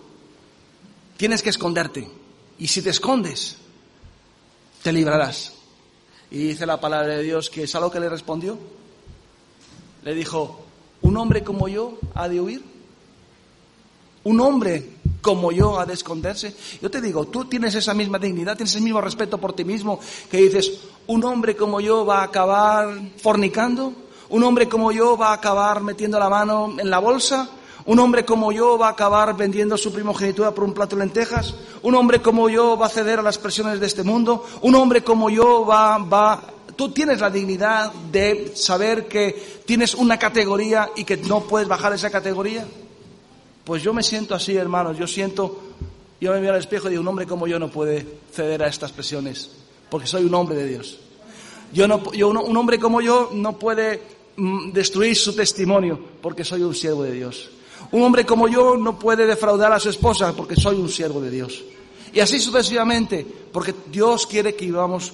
Tienes 1.17 1.41
que 1.41 1.51
esconderte. 1.51 2.09
Y 2.57 2.67
si 2.67 2.81
te 2.81 2.89
escondes, 2.89 3.57
te 4.81 4.91
librarás. 4.91 5.53
Y 6.31 6.47
dice 6.47 6.65
la 6.65 6.79
palabra 6.79 7.15
de 7.17 7.23
Dios 7.23 7.49
que 7.49 7.63
es 7.63 7.75
algo 7.75 7.91
que 7.91 7.99
le 7.99 8.09
respondió. 8.09 8.57
Le 10.03 10.15
dijo, 10.15 10.61
¿un 11.01 11.17
hombre 11.17 11.43
como 11.43 11.67
yo 11.67 11.99
ha 12.15 12.27
de 12.27 12.39
huir? 12.39 12.63
¿Un 14.23 14.39
hombre 14.39 14.93
como 15.21 15.51
yo 15.51 15.79
ha 15.79 15.85
de 15.85 15.93
esconderse? 15.93 16.55
Yo 16.81 16.89
te 16.89 17.01
digo, 17.01 17.25
tú 17.25 17.45
tienes 17.45 17.75
esa 17.75 17.93
misma 17.93 18.17
dignidad, 18.17 18.55
tienes 18.55 18.75
el 18.75 18.81
mismo 18.81 19.01
respeto 19.01 19.37
por 19.39 19.53
ti 19.53 19.65
mismo, 19.65 19.99
que 20.29 20.37
dices, 20.37 20.79
¿un 21.07 21.23
hombre 21.25 21.55
como 21.55 21.81
yo 21.81 22.05
va 22.05 22.19
a 22.19 22.25
acabar 22.25 22.97
fornicando? 23.17 23.93
¿Un 24.29 24.43
hombre 24.43 24.69
como 24.69 24.91
yo 24.91 25.17
va 25.17 25.29
a 25.29 25.33
acabar 25.33 25.81
metiendo 25.81 26.17
la 26.17 26.29
mano 26.29 26.75
en 26.79 26.89
la 26.89 26.99
bolsa? 26.99 27.49
Un 27.85 27.99
hombre 27.99 28.25
como 28.25 28.51
yo 28.51 28.77
va 28.77 28.87
a 28.87 28.91
acabar 28.91 29.35
vendiendo 29.35 29.77
su 29.77 29.91
primogenitura 29.91 30.51
por 30.51 30.63
un 30.63 30.73
plato 30.73 30.95
de 30.95 31.01
lentejas. 31.03 31.55
Un 31.81 31.95
hombre 31.95 32.21
como 32.21 32.49
yo 32.49 32.77
va 32.77 32.85
a 32.85 32.89
ceder 32.89 33.19
a 33.19 33.23
las 33.23 33.37
presiones 33.37 33.79
de 33.79 33.87
este 33.87 34.03
mundo. 34.03 34.45
Un 34.61 34.75
hombre 34.75 35.03
como 35.03 35.29
yo 35.29 35.65
va, 35.65 35.97
va, 35.97 36.43
tú 36.75 36.89
tienes 36.89 37.19
la 37.19 37.29
dignidad 37.29 37.91
de 38.11 38.53
saber 38.55 39.07
que 39.07 39.61
tienes 39.65 39.95
una 39.95 40.17
categoría 40.17 40.89
y 40.95 41.03
que 41.03 41.17
no 41.17 41.41
puedes 41.41 41.67
bajar 41.67 41.93
esa 41.93 42.09
categoría. 42.09 42.65
Pues 43.63 43.83
yo 43.83 43.93
me 43.93 44.03
siento 44.03 44.35
así, 44.35 44.55
hermanos, 44.55 44.97
yo 44.97 45.07
siento, 45.07 45.59
yo 46.19 46.31
me 46.33 46.39
miro 46.39 46.53
al 46.53 46.59
espejo 46.59 46.87
y 46.87 46.91
digo, 46.91 47.01
un 47.01 47.07
hombre 47.07 47.25
como 47.25 47.47
yo 47.47 47.59
no 47.59 47.69
puede 47.69 48.05
ceder 48.31 48.63
a 48.63 48.67
estas 48.67 48.91
presiones, 48.91 49.51
porque 49.89 50.07
soy 50.07 50.25
un 50.25 50.33
hombre 50.33 50.55
de 50.55 50.67
Dios. 50.67 50.99
Yo 51.71 51.87
no, 51.87 52.11
yo, 52.11 52.29
un 52.29 52.57
hombre 52.57 52.79
como 52.79 53.01
yo 53.01 53.29
no 53.33 53.57
puede 53.57 54.01
mm, 54.35 54.71
destruir 54.71 55.15
su 55.15 55.35
testimonio, 55.35 55.99
porque 56.21 56.43
soy 56.43 56.63
un 56.63 56.75
siervo 56.75 57.03
de 57.03 57.11
Dios. 57.11 57.49
Un 57.91 58.03
hombre 58.03 58.25
como 58.25 58.47
yo 58.47 58.77
no 58.77 58.97
puede 58.97 59.25
defraudar 59.25 59.71
a 59.73 59.79
su 59.79 59.89
esposa, 59.89 60.33
porque 60.33 60.55
soy 60.55 60.77
un 60.77 60.89
siervo 60.89 61.21
de 61.21 61.29
Dios. 61.29 61.63
Y 62.13 62.19
así 62.19 62.39
sucesivamente, 62.39 63.25
porque 63.51 63.73
Dios 63.91 64.27
quiere 64.27 64.55
que 64.55 64.65
vivamos 64.65 65.11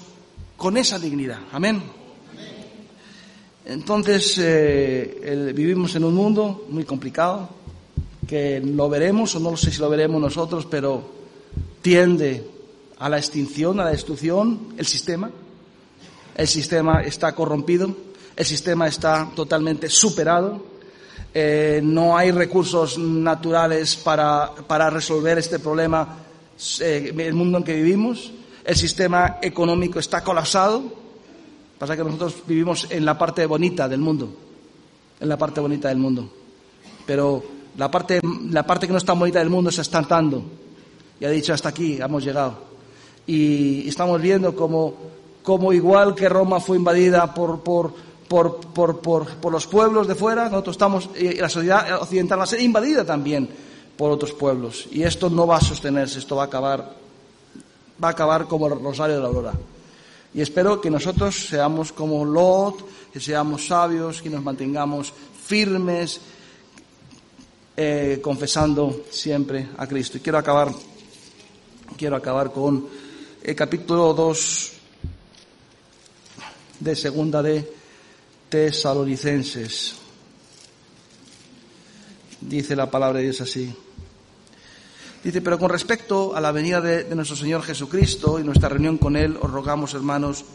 con 0.56 0.78
esa 0.78 1.00
dignidad. 1.00 1.40
Amén. 1.52 1.82
Entonces, 3.66 4.36
eh, 4.40 5.52
vivimos 5.54 5.96
en 5.96 6.04
un 6.06 6.16
mundo 6.16 6.66
muy 6.70 6.86
complicado, 6.86 7.50
que 8.28 8.60
lo 8.62 8.90
veremos, 8.90 9.36
o 9.36 9.40
no 9.40 9.58
sé 9.58 9.72
si 9.72 9.80
lo 9.80 9.90
veremos 9.90 10.22
nosotros, 10.22 10.66
pero 10.70 11.04
tiende 11.82 12.48
a 13.00 13.10
la 13.10 13.18
extinción, 13.18 13.80
a 13.80 13.86
la 13.86 13.92
destrucción, 13.92 14.74
el 14.78 14.86
sistema. 14.86 15.30
El 16.36 16.48
sistema 16.48 17.02
está 17.02 17.34
corrompido, 17.34 17.96
el 18.36 18.46
sistema 18.46 18.88
está 18.88 19.32
totalmente 19.36 19.90
superado, 19.90 20.64
eh, 21.34 21.82
no 21.84 22.18
hay 22.18 22.32
recursos 22.32 22.98
naturales 22.98 23.96
para, 23.96 24.52
para 24.68 24.90
resolver 24.90 25.38
este 25.38 25.60
problema, 25.60 26.18
eh, 26.80 27.14
el 27.18 27.34
mundo 27.34 27.60
en 27.60 27.64
que 27.64 27.76
vivimos, 27.76 28.32
el 28.66 28.76
sistema 28.76 29.38
económico 29.42 30.00
está 30.00 30.24
colapsado, 30.24 30.84
Pasa 31.78 31.96
que 31.96 32.04
nosotros 32.04 32.36
vivimos 32.48 32.88
en 32.90 33.06
la 33.06 33.18
parte 33.18 33.46
bonita 33.46 33.88
del 33.88 34.00
mundo, 34.00 34.30
en 35.20 35.30
la 35.30 35.38
parte 35.38 35.62
bonita 35.62 35.90
del 35.90 36.00
mundo. 36.00 36.28
Pero 37.06 37.44
la 37.78 37.92
parte, 37.92 38.20
la 38.50 38.64
parte 38.64 38.88
que 38.88 38.94
no 38.94 38.98
está 38.98 39.14
bonita 39.14 39.40
del 39.40 39.52
mundo 39.52 39.72
se 39.72 39.82
está 39.82 40.02
dando. 40.02 40.44
Y 41.20 41.26
ha 41.26 41.30
dicho, 41.30 41.54
hasta 41.54 41.70
aquí 41.70 42.00
hemos 42.02 42.24
llegado. 42.24 42.66
Y 43.28 43.88
estamos 43.88 44.20
viendo 44.22 44.56
como, 44.56 44.96
como 45.44 45.72
igual 45.72 46.16
que 46.16 46.28
Roma 46.28 46.60
fue 46.60 46.78
invadida 46.78 47.32
por, 47.32 47.62
por, 47.62 47.94
por, 48.28 48.60
por, 48.60 49.00
por, 49.00 49.52
los 49.52 49.68
pueblos 49.68 50.08
de 50.08 50.16
fuera, 50.16 50.50
nosotros 50.50 50.76
estamos, 50.76 51.10
y 51.18 51.36
la 51.36 51.50
sociedad 51.50 52.02
occidental 52.02 52.40
va 52.40 52.44
a 52.44 52.48
ser 52.48 52.62
invadida 52.62 53.06
también 53.06 53.50
por 53.96 54.12
otros 54.12 54.34
pueblos. 54.34 54.88
Y 54.92 55.04
esto 55.04 55.30
no 55.30 55.48
va 55.48 55.58
a 55.58 55.62
sostenerse, 55.62 56.20
esto 56.20 56.36
va 56.36 56.44
a 56.44 56.46
acabar, 56.48 56.94
va 58.04 58.08
a 58.08 58.12
acabar 58.12 58.46
como 58.46 58.68
el 58.68 58.80
rosario 58.80 59.16
de 59.16 59.22
la 59.22 59.28
aurora. 59.28 59.54
Y 60.34 60.42
espero 60.42 60.80
que 60.82 60.90
nosotros 60.90 61.48
seamos 61.48 61.92
como 61.92 62.24
Lot, 62.26 62.86
que 63.12 63.20
seamos 63.20 63.68
sabios, 63.68 64.22
que 64.22 64.30
nos 64.30 64.44
mantengamos 64.44 65.14
firmes, 65.46 66.20
eh, 67.76 68.20
confesando 68.22 69.04
siempre 69.10 69.70
a 69.78 69.88
Cristo. 69.88 70.18
Y 70.18 70.22
quiero 70.22 70.38
acabar, 70.38 70.72
quiero 71.98 72.16
acabar 72.16 72.52
con 72.52 72.88
el 73.42 73.56
capítulo 73.56 74.14
2 74.14 74.74
de 76.80 76.96
segunda 76.96 77.42
de 77.42 77.77
Tesalonicenses. 78.50 79.96
Dice 82.40 82.76
la 82.76 82.90
palabra 82.90 83.18
de 83.18 83.26
Dios 83.26 83.42
así. 83.42 83.74
Dice, 85.24 85.42
pero 85.42 85.60
con 85.60 85.70
respecto 85.70 86.36
a 86.36 86.40
la 86.40 86.54
venida 86.54 86.80
de, 86.80 87.14
nuestro 87.16 87.36
Señor 87.36 87.64
Jesucristo 87.64 88.40
y 88.40 88.44
nuestra 88.44 88.70
reunión 88.70 88.98
con 88.98 89.18
Él, 89.18 89.38
os 89.42 89.52
rogamos, 89.52 89.94
hermanos, 89.94 90.46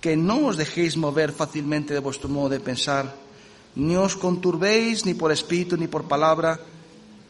que 0.00 0.16
no 0.16 0.46
os 0.46 0.56
dejéis 0.56 0.96
mover 0.96 1.32
fácilmente 1.32 1.94
de 1.94 2.00
vuestro 2.00 2.28
modo 2.28 2.50
de 2.50 2.60
pensar, 2.60 3.14
ni 3.76 3.96
os 3.96 4.16
conturbéis 4.16 5.06
ni 5.06 5.14
por 5.14 5.32
espíritu, 5.32 5.76
ni 5.76 5.88
por 5.88 6.04
palabra, 6.04 6.60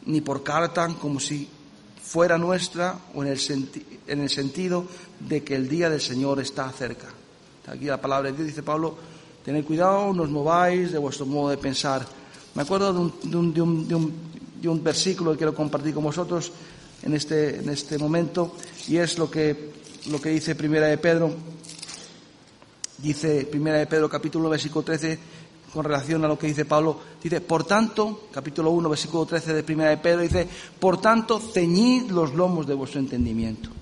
ni 0.07 0.21
por 0.21 0.43
carta, 0.43 0.89
como 1.01 1.21
si 1.21 1.49
fuera 2.03 2.39
nuestra, 2.39 2.99
o 3.15 3.23
en 3.23 3.31
el, 3.31 3.39
en 4.09 4.21
el 4.21 4.31
sentido 4.31 4.87
de 5.21 5.45
que 5.45 5.55
el 5.55 5.69
día 5.69 5.89
del 5.91 6.01
Señor 6.01 6.41
está 6.41 6.69
cerca. 6.73 7.07
Aquí 7.69 7.85
la 7.85 8.01
palabra 8.01 8.31
de 8.31 8.37
Dios 8.37 8.49
dice 8.49 8.63
Pablo, 8.63 8.97
tened 9.49 9.65
cuidado, 9.65 10.13
no 10.13 10.25
os 10.25 10.29
mováis 10.29 10.93
de 10.93 11.01
vuestro 11.01 11.25
modo 11.25 11.49
de 11.49 11.57
pensar. 11.57 12.05
Me 12.53 12.69
acuerdo 12.69 12.93
de 12.93 14.69
un, 14.69 14.85
versículo 14.85 15.33
que 15.33 15.39
quiero 15.39 15.55
compartir 15.55 15.95
con 15.95 16.05
vosotros 16.05 16.53
en 17.01 17.15
este, 17.15 17.57
en 17.57 17.71
este 17.71 17.97
momento, 17.97 18.53
y 18.89 18.99
es 18.99 19.17
lo 19.17 19.31
que, 19.31 19.73
lo 20.13 20.21
que 20.21 20.29
dice 20.37 20.53
Primera 20.55 20.89
de 20.89 20.99
Pedro, 20.99 21.33
dice 22.99 23.49
Primera 23.51 23.79
de 23.79 23.87
Pedro 23.87 24.11
capítulo 24.11 24.45
1 24.49 24.51
versículo 24.51 24.85
13, 24.85 25.19
con 25.73 25.83
relación 25.83 26.23
a 26.27 26.29
lo 26.29 26.39
que 26.39 26.49
dice 26.49 26.67
Pablo, 26.67 27.01
dice, 27.23 27.41
por 27.41 27.65
tanto, 27.65 28.29
capítulo 28.31 28.71
1 28.73 28.87
versículo 28.91 29.25
13 29.25 29.55
de 29.55 29.63
Primera 29.63 29.89
de 29.89 29.97
Pedro, 29.97 30.21
dice, 30.21 30.47
por 30.79 31.01
tanto, 31.01 31.41
ceñid 31.41 32.11
los 32.11 32.35
lomos 32.35 32.67
de 32.67 32.75
vuestro 32.75 33.01
entendimiento. 33.01 33.78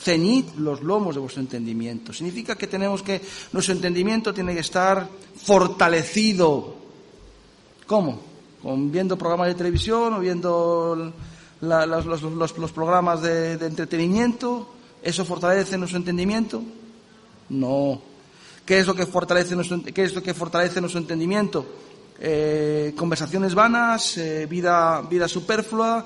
Ceñid 0.00 0.46
los 0.58 0.82
lomos 0.82 1.14
de 1.14 1.20
vuestro 1.20 1.42
entendimiento. 1.42 2.12
Significa 2.12 2.56
que 2.56 2.66
tenemos 2.66 3.02
que, 3.02 3.20
nuestro 3.52 3.74
entendimiento 3.74 4.32
tiene 4.32 4.54
que 4.54 4.60
estar 4.60 5.08
fortalecido. 5.36 6.76
¿Cómo? 7.86 8.28
con 8.62 8.90
viendo 8.90 9.16
programas 9.16 9.48
de 9.48 9.54
televisión 9.54 10.14
o 10.14 10.20
viendo 10.20 11.12
los, 11.60 12.72
programas 12.72 13.22
de, 13.22 13.52
entretenimiento, 13.54 14.68
¿eso 15.02 15.24
fortalece 15.24 15.78
nuestro 15.78 15.98
entendimiento? 15.98 16.62
No. 17.50 18.00
¿Qué 18.64 18.80
es 18.80 18.86
lo 18.86 18.94
que 18.94 19.06
fortalece 19.06 19.54
nuestro, 19.54 19.82
qué 19.82 20.04
es 20.04 20.14
lo 20.14 20.22
que 20.22 20.34
fortalece 20.34 20.80
nuestro 20.80 21.00
entendimiento? 21.00 21.64
Eh, 22.20 22.94
conversaciones 22.96 23.54
vanas, 23.54 24.18
eh, 24.18 24.46
vida, 24.46 25.00
vida 25.02 25.28
superflua, 25.28 26.04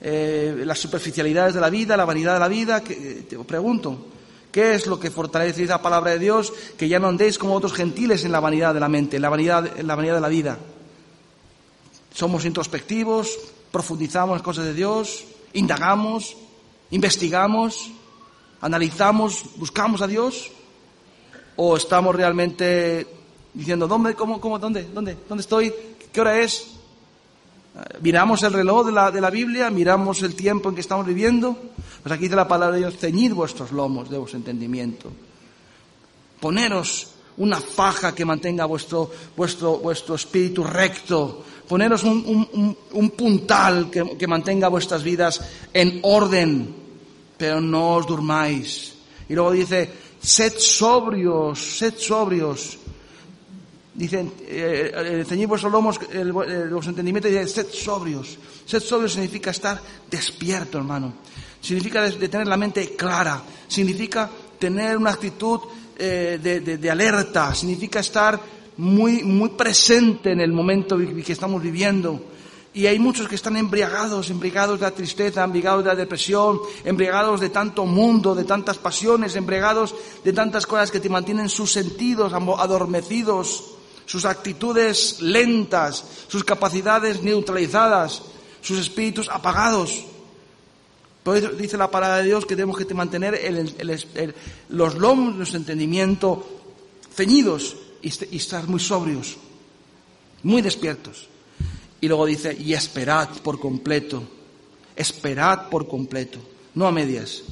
eh, 0.00 0.62
las 0.64 0.78
superficialidades 0.78 1.54
de 1.54 1.60
la 1.60 1.70
vida, 1.70 1.96
la 1.96 2.04
vanidad 2.04 2.34
de 2.34 2.40
la 2.40 2.48
vida. 2.48 2.82
Que, 2.82 3.26
te 3.28 3.38
pregunto, 3.38 4.06
¿qué 4.50 4.74
es 4.74 4.86
lo 4.86 4.98
que 4.98 5.10
fortalece 5.10 5.64
esa 5.64 5.82
palabra 5.82 6.12
de 6.12 6.18
Dios? 6.18 6.52
Que 6.78 6.88
ya 6.88 6.98
no 6.98 7.08
andéis 7.08 7.38
como 7.38 7.54
otros 7.54 7.72
gentiles 7.72 8.24
en 8.24 8.32
la 8.32 8.40
vanidad 8.40 8.72
de 8.74 8.80
la 8.80 8.88
mente, 8.88 9.16
en 9.16 9.22
la 9.22 9.28
vanidad, 9.28 9.78
en 9.78 9.86
la 9.86 9.94
vanidad 9.94 10.14
de 10.14 10.20
la 10.20 10.28
vida. 10.28 10.58
Somos 12.14 12.44
introspectivos, 12.44 13.38
profundizamos 13.70 14.30
en 14.30 14.38
las 14.38 14.42
cosas 14.42 14.64
de 14.64 14.74
Dios, 14.74 15.24
indagamos, 15.52 16.36
investigamos, 16.90 17.90
analizamos, 18.60 19.44
buscamos 19.56 20.02
a 20.02 20.06
Dios, 20.06 20.50
o 21.56 21.76
estamos 21.76 22.16
realmente 22.16 23.06
diciendo, 23.52 23.86
¿dónde, 23.86 24.14
cómo, 24.14 24.40
cómo, 24.40 24.58
dónde, 24.58 24.84
dónde, 24.94 25.16
dónde 25.28 25.42
estoy? 25.42 25.72
¿Qué 26.12 26.20
hora 26.20 26.40
es? 26.40 26.79
Miramos 28.00 28.42
el 28.42 28.52
reloj 28.52 28.86
de 28.86 28.92
la, 28.92 29.10
de 29.10 29.20
la 29.20 29.30
Biblia, 29.30 29.70
miramos 29.70 30.22
el 30.22 30.34
tiempo 30.34 30.68
en 30.68 30.74
que 30.74 30.80
estamos 30.80 31.06
viviendo. 31.06 31.56
Pues 32.02 32.12
aquí 32.12 32.24
dice 32.24 32.36
la 32.36 32.48
palabra 32.48 32.74
de 32.74 32.80
Dios, 32.80 32.96
ceñid 32.96 33.32
vuestros 33.32 33.72
lomos 33.72 34.10
de 34.10 34.18
vuestro 34.18 34.38
entendimiento. 34.38 35.10
Poneros 36.40 37.08
una 37.36 37.60
faja 37.60 38.14
que 38.14 38.24
mantenga 38.24 38.66
vuestro, 38.66 39.10
vuestro, 39.36 39.78
vuestro 39.78 40.14
espíritu 40.14 40.64
recto, 40.64 41.44
poneros 41.66 42.02
un, 42.02 43.12
puntal 43.16 43.90
que, 43.90 44.26
mantenga 44.26 44.68
vuestras 44.68 45.02
vidas 45.02 45.40
en 45.72 46.00
orden, 46.02 46.74
pero 47.38 47.60
no 47.60 47.94
os 47.94 48.06
durmáis. 48.06 48.94
Y 49.28 49.34
luego 49.34 49.52
dice, 49.52 49.88
sed 50.20 50.54
sobrios, 50.58 51.78
sed 51.78 51.94
sobrios. 51.96 52.76
Dicen, 54.00 54.32
eh, 54.48 54.90
eh 54.94 55.24
ceñid 55.28 55.46
vuestros 55.46 55.70
lomos, 55.70 56.00
el, 56.10 56.28
los 56.28 56.86
entendimientos, 56.86 57.30
y 57.30 57.46
sed 57.46 57.66
sobrios. 57.70 58.38
Sed 58.64 58.80
sobrios 58.80 59.12
significa 59.12 59.50
estar 59.50 59.78
despierto, 60.10 60.78
hermano. 60.78 61.12
Significa 61.60 62.08
de, 62.08 62.28
tener 62.30 62.46
la 62.46 62.56
mente 62.56 62.96
clara. 62.96 63.42
Significa 63.68 64.30
tener 64.58 64.96
una 64.96 65.10
actitud 65.10 65.60
eh, 65.98 66.38
de 66.40 66.90
alerta. 66.90 67.54
Significa 67.54 68.00
estar 68.00 68.40
muy, 68.78 69.22
muy 69.22 69.50
presente 69.50 70.32
en 70.32 70.40
el 70.40 70.50
momento 70.50 70.96
que 70.96 71.32
estamos 71.32 71.62
viviendo. 71.62 72.24
Y 72.72 72.86
hay 72.86 72.98
muchos 72.98 73.28
que 73.28 73.34
están 73.34 73.58
embriagados, 73.58 74.30
embriagados 74.30 74.80
de 74.80 74.86
la 74.86 74.92
tristeza, 74.92 75.44
embriagados 75.44 75.84
de 75.84 75.90
la 75.90 75.96
depresión, 75.96 76.58
embriagados 76.84 77.38
de 77.38 77.50
tanto 77.50 77.84
mundo, 77.84 78.34
de 78.34 78.44
tantas 78.44 78.78
pasiones, 78.78 79.36
embriagados 79.36 79.94
de 80.24 80.32
tantas 80.32 80.64
cosas 80.64 80.90
que 80.90 81.00
te 81.00 81.10
mantienen 81.10 81.50
sus 81.50 81.70
sentidos 81.70 82.32
adormecidos, 82.32 83.76
sus 84.10 84.24
actitudes 84.24 85.22
lentas, 85.22 86.04
sus 86.26 86.42
capacidades 86.42 87.22
neutralizadas, 87.22 88.22
sus 88.60 88.80
espíritus 88.80 89.28
apagados. 89.28 90.02
Por 91.22 91.36
eso 91.36 91.50
dice 91.50 91.76
la 91.76 91.92
palabra 91.92 92.16
de 92.16 92.24
Dios 92.24 92.44
que 92.44 92.56
tenemos 92.56 92.76
que 92.76 92.92
mantener 92.92 93.38
los 94.68 94.94
lomos 94.96 95.34
de 95.34 95.38
nuestro 95.38 95.58
entendimiento 95.60 96.44
ceñidos 97.14 97.76
y, 98.02 98.08
estar 98.36 98.66
muy 98.66 98.80
sobrios, 98.80 99.36
muy 100.42 100.60
despiertos. 100.60 101.28
Y 102.00 102.08
luego 102.08 102.26
dice, 102.26 102.52
y 102.58 102.72
esperad 102.72 103.28
por 103.44 103.60
completo, 103.60 104.24
esperad 104.96 105.68
por 105.68 105.86
completo, 105.86 106.40
no 106.74 106.88
a 106.88 106.90
medias, 106.90 107.44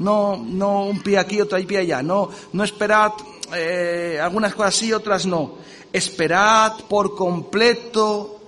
no, 0.00 0.36
no 0.36 0.84
un 0.84 1.02
pie 1.02 1.16
aquí, 1.16 1.40
otro 1.40 1.58
pie 1.66 1.78
allá, 1.78 2.02
no, 2.02 2.28
no 2.52 2.62
esperad 2.62 3.12
eh, 3.54 4.18
algunas 4.20 4.54
cosas 4.54 4.74
sí, 4.74 4.92
otras 4.92 5.24
no, 5.24 5.64
esperad 5.94 6.72
por 6.88 7.14
completo 7.14 8.40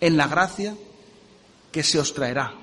en 0.00 0.16
la 0.16 0.26
gracia 0.26 0.74
que 1.70 1.82
se 1.82 1.98
os 1.98 2.14
traerá 2.14 2.54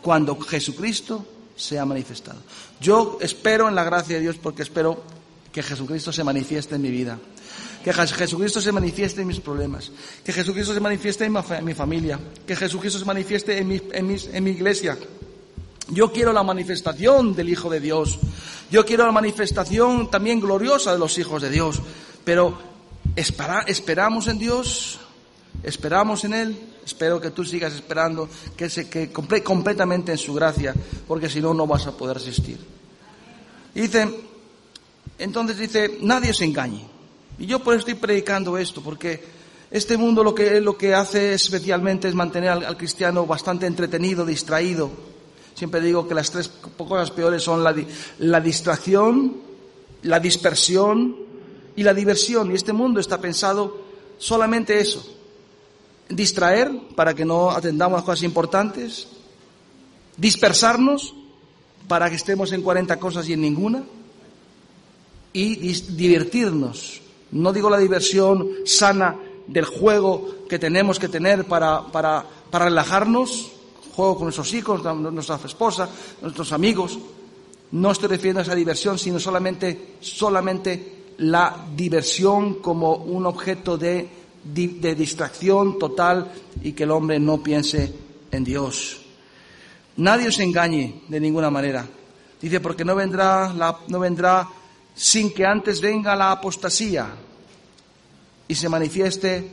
cuando 0.00 0.40
Jesucristo 0.40 1.26
sea 1.54 1.84
manifestado. 1.84 2.40
Yo 2.80 3.18
espero 3.20 3.68
en 3.68 3.74
la 3.74 3.84
gracia 3.84 4.16
de 4.16 4.22
Dios 4.22 4.36
porque 4.42 4.62
espero 4.62 5.02
que 5.52 5.62
Jesucristo 5.62 6.12
se 6.12 6.24
manifieste 6.24 6.76
en 6.76 6.82
mi 6.82 6.90
vida, 6.90 7.18
que 7.84 7.92
Jesucristo 7.92 8.62
se 8.62 8.72
manifieste 8.72 9.20
en 9.20 9.26
mis 9.26 9.40
problemas, 9.40 9.92
que 10.24 10.32
Jesucristo 10.32 10.72
se 10.72 10.80
manifieste 10.80 11.26
en 11.26 11.64
mi 11.64 11.74
familia, 11.74 12.18
que 12.46 12.56
Jesucristo 12.56 12.98
se 12.98 13.04
manifieste 13.04 13.58
en 13.58 13.68
mi, 13.68 13.82
en 13.92 14.44
mi 14.44 14.50
iglesia. 14.50 14.96
Yo 15.88 16.10
quiero 16.10 16.32
la 16.32 16.42
manifestación 16.42 17.34
del 17.34 17.50
Hijo 17.50 17.68
de 17.68 17.80
Dios. 17.80 18.18
Yo 18.70 18.84
quiero 18.86 19.04
la 19.04 19.12
manifestación 19.12 20.10
también 20.10 20.40
gloriosa 20.40 20.92
de 20.92 20.98
los 20.98 21.18
hijos 21.18 21.42
de 21.42 21.50
Dios. 21.50 21.80
Pero 22.26 22.58
esperamos 23.14 24.26
en 24.26 24.36
Dios, 24.36 24.98
esperamos 25.62 26.24
en 26.24 26.34
Él. 26.34 26.58
Espero 26.84 27.20
que 27.20 27.30
tú 27.30 27.44
sigas 27.44 27.72
esperando, 27.72 28.28
que 28.56 28.68
se 28.68 28.88
que 28.88 29.12
completamente 29.12 30.10
en 30.10 30.18
su 30.18 30.34
gracia, 30.34 30.74
porque 31.06 31.28
si 31.28 31.40
no, 31.40 31.54
no 31.54 31.68
vas 31.68 31.86
a 31.86 31.96
poder 31.96 32.16
resistir. 32.16 32.58
dice, 33.72 34.12
entonces 35.20 35.56
dice, 35.56 35.98
nadie 36.00 36.34
se 36.34 36.44
engañe. 36.46 36.84
Y 37.38 37.46
yo 37.46 37.60
por 37.60 37.74
eso 37.74 37.80
estoy 37.80 37.94
predicando 37.94 38.58
esto, 38.58 38.82
porque 38.82 39.22
este 39.70 39.96
mundo 39.96 40.24
lo 40.24 40.34
que, 40.34 40.60
lo 40.60 40.76
que 40.76 40.94
hace 40.94 41.32
especialmente 41.32 42.08
es 42.08 42.14
mantener 42.16 42.50
al, 42.50 42.76
cristiano 42.76 43.24
bastante 43.24 43.66
entretenido, 43.66 44.26
distraído. 44.26 44.90
Siempre 45.54 45.80
digo 45.80 46.08
que 46.08 46.14
las 46.14 46.32
tres 46.32 46.48
cosas 46.76 47.12
peores 47.12 47.44
son 47.44 47.62
la 47.62 48.40
distracción, 48.40 49.36
la 50.02 50.18
dispersión 50.18 51.25
y 51.76 51.82
la 51.82 51.94
diversión. 51.94 52.50
Y 52.50 52.54
este 52.54 52.72
mundo 52.72 52.98
está 52.98 53.20
pensado 53.20 53.76
solamente 54.18 54.80
eso. 54.80 55.06
Distraer 56.08 56.72
para 56.96 57.14
que 57.14 57.24
no 57.24 57.50
atendamos 57.50 57.98
las 57.98 58.04
cosas 58.04 58.22
importantes. 58.24 59.06
Dispersarnos 60.16 61.14
para 61.86 62.08
que 62.10 62.16
estemos 62.16 62.50
en 62.52 62.62
40 62.62 62.98
cosas 62.98 63.28
y 63.28 63.34
en 63.34 63.42
ninguna. 63.42 63.84
Y 65.32 65.54
divertirnos. 65.56 67.02
No 67.30 67.52
digo 67.52 67.68
la 67.68 67.78
diversión 67.78 68.48
sana 68.64 69.16
del 69.46 69.66
juego 69.66 70.46
que 70.48 70.58
tenemos 70.58 70.98
que 70.98 71.08
tener 71.08 71.44
para, 71.44 71.86
para, 71.88 72.24
para 72.50 72.64
relajarnos, 72.66 73.50
juego 73.94 74.16
con 74.16 74.24
nuestros 74.24 74.52
hijos, 74.54 74.82
nuestra 74.82 75.38
esposa, 75.44 75.88
nuestros 76.22 76.52
amigos. 76.52 76.98
No 77.72 77.90
estoy 77.90 78.08
refiriendo 78.08 78.40
a 78.40 78.44
esa 78.44 78.54
diversión, 78.54 78.98
sino 78.98 79.18
solamente, 79.18 79.96
solamente 80.00 80.95
la 81.18 81.66
diversión 81.74 82.54
como 82.54 82.94
un 82.96 83.26
objeto 83.26 83.78
de, 83.78 84.08
de, 84.44 84.94
distracción 84.94 85.78
total 85.78 86.30
y 86.62 86.72
que 86.72 86.84
el 86.84 86.90
hombre 86.90 87.18
no 87.18 87.42
piense 87.42 87.92
en 88.30 88.44
Dios. 88.44 89.00
Nadie 89.96 90.28
os 90.28 90.38
engañe 90.38 91.02
de 91.08 91.20
ninguna 91.20 91.50
manera. 91.50 91.86
Dice, 92.40 92.60
porque 92.60 92.84
no 92.84 92.94
vendrá, 92.94 93.52
la, 93.52 93.78
no 93.88 93.98
vendrá 93.98 94.48
sin 94.94 95.32
que 95.32 95.44
antes 95.44 95.80
venga 95.80 96.14
la 96.14 96.32
apostasía 96.32 97.08
y 98.48 98.54
se 98.54 98.68
manifieste 98.68 99.50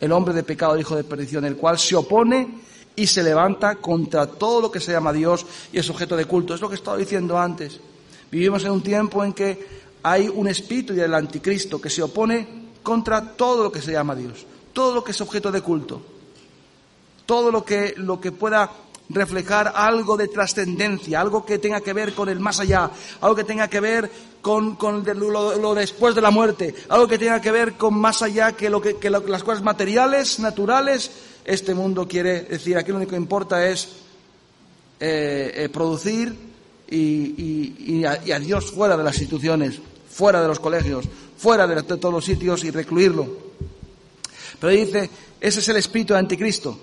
el 0.00 0.12
hombre 0.12 0.34
de 0.34 0.42
pecado, 0.42 0.78
hijo 0.78 0.96
de 0.96 1.04
perdición, 1.04 1.44
el 1.44 1.56
cual 1.56 1.78
se 1.78 1.96
opone 1.96 2.48
y 2.94 3.06
se 3.06 3.22
levanta 3.22 3.76
contra 3.76 4.26
todo 4.26 4.62
lo 4.62 4.70
que 4.70 4.80
se 4.80 4.92
llama 4.92 5.12
Dios 5.12 5.44
y 5.72 5.78
es 5.78 5.88
objeto 5.90 6.16
de 6.16 6.24
culto. 6.24 6.54
Es 6.54 6.60
lo 6.60 6.68
que 6.68 6.74
estaba 6.74 6.96
diciendo 6.96 7.38
antes. 7.38 7.78
Vivimos 8.30 8.64
en 8.64 8.72
un 8.72 8.82
tiempo 8.82 9.22
en 9.22 9.32
que 9.32 9.85
hay 10.06 10.28
un 10.28 10.46
espíritu 10.46 10.94
del 10.94 11.12
anticristo 11.14 11.80
que 11.80 11.90
se 11.90 12.00
opone 12.00 12.46
contra 12.80 13.32
todo 13.32 13.64
lo 13.64 13.72
que 13.72 13.82
se 13.82 13.90
llama 13.90 14.14
Dios, 14.14 14.46
todo 14.72 14.94
lo 14.94 15.02
que 15.02 15.10
es 15.10 15.20
objeto 15.20 15.50
de 15.50 15.62
culto, 15.62 16.00
todo 17.26 17.50
lo 17.50 17.64
que, 17.64 17.92
lo 17.96 18.20
que 18.20 18.30
pueda 18.30 18.70
reflejar 19.08 19.72
algo 19.74 20.16
de 20.16 20.28
trascendencia, 20.28 21.20
algo 21.20 21.44
que 21.44 21.58
tenga 21.58 21.80
que 21.80 21.92
ver 21.92 22.14
con 22.14 22.28
el 22.28 22.38
más 22.38 22.60
allá, 22.60 22.88
algo 23.20 23.34
que 23.34 23.42
tenga 23.42 23.66
que 23.66 23.80
ver 23.80 24.08
con, 24.40 24.78
lo, 24.78 25.74
después 25.74 26.14
de 26.14 26.20
la 26.20 26.30
muerte, 26.30 26.72
algo 26.88 27.08
que 27.08 27.18
tenga 27.18 27.40
que 27.40 27.50
ver 27.50 27.72
con 27.72 27.98
más 27.98 28.22
allá 28.22 28.52
que, 28.52 28.70
lo 28.70 28.80
que, 28.80 29.10
las 29.10 29.42
cosas 29.42 29.64
materiales, 29.64 30.38
naturales. 30.38 31.10
Este 31.44 31.74
mundo 31.74 32.06
quiere 32.06 32.42
decir, 32.42 32.76
aquí 32.76 32.92
lo 32.92 32.98
único 32.98 33.10
que 33.10 33.16
importa 33.16 33.66
es 33.66 33.88
eh, 35.00 35.50
eh, 35.52 35.68
producir 35.68 36.32
y 36.88 38.04
a 38.04 38.38
Dios 38.38 38.70
fuera 38.70 38.96
de 38.96 39.02
las 39.02 39.16
instituciones 39.16 39.80
fuera 40.16 40.40
de 40.40 40.48
los 40.48 40.60
colegios, 40.60 41.04
fuera 41.36 41.66
de, 41.66 41.82
todos 41.82 42.12
los 42.12 42.24
sitios 42.24 42.64
y 42.64 42.70
recluirlo. 42.70 43.28
Pero 44.58 44.72
dice, 44.72 45.10
ese 45.38 45.60
es 45.60 45.68
el 45.68 45.76
espíritu 45.76 46.14
de 46.14 46.20
anticristo, 46.20 46.78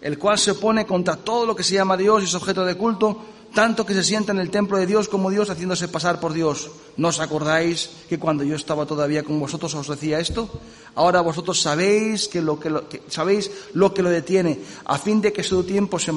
el 0.00 0.16
cual 0.16 0.38
se 0.38 0.52
opone 0.52 0.86
contra 0.86 1.16
todo 1.16 1.46
lo 1.46 1.56
que 1.56 1.64
se 1.64 1.74
llama 1.74 1.96
Dios 1.96 2.22
y 2.22 2.26
es 2.26 2.34
objeto 2.34 2.64
de 2.64 2.76
culto, 2.76 3.24
tanto 3.52 3.84
que 3.84 3.92
se 3.92 4.04
sienta 4.04 4.30
en 4.30 4.38
el 4.38 4.50
templo 4.50 4.78
de 4.78 4.86
Dios 4.86 5.08
como 5.08 5.30
Dios 5.30 5.50
haciéndose 5.50 5.88
pasar 5.88 6.20
por 6.20 6.32
Dios. 6.32 6.70
¿No 6.96 7.08
os 7.08 7.18
acordáis 7.18 7.90
que 8.08 8.20
cuando 8.20 8.44
yo 8.44 8.54
estaba 8.54 8.86
todavía 8.86 9.24
con 9.24 9.40
vosotros 9.40 9.74
os 9.74 9.88
decía 9.88 10.20
esto? 10.20 10.48
Ahora 10.94 11.22
vosotros 11.22 11.60
sabéis 11.60 12.28
que 12.28 12.40
lo 12.40 12.60
que, 12.60 13.02
sabéis 13.08 13.50
lo 13.74 13.92
que 13.92 14.02
lo 14.02 14.10
detiene, 14.10 14.60
a 14.84 14.96
fin 14.96 15.20
de 15.20 15.32
que 15.32 15.42
su 15.42 15.64
tiempo 15.64 15.98
se 15.98 16.12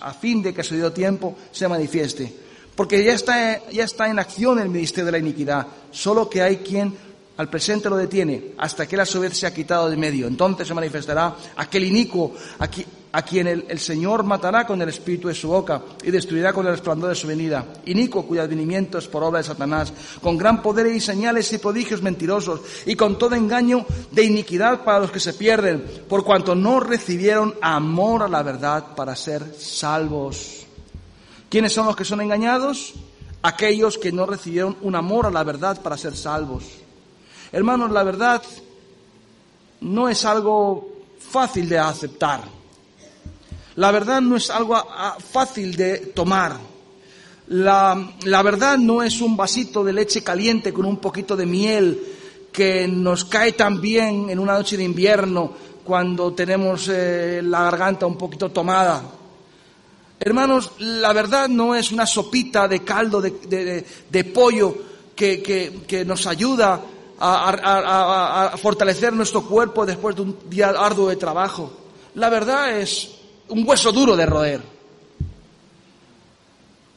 a 0.00 0.12
fin 0.12 0.42
de 0.42 0.52
que 0.52 0.62
su 0.62 0.90
tiempo 0.90 1.34
se 1.50 1.66
manifieste 1.66 2.51
porque 2.74 3.04
ya 3.04 3.12
está, 3.12 3.68
ya 3.70 3.84
está 3.84 4.08
en 4.08 4.18
acción 4.18 4.58
el 4.58 4.68
ministerio 4.68 5.06
de 5.06 5.12
la 5.12 5.18
iniquidad, 5.18 5.66
solo 5.90 6.28
que 6.28 6.42
hay 6.42 6.58
quien 6.58 6.96
al 7.36 7.48
presente 7.48 7.88
lo 7.88 7.96
detiene 7.96 8.52
hasta 8.58 8.86
que 8.86 8.94
él 8.94 9.00
a 9.00 9.06
su 9.06 9.20
vez 9.20 9.36
se 9.36 9.46
ha 9.46 9.54
quitado 9.54 9.88
de 9.88 9.96
medio. 9.96 10.26
Entonces 10.26 10.68
se 10.68 10.74
manifestará 10.74 11.34
aquel 11.56 11.84
inicuo 11.84 12.34
a, 12.58 13.22
quien 13.22 13.46
el, 13.46 13.78
Señor 13.78 14.22
matará 14.22 14.66
con 14.66 14.80
el 14.80 14.88
espíritu 14.88 15.28
de 15.28 15.34
su 15.34 15.48
boca 15.48 15.82
y 16.02 16.10
destruirá 16.10 16.52
con 16.52 16.66
el 16.66 16.72
resplandor 16.72 17.10
de 17.10 17.14
su 17.14 17.26
venida. 17.26 17.66
Inicuo 17.86 18.26
cuyo 18.26 18.42
advenimiento 18.42 18.98
es 18.98 19.08
por 19.08 19.24
obra 19.24 19.38
de 19.38 19.44
Satanás, 19.44 19.92
con 20.20 20.38
gran 20.38 20.62
poder 20.62 20.86
y 20.86 21.00
señales 21.00 21.52
y 21.52 21.58
prodigios 21.58 22.02
mentirosos 22.02 22.60
y 22.86 22.94
con 22.94 23.18
todo 23.18 23.34
engaño 23.34 23.86
de 24.10 24.24
iniquidad 24.24 24.84
para 24.84 25.00
los 25.00 25.10
que 25.10 25.20
se 25.20 25.34
pierden, 25.34 25.84
por 26.08 26.24
cuanto 26.24 26.54
no 26.54 26.80
recibieron 26.80 27.54
amor 27.60 28.22
a 28.22 28.28
la 28.28 28.42
verdad 28.42 28.94
para 28.94 29.16
ser 29.16 29.54
salvos. 29.58 30.61
¿Quiénes 31.52 31.74
son 31.74 31.84
los 31.84 31.94
que 31.94 32.06
son 32.06 32.22
engañados? 32.22 32.94
Aquellos 33.42 33.98
que 33.98 34.10
no 34.10 34.24
recibieron 34.24 34.74
un 34.80 34.96
amor 34.96 35.26
a 35.26 35.30
la 35.30 35.44
verdad 35.44 35.82
para 35.82 35.98
ser 35.98 36.16
salvos. 36.16 36.64
Hermanos, 37.52 37.90
la 37.90 38.02
verdad 38.04 38.42
no 39.82 40.08
es 40.08 40.24
algo 40.24 40.90
fácil 41.18 41.68
de 41.68 41.78
aceptar. 41.78 42.40
La 43.76 43.90
verdad 43.90 44.22
no 44.22 44.36
es 44.36 44.48
algo 44.48 44.82
fácil 45.30 45.76
de 45.76 45.98
tomar. 46.14 46.56
La, 47.48 48.02
la, 48.24 48.42
verdad 48.42 48.78
no 48.78 49.02
es 49.02 49.20
un 49.20 49.36
vasito 49.36 49.84
de 49.84 49.92
leche 49.92 50.24
caliente 50.24 50.72
con 50.72 50.86
un 50.86 50.96
poquito 50.96 51.36
de 51.36 51.44
miel 51.44 52.02
que 52.50 52.88
nos 52.88 53.26
cae 53.26 53.52
tan 53.52 53.78
bien 53.78 54.30
en 54.30 54.38
una 54.38 54.54
noche 54.54 54.78
de 54.78 54.84
invierno 54.84 55.52
cuando 55.84 56.32
tenemos 56.32 56.88
eh, 56.88 57.42
la 57.44 57.64
garganta 57.64 58.06
un 58.06 58.16
poquito 58.16 58.50
tomada. 58.50 59.02
Hermanos, 60.24 60.70
la 60.78 61.12
verdad 61.12 61.48
no 61.48 61.74
es 61.74 61.90
una 61.90 62.06
sopita 62.06 62.68
de 62.68 62.84
caldo 62.84 63.20
de, 63.20 64.30
pollo 64.32 64.72
que, 65.16 66.04
nos 66.06 66.28
ayuda 66.28 66.80
a, 67.18 68.54
fortalecer 68.56 69.12
nuestro 69.12 69.44
cuerpo 69.44 69.84
después 69.84 70.14
de 70.14 70.22
un 70.22 70.38
día 70.48 70.68
arduo 70.68 71.08
de 71.08 71.16
trabajo. 71.16 71.72
La 72.14 72.28
verdad 72.28 72.78
es 72.78 73.10
un 73.48 73.68
hueso 73.68 73.90
duro 73.90 74.14
de 74.14 74.26
roer. 74.26 74.62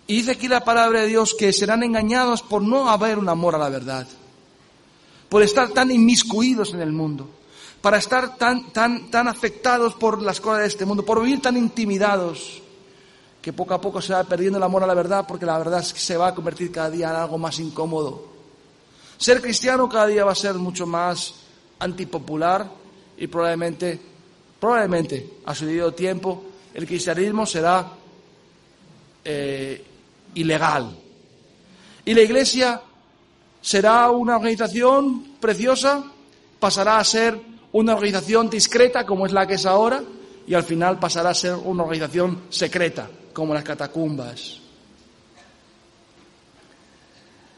Y 0.05 0.17
dice 0.17 0.31
aquí 0.31 0.47
la 0.47 0.63
palabra 0.63 1.01
de 1.01 1.07
Dios 1.07 1.33
que 1.33 1.51
serán 1.51 1.81
engañados 1.81 2.43
por 2.43 2.61
no 2.61 2.91
haber 2.91 3.17
un 3.17 3.27
amor 3.27 3.55
a 3.55 3.57
la 3.57 3.69
verdad, 3.69 4.07
por 5.29 5.41
estar 5.41 5.69
tan 5.69 5.89
inmiscuidos 5.89 6.75
en 6.75 6.81
el 6.81 6.91
mundo, 6.91 7.27
para 7.81 7.97
estar 7.97 8.37
tan, 8.37 8.71
tan, 8.71 9.09
tan 9.09 9.27
afectados 9.27 9.95
por 9.95 10.21
las 10.21 10.39
cosas 10.39 10.59
de 10.59 10.67
este 10.67 10.85
mundo, 10.85 11.03
por 11.03 11.23
vivir 11.23 11.41
tan 11.41 11.57
intimidados 11.57 12.61
que 13.45 13.53
poco 13.53 13.75
a 13.75 13.79
poco 13.79 14.01
se 14.01 14.11
va 14.11 14.23
perdiendo 14.23 14.57
el 14.57 14.63
amor 14.63 14.81
a 14.81 14.87
la 14.87 14.95
verdad 14.95 15.23
porque 15.27 15.45
la 15.45 15.55
verdad 15.59 15.83
se 15.83 16.17
va 16.17 16.29
a 16.29 16.33
convertir 16.33 16.71
cada 16.71 16.89
día 16.89 17.11
en 17.11 17.15
algo 17.15 17.37
más 17.37 17.59
incómodo. 17.59 18.25
Ser 19.19 19.39
cristiano 19.39 19.87
cada 19.87 20.07
día 20.07 20.25
va 20.25 20.31
a 20.31 20.35
ser 20.35 20.55
mucho 20.55 20.87
más 20.87 21.35
antipopular 21.77 22.67
y 23.15 23.27
probablemente, 23.27 24.01
probablemente 24.59 25.33
a 25.45 25.53
su 25.53 25.67
debido 25.67 25.93
tiempo, 25.93 26.43
el 26.73 26.87
cristianismo 26.87 27.45
será 27.45 27.87
eh, 29.23 29.85
ilegal. 30.33 30.97
Y 32.03 32.15
la 32.15 32.21
iglesia 32.21 32.81
será 33.61 34.09
una 34.09 34.37
organización 34.37 35.35
preciosa, 35.39 36.03
pasará 36.59 36.97
a 36.97 37.03
ser 37.03 37.39
una 37.73 37.93
organización 37.93 38.49
discreta 38.49 39.05
como 39.05 39.27
es 39.27 39.31
la 39.31 39.45
que 39.45 39.53
es 39.53 39.67
ahora 39.67 40.01
y 40.47 40.55
al 40.55 40.63
final 40.63 40.97
pasará 40.97 41.29
a 41.29 41.35
ser 41.35 41.53
una 41.53 41.83
organización 41.83 42.45
secreta 42.49 43.07
como 43.35 43.53
las 43.53 43.65
catacumbas. 43.65 44.59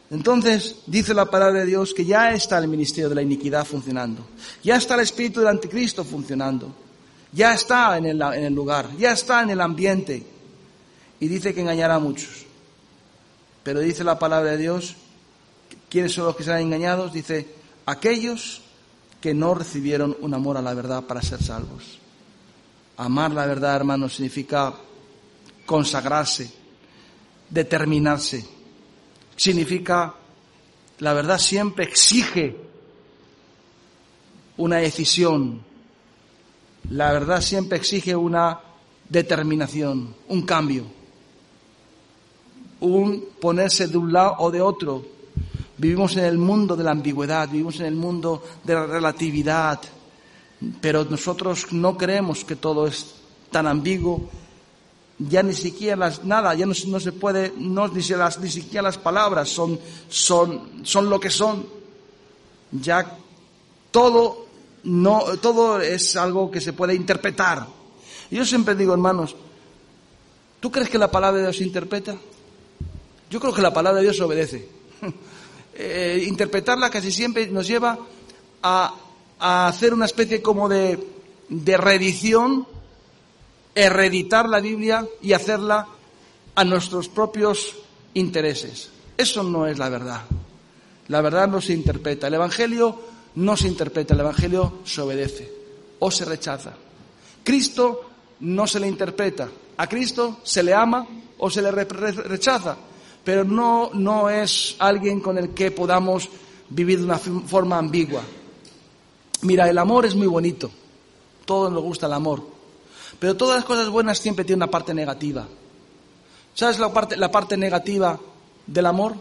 Entonces 0.09 0.77
dice 0.87 1.13
la 1.13 1.25
palabra 1.25 1.59
de 1.59 1.65
Dios 1.67 1.93
que 1.93 2.03
ya 2.03 2.33
está 2.33 2.57
el 2.57 2.67
ministerio 2.67 3.09
de 3.09 3.15
la 3.15 3.21
iniquidad 3.21 3.63
funcionando, 3.63 4.25
ya 4.63 4.75
está 4.75 4.95
el 4.95 5.01
espíritu 5.01 5.39
del 5.39 5.49
anticristo 5.49 6.03
funcionando. 6.03 6.73
ya 7.31 7.53
está 7.53 7.97
en 7.97 8.05
el, 8.07 8.21
en 8.21 8.45
el 8.45 8.53
lugar, 8.53 8.89
ya 8.97 9.11
está 9.11 9.43
en 9.43 9.51
el 9.51 9.61
ambiente. 9.61 10.25
Y 11.19 11.27
dice 11.27 11.53
que 11.53 11.61
engañará 11.61 11.95
a 11.95 11.99
muchos. 11.99 12.45
Pero 13.63 13.79
dice 13.79 14.03
la 14.03 14.17
palabra 14.17 14.51
de 14.51 14.57
Dios, 14.57 14.95
¿quiénes 15.89 16.13
son 16.13 16.25
los 16.25 16.35
que 16.35 16.43
serán 16.43 16.61
engañados? 16.61 17.13
Dice, 17.13 17.47
aquellos 17.85 18.61
que 19.21 19.33
no 19.33 19.53
recibieron 19.53 20.15
un 20.21 20.33
amor 20.33 20.57
a 20.57 20.61
la 20.61 20.73
verdad 20.73 21.03
para 21.03 21.21
ser 21.21 21.43
salvos. 21.43 21.99
Amar 22.95 23.31
la 23.31 23.45
verdad, 23.45 23.75
hermanos, 23.75 24.15
significa 24.15 24.73
consagrarse, 25.67 26.49
determinarse. 27.49 28.43
Significa, 29.35 30.15
la 30.99 31.13
verdad 31.13 31.37
siempre 31.37 31.85
exige 31.85 32.55
una 34.57 34.77
decisión. 34.77 35.61
La 36.89 37.11
verdad 37.11 37.41
siempre 37.41 37.77
exige 37.77 38.15
una 38.15 38.59
determinación, 39.07 40.15
un 40.29 40.41
cambio, 40.43 40.85
un 42.79 43.25
ponerse 43.39 43.87
de 43.87 43.97
un 43.97 44.11
lado 44.11 44.35
o 44.39 44.49
de 44.49 44.61
otro. 44.61 45.05
Vivimos 45.77 46.15
en 46.15 46.25
el 46.25 46.37
mundo 46.37 46.75
de 46.75 46.83
la 46.83 46.91
ambigüedad, 46.91 47.49
vivimos 47.49 47.79
en 47.79 47.87
el 47.87 47.95
mundo 47.95 48.43
de 48.63 48.73
la 48.73 48.87
relatividad, 48.87 49.79
pero 50.81 51.05
nosotros 51.05 51.71
no 51.73 51.97
creemos 51.97 52.43
que 52.43 52.55
todo 52.55 52.87
es 52.87 53.15
tan 53.51 53.67
ambiguo. 53.67 54.29
Ya 55.19 55.41
ni 55.41 55.53
siquiera 55.53 55.95
las, 55.95 56.23
nada, 56.23 56.53
ya 56.53 56.65
no, 56.65 56.73
se 56.73 57.11
puede, 57.11 57.53
no, 57.57 57.87
ni, 57.87 58.01
las, 58.01 58.39
ni 58.39 58.49
siquiera 58.49 58.83
las 58.83 58.97
palabras 58.97 59.49
son, 59.49 59.79
son, 60.09 60.81
son 60.83 61.09
lo 61.09 61.19
que 61.19 61.29
son. 61.29 61.65
Ya 62.71 63.17
todo 63.89 64.47
no, 64.87 65.37
todo 65.41 65.81
es 65.81 66.15
algo 66.15 66.49
que 66.49 66.61
se 66.61 66.73
puede 66.73 66.95
interpretar. 66.95 67.67
yo 68.31 68.45
siempre 68.45 68.75
digo, 68.75 68.93
hermanos, 68.93 69.35
¿tú 70.59 70.71
crees 70.71 70.89
que 70.89 70.97
la 70.97 71.11
palabra 71.11 71.37
de 71.37 71.43
Dios 71.43 71.57
se 71.57 71.63
interpreta? 71.63 72.15
Yo 73.29 73.39
creo 73.39 73.53
que 73.53 73.61
la 73.61 73.73
palabra 73.73 73.99
de 73.99 74.05
Dios 74.05 74.19
obedece. 74.21 74.67
Eh, 75.79 76.23
interpretarla 76.27 76.89
casi 76.89 77.11
siempre 77.11 77.45
nos 77.49 77.67
lleva 77.67 77.99
a, 78.63 78.95
hacer 79.39 79.93
una 79.93 80.05
especie 80.05 80.41
como 80.41 80.67
de, 80.67 80.97
de 81.49 81.77
reedición, 81.77 82.67
hereditar 83.77 84.49
la 84.49 84.59
Biblia 84.59 85.07
y 85.21 85.33
hacerla 85.33 85.87
a 86.55 86.63
nuestros 86.63 87.07
propios 87.09 87.75
intereses. 88.15 88.89
Eso 89.15 89.43
no 89.43 89.67
es 89.67 89.77
la 89.77 89.89
verdad. 89.89 90.21
La 91.09 91.21
verdad 91.21 91.47
no 91.47 91.61
se 91.61 91.73
interpreta. 91.73 92.27
El 92.27 92.33
Evangelio 92.33 92.99
no 93.35 93.55
se 93.55 93.67
interpreta, 93.67 94.15
el 94.15 94.21
Evangelio 94.21 94.79
se 94.83 95.01
obedece 95.01 95.53
o 95.99 96.09
se 96.09 96.25
rechaza. 96.25 96.73
Cristo 97.43 98.09
no 98.39 98.65
se 98.65 98.79
le 98.79 98.87
interpreta, 98.87 99.47
a 99.77 99.87
Cristo 99.87 100.39
se 100.43 100.63
le 100.63 100.73
ama 100.73 101.07
o 101.37 101.49
se 101.49 101.61
le 101.61 101.71
rechaza, 101.71 102.75
pero 103.23 103.43
no, 103.43 103.91
no 103.93 104.29
es 104.29 104.75
alguien 104.79 105.21
con 105.21 105.37
el 105.37 105.49
que 105.49 105.69
podamos 105.69 106.29
vivir 106.69 106.97
de 106.97 107.05
una 107.05 107.19
forma 107.19 107.77
ambigua. 107.77 108.23
Mira, 109.43 109.69
el 109.69 109.77
amor 109.77 110.07
es 110.07 110.15
muy 110.15 110.27
bonito, 110.27 110.71
todos 111.45 111.71
nos 111.71 111.83
gusta 111.83 112.07
el 112.07 112.13
amor, 112.13 112.56
pero 113.19 113.35
todas 113.35 113.57
las 113.57 113.65
cosas 113.65 113.89
buenas 113.89 114.19
siempre 114.19 114.45
tienen 114.45 114.63
una 114.63 114.71
parte 114.71 114.93
negativa. 114.93 115.47
¿Sabes 116.53 116.79
la 116.79 116.91
parte, 116.91 117.17
la 117.17 117.31
parte 117.31 117.57
negativa 117.57 118.19
del 118.65 118.85
amor? 118.85 119.15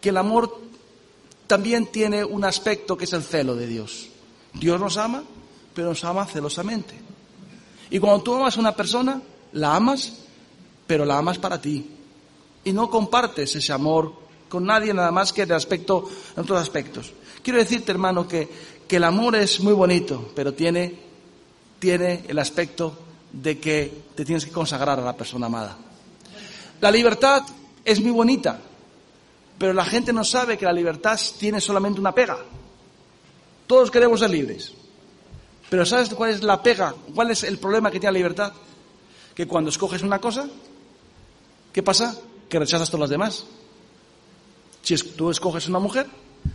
Que 0.00 0.10
el 0.10 0.16
amor 0.16 0.60
también 1.46 1.86
tiene 1.86 2.24
un 2.24 2.44
aspecto 2.44 2.96
que 2.96 3.04
es 3.04 3.12
el 3.12 3.22
celo 3.22 3.56
de 3.56 3.66
Dios. 3.66 4.08
Dios 4.54 4.80
nos 4.80 4.96
ama, 4.96 5.24
pero 5.74 5.88
nos 5.88 6.04
ama 6.04 6.26
celosamente. 6.26 6.94
Y 7.90 7.98
cuando 7.98 8.22
tú 8.22 8.34
amas 8.34 8.56
a 8.56 8.60
una 8.60 8.76
persona, 8.76 9.20
la 9.52 9.74
amas, 9.74 10.12
pero 10.86 11.04
la 11.04 11.18
amas 11.18 11.38
para 11.38 11.60
ti. 11.60 11.86
Y 12.64 12.72
no 12.72 12.90
compartes 12.90 13.56
ese 13.56 13.72
amor 13.72 14.12
con 14.48 14.64
nadie 14.64 14.92
nada 14.92 15.10
más 15.10 15.32
que 15.32 15.46
de 15.46 15.54
aspecto, 15.54 16.08
en 16.36 16.42
otros 16.42 16.60
aspectos. 16.60 17.12
Quiero 17.42 17.58
decirte, 17.58 17.92
hermano, 17.92 18.26
que, 18.26 18.48
que 18.86 18.96
el 18.96 19.04
amor 19.04 19.36
es 19.36 19.60
muy 19.60 19.72
bonito, 19.72 20.30
pero 20.34 20.52
tiene, 20.54 21.07
tiene 21.78 22.24
el 22.28 22.38
aspecto 22.38 22.98
de 23.32 23.58
que 23.58 24.04
te 24.14 24.24
tienes 24.24 24.44
que 24.44 24.52
consagrar 24.52 24.98
a 24.98 25.04
la 25.04 25.16
persona 25.16 25.46
amada. 25.46 25.76
La 26.80 26.90
libertad 26.90 27.42
es 27.84 28.00
muy 28.00 28.10
bonita, 28.10 28.60
pero 29.58 29.72
la 29.72 29.84
gente 29.84 30.12
no 30.12 30.24
sabe 30.24 30.56
que 30.56 30.64
la 30.64 30.72
libertad 30.72 31.18
tiene 31.38 31.60
solamente 31.60 32.00
una 32.00 32.14
pega. 32.14 32.38
Todos 33.66 33.90
queremos 33.90 34.20
ser 34.20 34.30
libres. 34.30 34.72
Pero 35.68 35.84
¿sabes 35.84 36.08
cuál 36.10 36.30
es 36.30 36.42
la 36.42 36.62
pega? 36.62 36.94
¿Cuál 37.14 37.30
es 37.30 37.42
el 37.42 37.58
problema 37.58 37.90
que 37.90 38.00
tiene 38.00 38.12
la 38.12 38.18
libertad? 38.18 38.52
Que 39.34 39.46
cuando 39.46 39.70
escoges 39.70 40.02
una 40.02 40.18
cosa, 40.18 40.48
¿qué 41.72 41.82
pasa? 41.82 42.16
Que 42.48 42.58
rechazas 42.58 42.88
todas 42.88 43.02
las 43.02 43.10
demás. 43.10 43.44
Si 44.82 44.96
tú 44.96 45.30
escoges 45.30 45.68
una 45.68 45.78
mujer, 45.78 46.06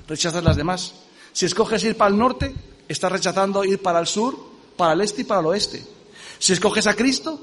rechazas 0.07 0.43
las 0.43 0.55
demás. 0.55 0.93
Si 1.31 1.45
escoges 1.45 1.83
ir 1.83 1.95
para 1.95 2.09
el 2.09 2.17
norte, 2.17 2.53
estás 2.87 3.11
rechazando 3.11 3.63
ir 3.63 3.81
para 3.81 3.99
el 3.99 4.07
sur, 4.07 4.52
para 4.75 4.93
el 4.93 5.01
este 5.01 5.21
y 5.21 5.25
para 5.25 5.41
el 5.41 5.47
oeste. 5.47 5.83
Si 6.39 6.53
escoges 6.53 6.87
a 6.87 6.95
Cristo, 6.95 7.39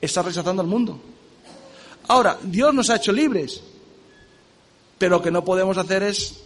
estás 0.00 0.24
rechazando 0.24 0.62
al 0.62 0.68
mundo. 0.68 0.98
Ahora, 2.08 2.38
Dios 2.42 2.72
nos 2.72 2.90
ha 2.90 2.96
hecho 2.96 3.12
libres, 3.12 3.60
pero 4.96 5.16
lo 5.16 5.22
que 5.22 5.30
no 5.30 5.44
podemos 5.44 5.76
hacer 5.76 6.02
es 6.02 6.40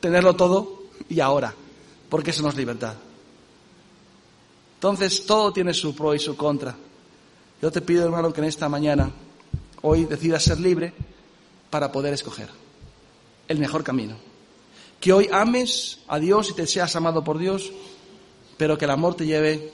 tenerlo 0.00 0.34
todo 0.34 0.82
y 1.08 1.20
ahora, 1.20 1.54
porque 2.08 2.30
eso 2.30 2.42
no 2.42 2.48
es 2.48 2.56
libertad. 2.56 2.94
Entonces, 4.74 5.24
todo 5.26 5.52
tiene 5.52 5.74
su 5.74 5.94
pro 5.94 6.14
y 6.14 6.18
su 6.18 6.36
contra. 6.36 6.76
Yo 7.60 7.70
te 7.70 7.80
pido, 7.80 8.04
hermano, 8.04 8.32
que 8.32 8.40
en 8.40 8.46
esta 8.46 8.68
mañana, 8.68 9.10
hoy 9.82 10.04
decidas 10.04 10.44
ser 10.44 10.60
libre 10.60 10.92
para 11.70 11.90
poder 11.90 12.14
escoger 12.14 12.48
el 13.48 13.58
mejor 13.58 13.82
camino. 13.82 14.16
Que 15.00 15.12
hoy 15.12 15.28
ames 15.32 16.00
a 16.08 16.18
Dios 16.18 16.50
y 16.50 16.54
te 16.54 16.66
seas 16.66 16.94
amado 16.96 17.24
por 17.24 17.38
Dios, 17.38 17.72
pero 18.58 18.76
que 18.76 18.84
el 18.84 18.90
amor 18.90 19.14
te 19.14 19.24
lleve 19.24 19.70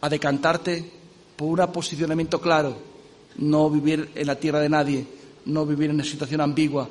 a 0.00 0.08
decantarte 0.08 0.84
por 1.34 1.58
un 1.58 1.72
posicionamiento 1.72 2.40
claro, 2.40 2.76
no 3.38 3.70
vivir 3.70 4.10
en 4.14 4.26
la 4.26 4.36
tierra 4.36 4.60
de 4.60 4.68
nadie, 4.68 5.06
no 5.46 5.64
vivir 5.66 5.88
en 5.88 5.96
una 5.96 6.04
situación 6.04 6.42
ambigua, 6.42 6.88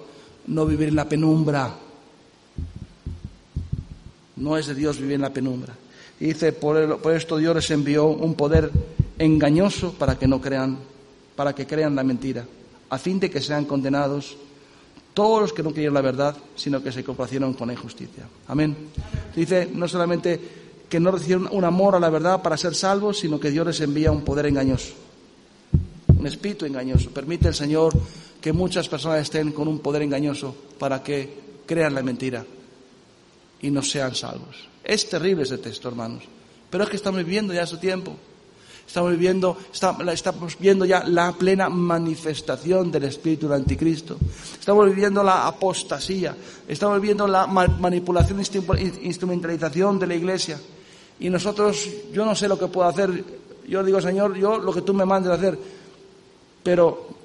no 0.47 0.65
vivir 0.65 0.89
en 0.89 0.95
la 0.95 1.07
penumbra. 1.07 1.75
No 4.37 4.57
es 4.57 4.67
de 4.67 4.75
Dios 4.75 4.97
vivir 4.97 5.15
en 5.15 5.21
la 5.21 5.31
penumbra. 5.31 5.75
Y 6.19 6.25
dice, 6.25 6.51
por, 6.51 6.99
por 6.99 7.13
esto 7.13 7.37
Dios 7.37 7.55
les 7.55 7.71
envió 7.71 8.07
un 8.07 8.33
poder 8.33 8.71
engañoso 9.19 9.93
para 9.93 10.17
que 10.17 10.27
no 10.27 10.41
crean, 10.41 10.79
para 11.35 11.53
que 11.53 11.67
crean 11.67 11.95
la 11.95 12.03
mentira, 12.03 12.45
a 12.89 12.97
fin 12.97 13.19
de 13.19 13.29
que 13.29 13.41
sean 13.41 13.65
condenados 13.65 14.35
todos 15.13 15.41
los 15.41 15.53
que 15.53 15.61
no 15.61 15.71
creyeron 15.71 15.93
la 15.93 16.01
verdad, 16.01 16.35
sino 16.55 16.81
que 16.81 16.91
se 16.91 17.03
complacieron 17.03 17.53
con 17.53 17.67
la 17.67 17.73
injusticia. 17.73 18.23
Amén. 18.47 18.75
Dice, 19.35 19.69
no 19.73 19.87
solamente 19.87 20.39
que 20.89 20.99
no 20.99 21.11
recibieron 21.11 21.47
un 21.51 21.63
amor 21.63 21.95
a 21.95 21.99
la 21.99 22.09
verdad 22.09 22.41
para 22.41 22.57
ser 22.57 22.73
salvos, 22.75 23.19
sino 23.19 23.39
que 23.39 23.51
Dios 23.51 23.67
les 23.67 23.79
envía 23.81 24.11
un 24.11 24.23
poder 24.23 24.47
engañoso, 24.47 24.93
un 26.17 26.25
espíritu 26.25 26.65
engañoso. 26.65 27.11
Permite 27.11 27.47
el 27.47 27.53
Señor 27.53 27.93
que 28.41 28.51
muchas 28.51 28.89
personas 28.89 29.21
estén 29.21 29.51
con 29.51 29.67
un 29.67 29.79
poder 29.79 30.01
engañoso 30.01 30.55
para 30.79 31.03
que 31.03 31.29
crean 31.65 31.93
la 31.93 32.01
mentira 32.01 32.45
y 33.61 33.69
no 33.69 33.83
sean 33.83 34.15
salvos. 34.15 34.67
Es 34.83 35.07
terrible 35.07 35.43
ese 35.43 35.59
texto, 35.59 35.87
hermanos. 35.87 36.23
Pero 36.69 36.83
es 36.83 36.89
que 36.89 36.95
estamos 36.95 37.23
viviendo 37.23 37.53
ya 37.53 37.65
su 37.67 37.77
tiempo. 37.77 38.15
Estamos 38.87 39.11
viviendo, 39.11 39.55
estamos 39.71 40.57
viendo 40.57 40.83
ya 40.83 41.03
la 41.03 41.31
plena 41.33 41.69
manifestación 41.69 42.91
del 42.91 43.03
espíritu 43.03 43.47
del 43.47 43.57
anticristo. 43.57 44.17
Estamos 44.59 44.87
viviendo 44.87 45.21
la 45.21 45.45
apostasía. 45.45 46.35
Estamos 46.67 46.99
viviendo 46.99 47.27
la 47.27 47.45
manipulación, 47.45 48.41
instrumentalización 49.03 49.99
de 49.99 50.07
la 50.07 50.15
iglesia. 50.15 50.59
Y 51.19 51.29
nosotros, 51.29 51.89
yo 52.13 52.25
no 52.25 52.35
sé 52.35 52.47
lo 52.47 52.57
que 52.57 52.67
puedo 52.67 52.87
hacer. 52.87 53.23
Yo 53.67 53.83
digo, 53.83 54.01
Señor, 54.01 54.37
yo 54.37 54.57
lo 54.57 54.73
que 54.73 54.81
tú 54.81 54.93
me 54.93 55.05
mandes 55.05 55.31
a 55.31 55.35
hacer. 55.35 55.57
Pero 56.63 57.19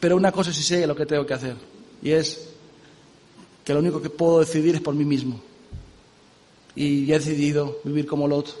pero 0.00 0.16
una 0.16 0.32
cosa 0.32 0.52
sí 0.52 0.62
sé 0.62 0.86
lo 0.86 0.96
que 0.96 1.06
tengo 1.06 1.24
que 1.24 1.34
hacer, 1.34 1.56
y 2.02 2.10
es 2.10 2.48
que 3.64 3.72
lo 3.72 3.80
único 3.80 4.02
que 4.02 4.10
puedo 4.10 4.40
decidir 4.40 4.74
es 4.74 4.80
por 4.80 4.94
mí 4.94 5.04
mismo. 5.04 5.40
Y 6.74 7.10
he 7.10 7.18
decidido 7.18 7.78
vivir 7.84 8.06
como 8.06 8.28
Lot, 8.28 8.54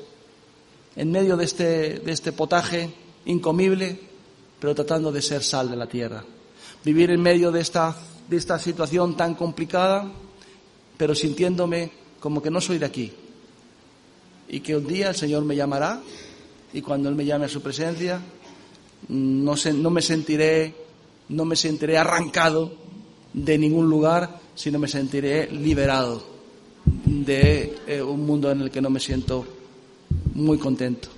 en 0.94 1.10
medio 1.10 1.36
de 1.36 1.44
este, 1.44 1.98
de 1.98 2.12
este 2.12 2.32
potaje 2.32 2.90
incomible, 3.26 3.98
pero 4.58 4.74
tratando 4.74 5.12
de 5.12 5.20
ser 5.20 5.42
sal 5.42 5.68
de 5.68 5.76
la 5.76 5.86
tierra. 5.86 6.24
Vivir 6.84 7.10
en 7.10 7.20
medio 7.20 7.50
de 7.50 7.60
esta, 7.60 7.94
de 8.28 8.36
esta 8.36 8.58
situación 8.58 9.16
tan 9.16 9.34
complicada, 9.34 10.10
pero 10.96 11.14
sintiéndome 11.14 11.90
como 12.20 12.40
que 12.40 12.50
no 12.50 12.60
soy 12.60 12.78
de 12.78 12.86
aquí. 12.86 13.12
Y 14.48 14.60
que 14.60 14.76
un 14.76 14.86
día 14.86 15.08
el 15.10 15.16
Señor 15.16 15.44
me 15.44 15.56
llamará, 15.56 16.00
y 16.72 16.82
cuando 16.82 17.08
Él 17.08 17.14
me 17.14 17.24
llame 17.24 17.46
a 17.46 17.48
su 17.48 17.62
presencia, 17.62 18.20
no, 19.08 19.54
no 19.74 19.90
me 19.90 20.02
sentiré 20.02 20.86
no 21.28 21.44
me 21.44 21.56
sentiré 21.56 21.98
arrancado 21.98 22.72
de 23.32 23.58
ningún 23.58 23.88
lugar, 23.90 24.40
sino 24.54 24.78
me 24.78 24.88
sentiré 24.88 25.50
liberado 25.50 26.24
de 27.04 27.76
eh, 27.86 28.00
un 28.00 28.24
mundo 28.24 28.50
en 28.50 28.62
el 28.62 28.70
que 28.70 28.80
no 28.80 28.90
me 28.90 29.00
siento 29.00 29.44
muy 30.34 30.58
contento. 30.58 31.08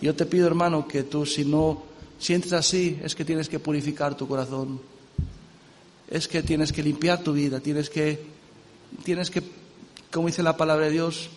Yo 0.00 0.14
te 0.14 0.26
pido, 0.26 0.46
hermano, 0.46 0.88
que 0.88 1.02
tú 1.02 1.26
si 1.26 1.44
no 1.44 1.82
sientes 2.18 2.52
así, 2.52 2.98
es 3.02 3.14
que 3.14 3.24
tienes 3.24 3.48
que 3.48 3.58
purificar 3.58 4.16
tu 4.16 4.26
corazón. 4.26 4.80
Es 6.08 6.28
que 6.28 6.42
tienes 6.42 6.72
que 6.72 6.82
limpiar 6.82 7.22
tu 7.22 7.32
vida, 7.32 7.60
tienes 7.60 7.90
que, 7.90 8.20
tienes 9.04 9.30
que, 9.30 9.42
como 10.10 10.28
dice 10.28 10.42
la 10.42 10.56
palabra 10.56 10.86
de 10.86 10.92
Dios, 10.92 11.30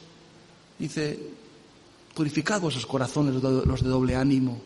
dice, 0.79 1.19
purificad 2.15 2.61
vuestros 2.61 2.85
corazones, 2.85 3.35
los 3.35 3.83
de 3.83 3.89
doble 3.89 4.15
ánimo. 4.15 4.61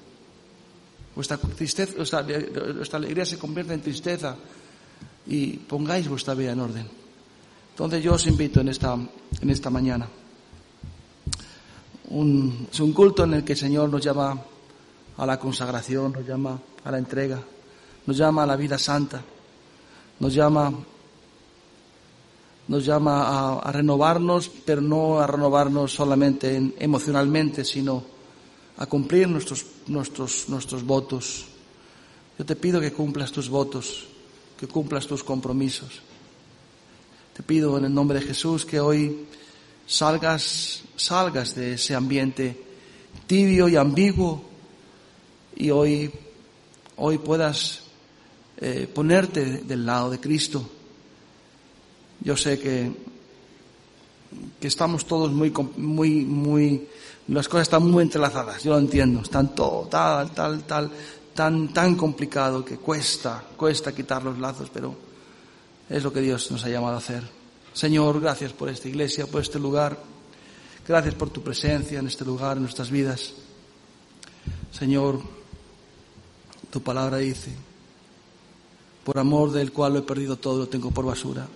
Vuestra 1.15 1.37
tristeza, 1.37 1.93
vuestra 1.95 2.97
alegría 2.97 3.25
se 3.25 3.37
convierte 3.37 3.73
en 3.73 3.81
tristeza 3.81 4.35
y 5.27 5.57
pongáis 5.57 6.07
vuestra 6.07 6.33
vida 6.33 6.51
en 6.51 6.59
orden. 6.59 6.87
Entonces 7.71 8.03
yo 8.03 8.13
os 8.13 8.25
invito 8.27 8.61
en 8.61 8.69
esta, 8.69 8.93
en 8.93 9.49
esta 9.49 9.69
mañana. 9.69 10.07
es 12.05 12.79
un 12.79 12.93
culto 12.93 13.23
en 13.23 13.33
el 13.35 13.43
que 13.43 13.53
el 13.53 13.59
Señor 13.59 13.89
nos 13.89 14.03
llama 14.03 14.39
a 15.17 15.25
la 15.25 15.39
consagración, 15.39 16.13
nos 16.13 16.25
llama 16.25 16.59
a 16.83 16.91
la 16.91 16.97
entrega, 16.97 17.41
nos 18.05 18.17
llama 18.17 18.43
a 18.43 18.45
la 18.45 18.55
vida 18.55 18.77
santa, 18.77 19.21
nos 20.19 20.33
llama, 20.33 20.71
nos 22.67 22.85
llama 22.85 23.59
a, 23.59 23.71
renovarnos, 23.71 24.49
pero 24.65 24.81
no 24.81 25.19
a 25.19 25.27
renovarnos 25.27 25.93
solamente 25.93 26.73
emocionalmente, 26.79 27.65
sino 27.65 28.03
a 28.77 28.85
cumplir 28.85 29.27
nuestros, 29.27 29.65
nuestros, 29.87 30.47
nuestros 30.47 30.83
votos. 30.83 31.45
Yo 32.37 32.45
te 32.45 32.55
pido 32.55 32.79
que 32.79 32.93
cumplas 32.93 33.31
tus 33.31 33.49
votos, 33.49 34.05
que 34.57 34.67
cumplas 34.67 35.05
tus 35.05 35.23
compromisos. 35.23 36.01
Te 37.33 37.43
pido 37.43 37.77
en 37.77 37.85
el 37.85 37.93
nombre 37.93 38.19
de 38.19 38.25
Jesús 38.25 38.65
que 38.65 38.79
hoy 38.79 39.25
salgas, 39.85 40.83
salgas 40.95 41.55
de 41.55 41.73
ese 41.73 41.95
ambiente 41.95 42.63
tibio 43.27 43.67
y 43.67 43.75
ambiguo 43.75 44.43
y 45.55 45.69
hoy, 45.69 46.11
hoy 46.97 47.17
puedas 47.17 47.81
eh, 48.57 48.87
ponerte 48.91 49.61
del 49.63 49.85
lado 49.85 50.09
de 50.09 50.19
Cristo. 50.19 50.69
Yo 52.23 52.37
sé 52.37 52.59
que, 52.59 52.91
que 54.59 54.67
estamos 54.67 55.05
todos 55.05 55.31
muy, 55.31 55.51
muy, 55.77 56.25
muy, 56.25 56.87
las 57.27 57.47
cosas 57.47 57.67
están 57.67 57.89
muy 57.89 58.03
entrelazadas, 58.03 58.63
yo 58.63 58.71
lo 58.71 58.79
entiendo, 58.79 59.21
están 59.21 59.53
todo 59.53 59.87
tal, 59.87 60.31
tal, 60.31 60.63
tal, 60.63 60.91
tan, 61.33 61.73
tan 61.73 61.95
complicado 61.95 62.63
que 62.63 62.77
cuesta, 62.77 63.43
cuesta 63.57 63.93
quitar 63.93 64.23
los 64.23 64.39
lazos, 64.39 64.69
pero 64.73 64.95
es 65.89 66.03
lo 66.03 66.13
que 66.13 66.21
Dios 66.21 66.49
nos 66.51 66.63
ha 66.63 66.69
llamado 66.69 66.95
a 66.95 66.99
hacer. 66.99 67.23
Señor, 67.73 68.21
gracias 68.21 68.53
por 68.53 68.69
esta 68.69 68.87
iglesia, 68.87 69.27
por 69.27 69.41
este 69.41 69.59
lugar. 69.59 69.97
Gracias 70.87 71.15
por 71.15 71.29
tu 71.29 71.41
presencia 71.41 71.99
en 71.99 72.07
este 72.07 72.25
lugar, 72.25 72.57
en 72.57 72.63
nuestras 72.63 72.91
vidas. 72.91 73.33
Señor, 74.71 75.21
tu 76.69 76.81
palabra 76.81 77.17
dice, 77.17 77.51
por 79.03 79.17
amor 79.17 79.51
del 79.51 79.71
cual 79.71 79.93
lo 79.93 79.99
he 79.99 80.03
perdido 80.03 80.37
todo, 80.37 80.59
lo 80.59 80.67
tengo 80.67 80.91
por 80.91 81.05
basura. 81.05 81.47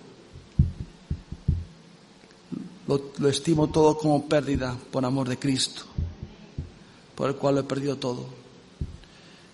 Lo, 2.88 3.28
estimo 3.28 3.66
todo 3.68 3.98
como 3.98 4.26
pérdida 4.26 4.74
por 4.90 5.04
amor 5.04 5.28
de 5.28 5.38
Cristo, 5.38 5.82
por 7.14 7.28
el 7.28 7.36
cual 7.36 7.56
lo 7.56 7.60
he 7.60 7.64
perdido 7.64 7.96
todo. 7.96 8.24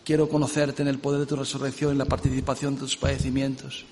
Quiero 0.05 0.29
conocerte 0.29 0.83
en 0.83 0.89
el 0.89 1.01
poder 1.01 1.21
de 1.21 1.27
tu 1.27 1.35
resurrección, 1.35 1.91
en 1.91 1.99
la 1.99 2.05
participación 2.05 2.75
de 2.75 2.83
tus 2.83 2.97
padecimientos. 2.97 3.85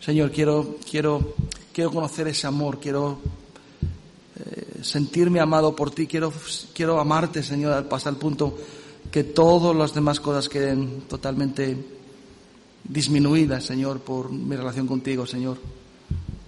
Señor, 0.00 0.32
quiero, 0.32 0.78
quiero, 0.90 1.34
quiero 1.72 1.92
conocer 1.92 2.26
ese 2.26 2.48
amor, 2.48 2.80
quiero 2.80 3.20
eh, 4.36 4.80
sentirme 4.82 5.38
amado 5.38 5.76
por 5.76 5.92
ti, 5.92 6.08
quiero, 6.08 6.32
quiero 6.74 6.98
amarte, 6.98 7.44
Señor, 7.44 7.86
hasta 7.88 8.10
el 8.10 8.16
punto 8.16 8.58
que 9.12 9.22
todas 9.22 9.76
las 9.76 9.94
demás 9.94 10.18
cosas 10.18 10.48
queden 10.48 11.02
totalmente 11.02 11.76
disminuidas, 12.82 13.64
Señor, 13.64 14.00
por 14.00 14.32
mi 14.32 14.56
relación 14.56 14.88
contigo, 14.88 15.24
Señor. 15.24 15.58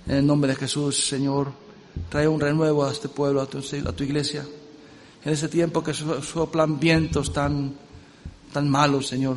En 0.08 0.16
el 0.16 0.26
nombre 0.26 0.50
de 0.50 0.56
Jesús, 0.56 1.06
Señor, 1.06 1.61
trae 2.08 2.28
un 2.28 2.40
renuevo 2.40 2.84
a 2.84 2.92
este 2.92 3.08
pueblo, 3.08 3.40
a 3.40 3.46
tu, 3.46 4.04
iglesia. 4.04 4.46
En 5.24 5.32
ese 5.32 5.48
tiempo 5.48 5.82
que 5.82 5.94
soplan 5.94 6.78
vientos 6.80 7.32
tan, 7.32 7.74
tan 8.52 8.68
malos, 8.68 9.06
Señor, 9.06 9.36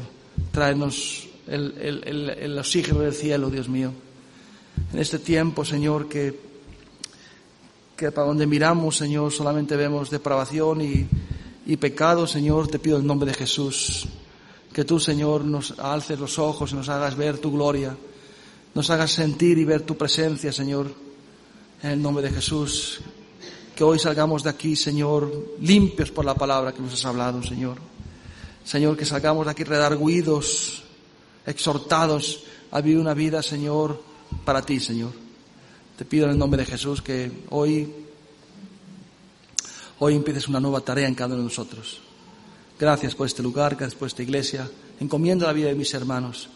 tráenos 0.52 1.28
el 1.48 2.58
oxígeno 2.58 3.00
del 3.00 3.14
cielo, 3.14 3.50
Dios 3.50 3.70
mío. 3.70 3.92
En 4.94 5.00
este 5.00 5.20
tiempo, 5.20 5.66
Señor, 5.66 6.08
que, 6.08 6.40
que 7.96 8.12
para 8.12 8.28
donde 8.28 8.48
miramos, 8.48 8.98
Señor, 8.98 9.32
solamente 9.32 9.76
vemos 9.76 10.10
depravación 10.10 10.82
y, 10.82 11.08
y 11.66 11.78
pecado, 11.78 12.28
Señor, 12.28 12.68
te 12.68 12.80
pido 12.80 13.00
en 13.00 13.08
nombre 13.08 13.32
de 13.32 13.38
Jesús. 13.38 14.08
Que 14.74 14.84
tú, 14.84 15.00
Señor, 15.00 15.46
nos 15.46 15.80
alces 15.80 16.20
los 16.20 16.38
ojos 16.40 16.72
y 16.72 16.76
nos 16.76 16.90
hagas 16.90 17.16
ver 17.16 17.38
tu 17.38 17.52
gloria. 17.52 17.96
Nos 18.74 18.90
hagas 18.90 19.12
sentir 19.12 19.58
y 19.58 19.66
ver 19.66 19.82
tu 19.82 19.96
presencia, 19.96 20.52
Señor. 20.52 20.94
En 21.86 21.92
el 21.92 22.02
nombre 22.02 22.28
de 22.28 22.34
Jesús. 22.34 23.00
Que 23.76 23.84
hoy 23.84 24.00
salgamos 24.00 24.42
de 24.42 24.50
aquí, 24.50 24.76
Señor, 24.76 25.56
limpios 25.62 26.10
por 26.10 26.26
la 26.26 26.34
palabra 26.34 26.74
que 26.74 26.82
nos 26.82 26.94
has 26.94 27.06
hablado, 27.06 27.44
Señor. 27.44 27.78
Señor, 28.64 28.98
que 28.98 29.06
salgamos 29.06 29.46
de 29.46 29.52
aquí 29.52 29.64
redarguidos, 29.64 30.82
exhortados 31.46 32.42
a 32.72 32.82
vivir 32.82 32.98
una 32.98 33.14
vida, 33.14 33.44
Señor, 33.44 34.02
para 34.44 34.64
ti, 34.64 34.80
Señor. 34.80 35.12
Te 35.96 36.06
pido 36.06 36.26
en 36.26 36.32
el 36.32 36.40
nombre 36.40 36.60
de 36.62 36.66
Jesús 36.66 37.04
que 37.04 37.32
hoy 37.52 37.94
hoy 40.00 40.16
empieces 40.16 40.48
una 40.48 40.60
nueva 40.60 40.82
tarea 40.82 41.08
en 41.08 41.14
cada 41.14 41.36
uno 41.36 41.44
de 41.44 41.44
nosotros. 41.44 42.02
Gracias 42.80 43.14
por 43.14 43.28
este 43.28 43.44
lugar, 43.44 43.76
gracias 43.76 43.94
por 43.94 44.08
esta 44.08 44.24
iglesia. 44.24 44.68
Encomiendo 45.00 45.46
la 45.46 45.54
vida 45.54 45.68
de 45.68 45.76
mis 45.76 45.94
hermanos. 45.94 46.50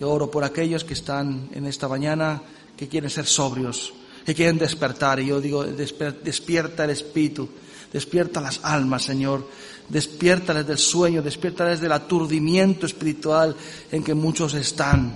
Yo 0.00 0.10
oro 0.10 0.32
por 0.32 0.42
aquellos 0.42 0.82
que 0.82 0.94
están 0.94 1.48
en 1.52 1.64
esta 1.64 1.86
mañana, 1.86 2.42
que 2.76 2.88
quieren 2.88 3.08
ser 3.08 3.26
sobrios, 3.26 3.94
que 4.24 4.34
quieren 4.34 4.58
despertar. 4.58 5.20
Y 5.20 5.26
yo 5.26 5.40
digo, 5.40 5.64
despierta 5.64 6.84
el 6.84 6.90
espíritu, 6.90 7.48
despierta 7.92 8.40
las 8.40 8.60
almas, 8.62 9.02
Señor. 9.02 9.48
Despiértales 9.88 10.66
del 10.66 10.78
sueño, 10.78 11.20
despiértales 11.20 11.80
del 11.80 11.92
aturdimiento 11.92 12.86
espiritual 12.86 13.54
en 13.92 14.02
que 14.02 14.14
muchos 14.14 14.54
están. 14.54 15.14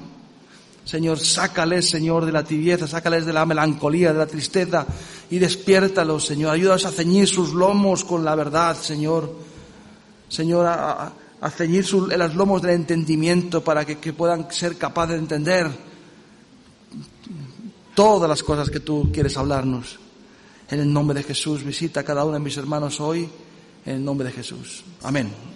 Señor, 0.85 1.19
sácales, 1.21 1.89
Señor, 1.89 2.25
de 2.25 2.33
la 2.33 2.45
tibieza, 2.45 2.87
sácales 2.87 3.27
de 3.27 3.33
la 3.33 3.47
melancolía, 3.47 4.13
de 4.13 4.19
la 4.19 4.27
tristeza 4.27 4.87
y 5.31 5.39
despiértalos, 5.39 6.27
Señor. 6.27 6.53
Ayúdalos 6.53 6.87
a 6.87 6.91
ceñir 6.91 7.29
sus 7.29 7.53
lomos 7.53 8.05
con 8.05 8.25
la 8.25 8.35
verdad, 8.35 8.77
Señor. 8.77 9.35
Señor, 10.29 10.67
a, 10.67 11.13
ceñir 11.51 11.91
los 11.93 12.35
lomos 12.35 12.63
del 12.63 12.73
entendimiento 12.73 13.63
para 13.63 13.85
que, 13.85 13.99
que 13.99 14.13
puedan 14.13 14.51
ser 14.51 14.77
capaces 14.77 15.15
de 15.15 15.21
entender 15.21 15.88
todas 17.99 18.31
las 18.31 18.45
cosas 18.45 18.71
que 18.71 18.79
tú 18.79 19.11
quieres 19.13 19.37
hablarnos. 19.37 19.99
En 20.71 20.79
el 20.79 20.93
nombre 20.93 21.19
de 21.19 21.25
Jesús, 21.25 21.65
visita 21.65 21.99
a 21.99 22.05
cada 22.05 22.23
uno 22.23 22.35
de 22.35 22.39
mis 22.39 22.57
hermanos 22.57 23.01
hoy, 23.01 23.29
en 23.85 23.97
el 23.97 24.05
nombre 24.05 24.29
de 24.29 24.35
Jesús. 24.35 24.85
Amén. 25.03 25.48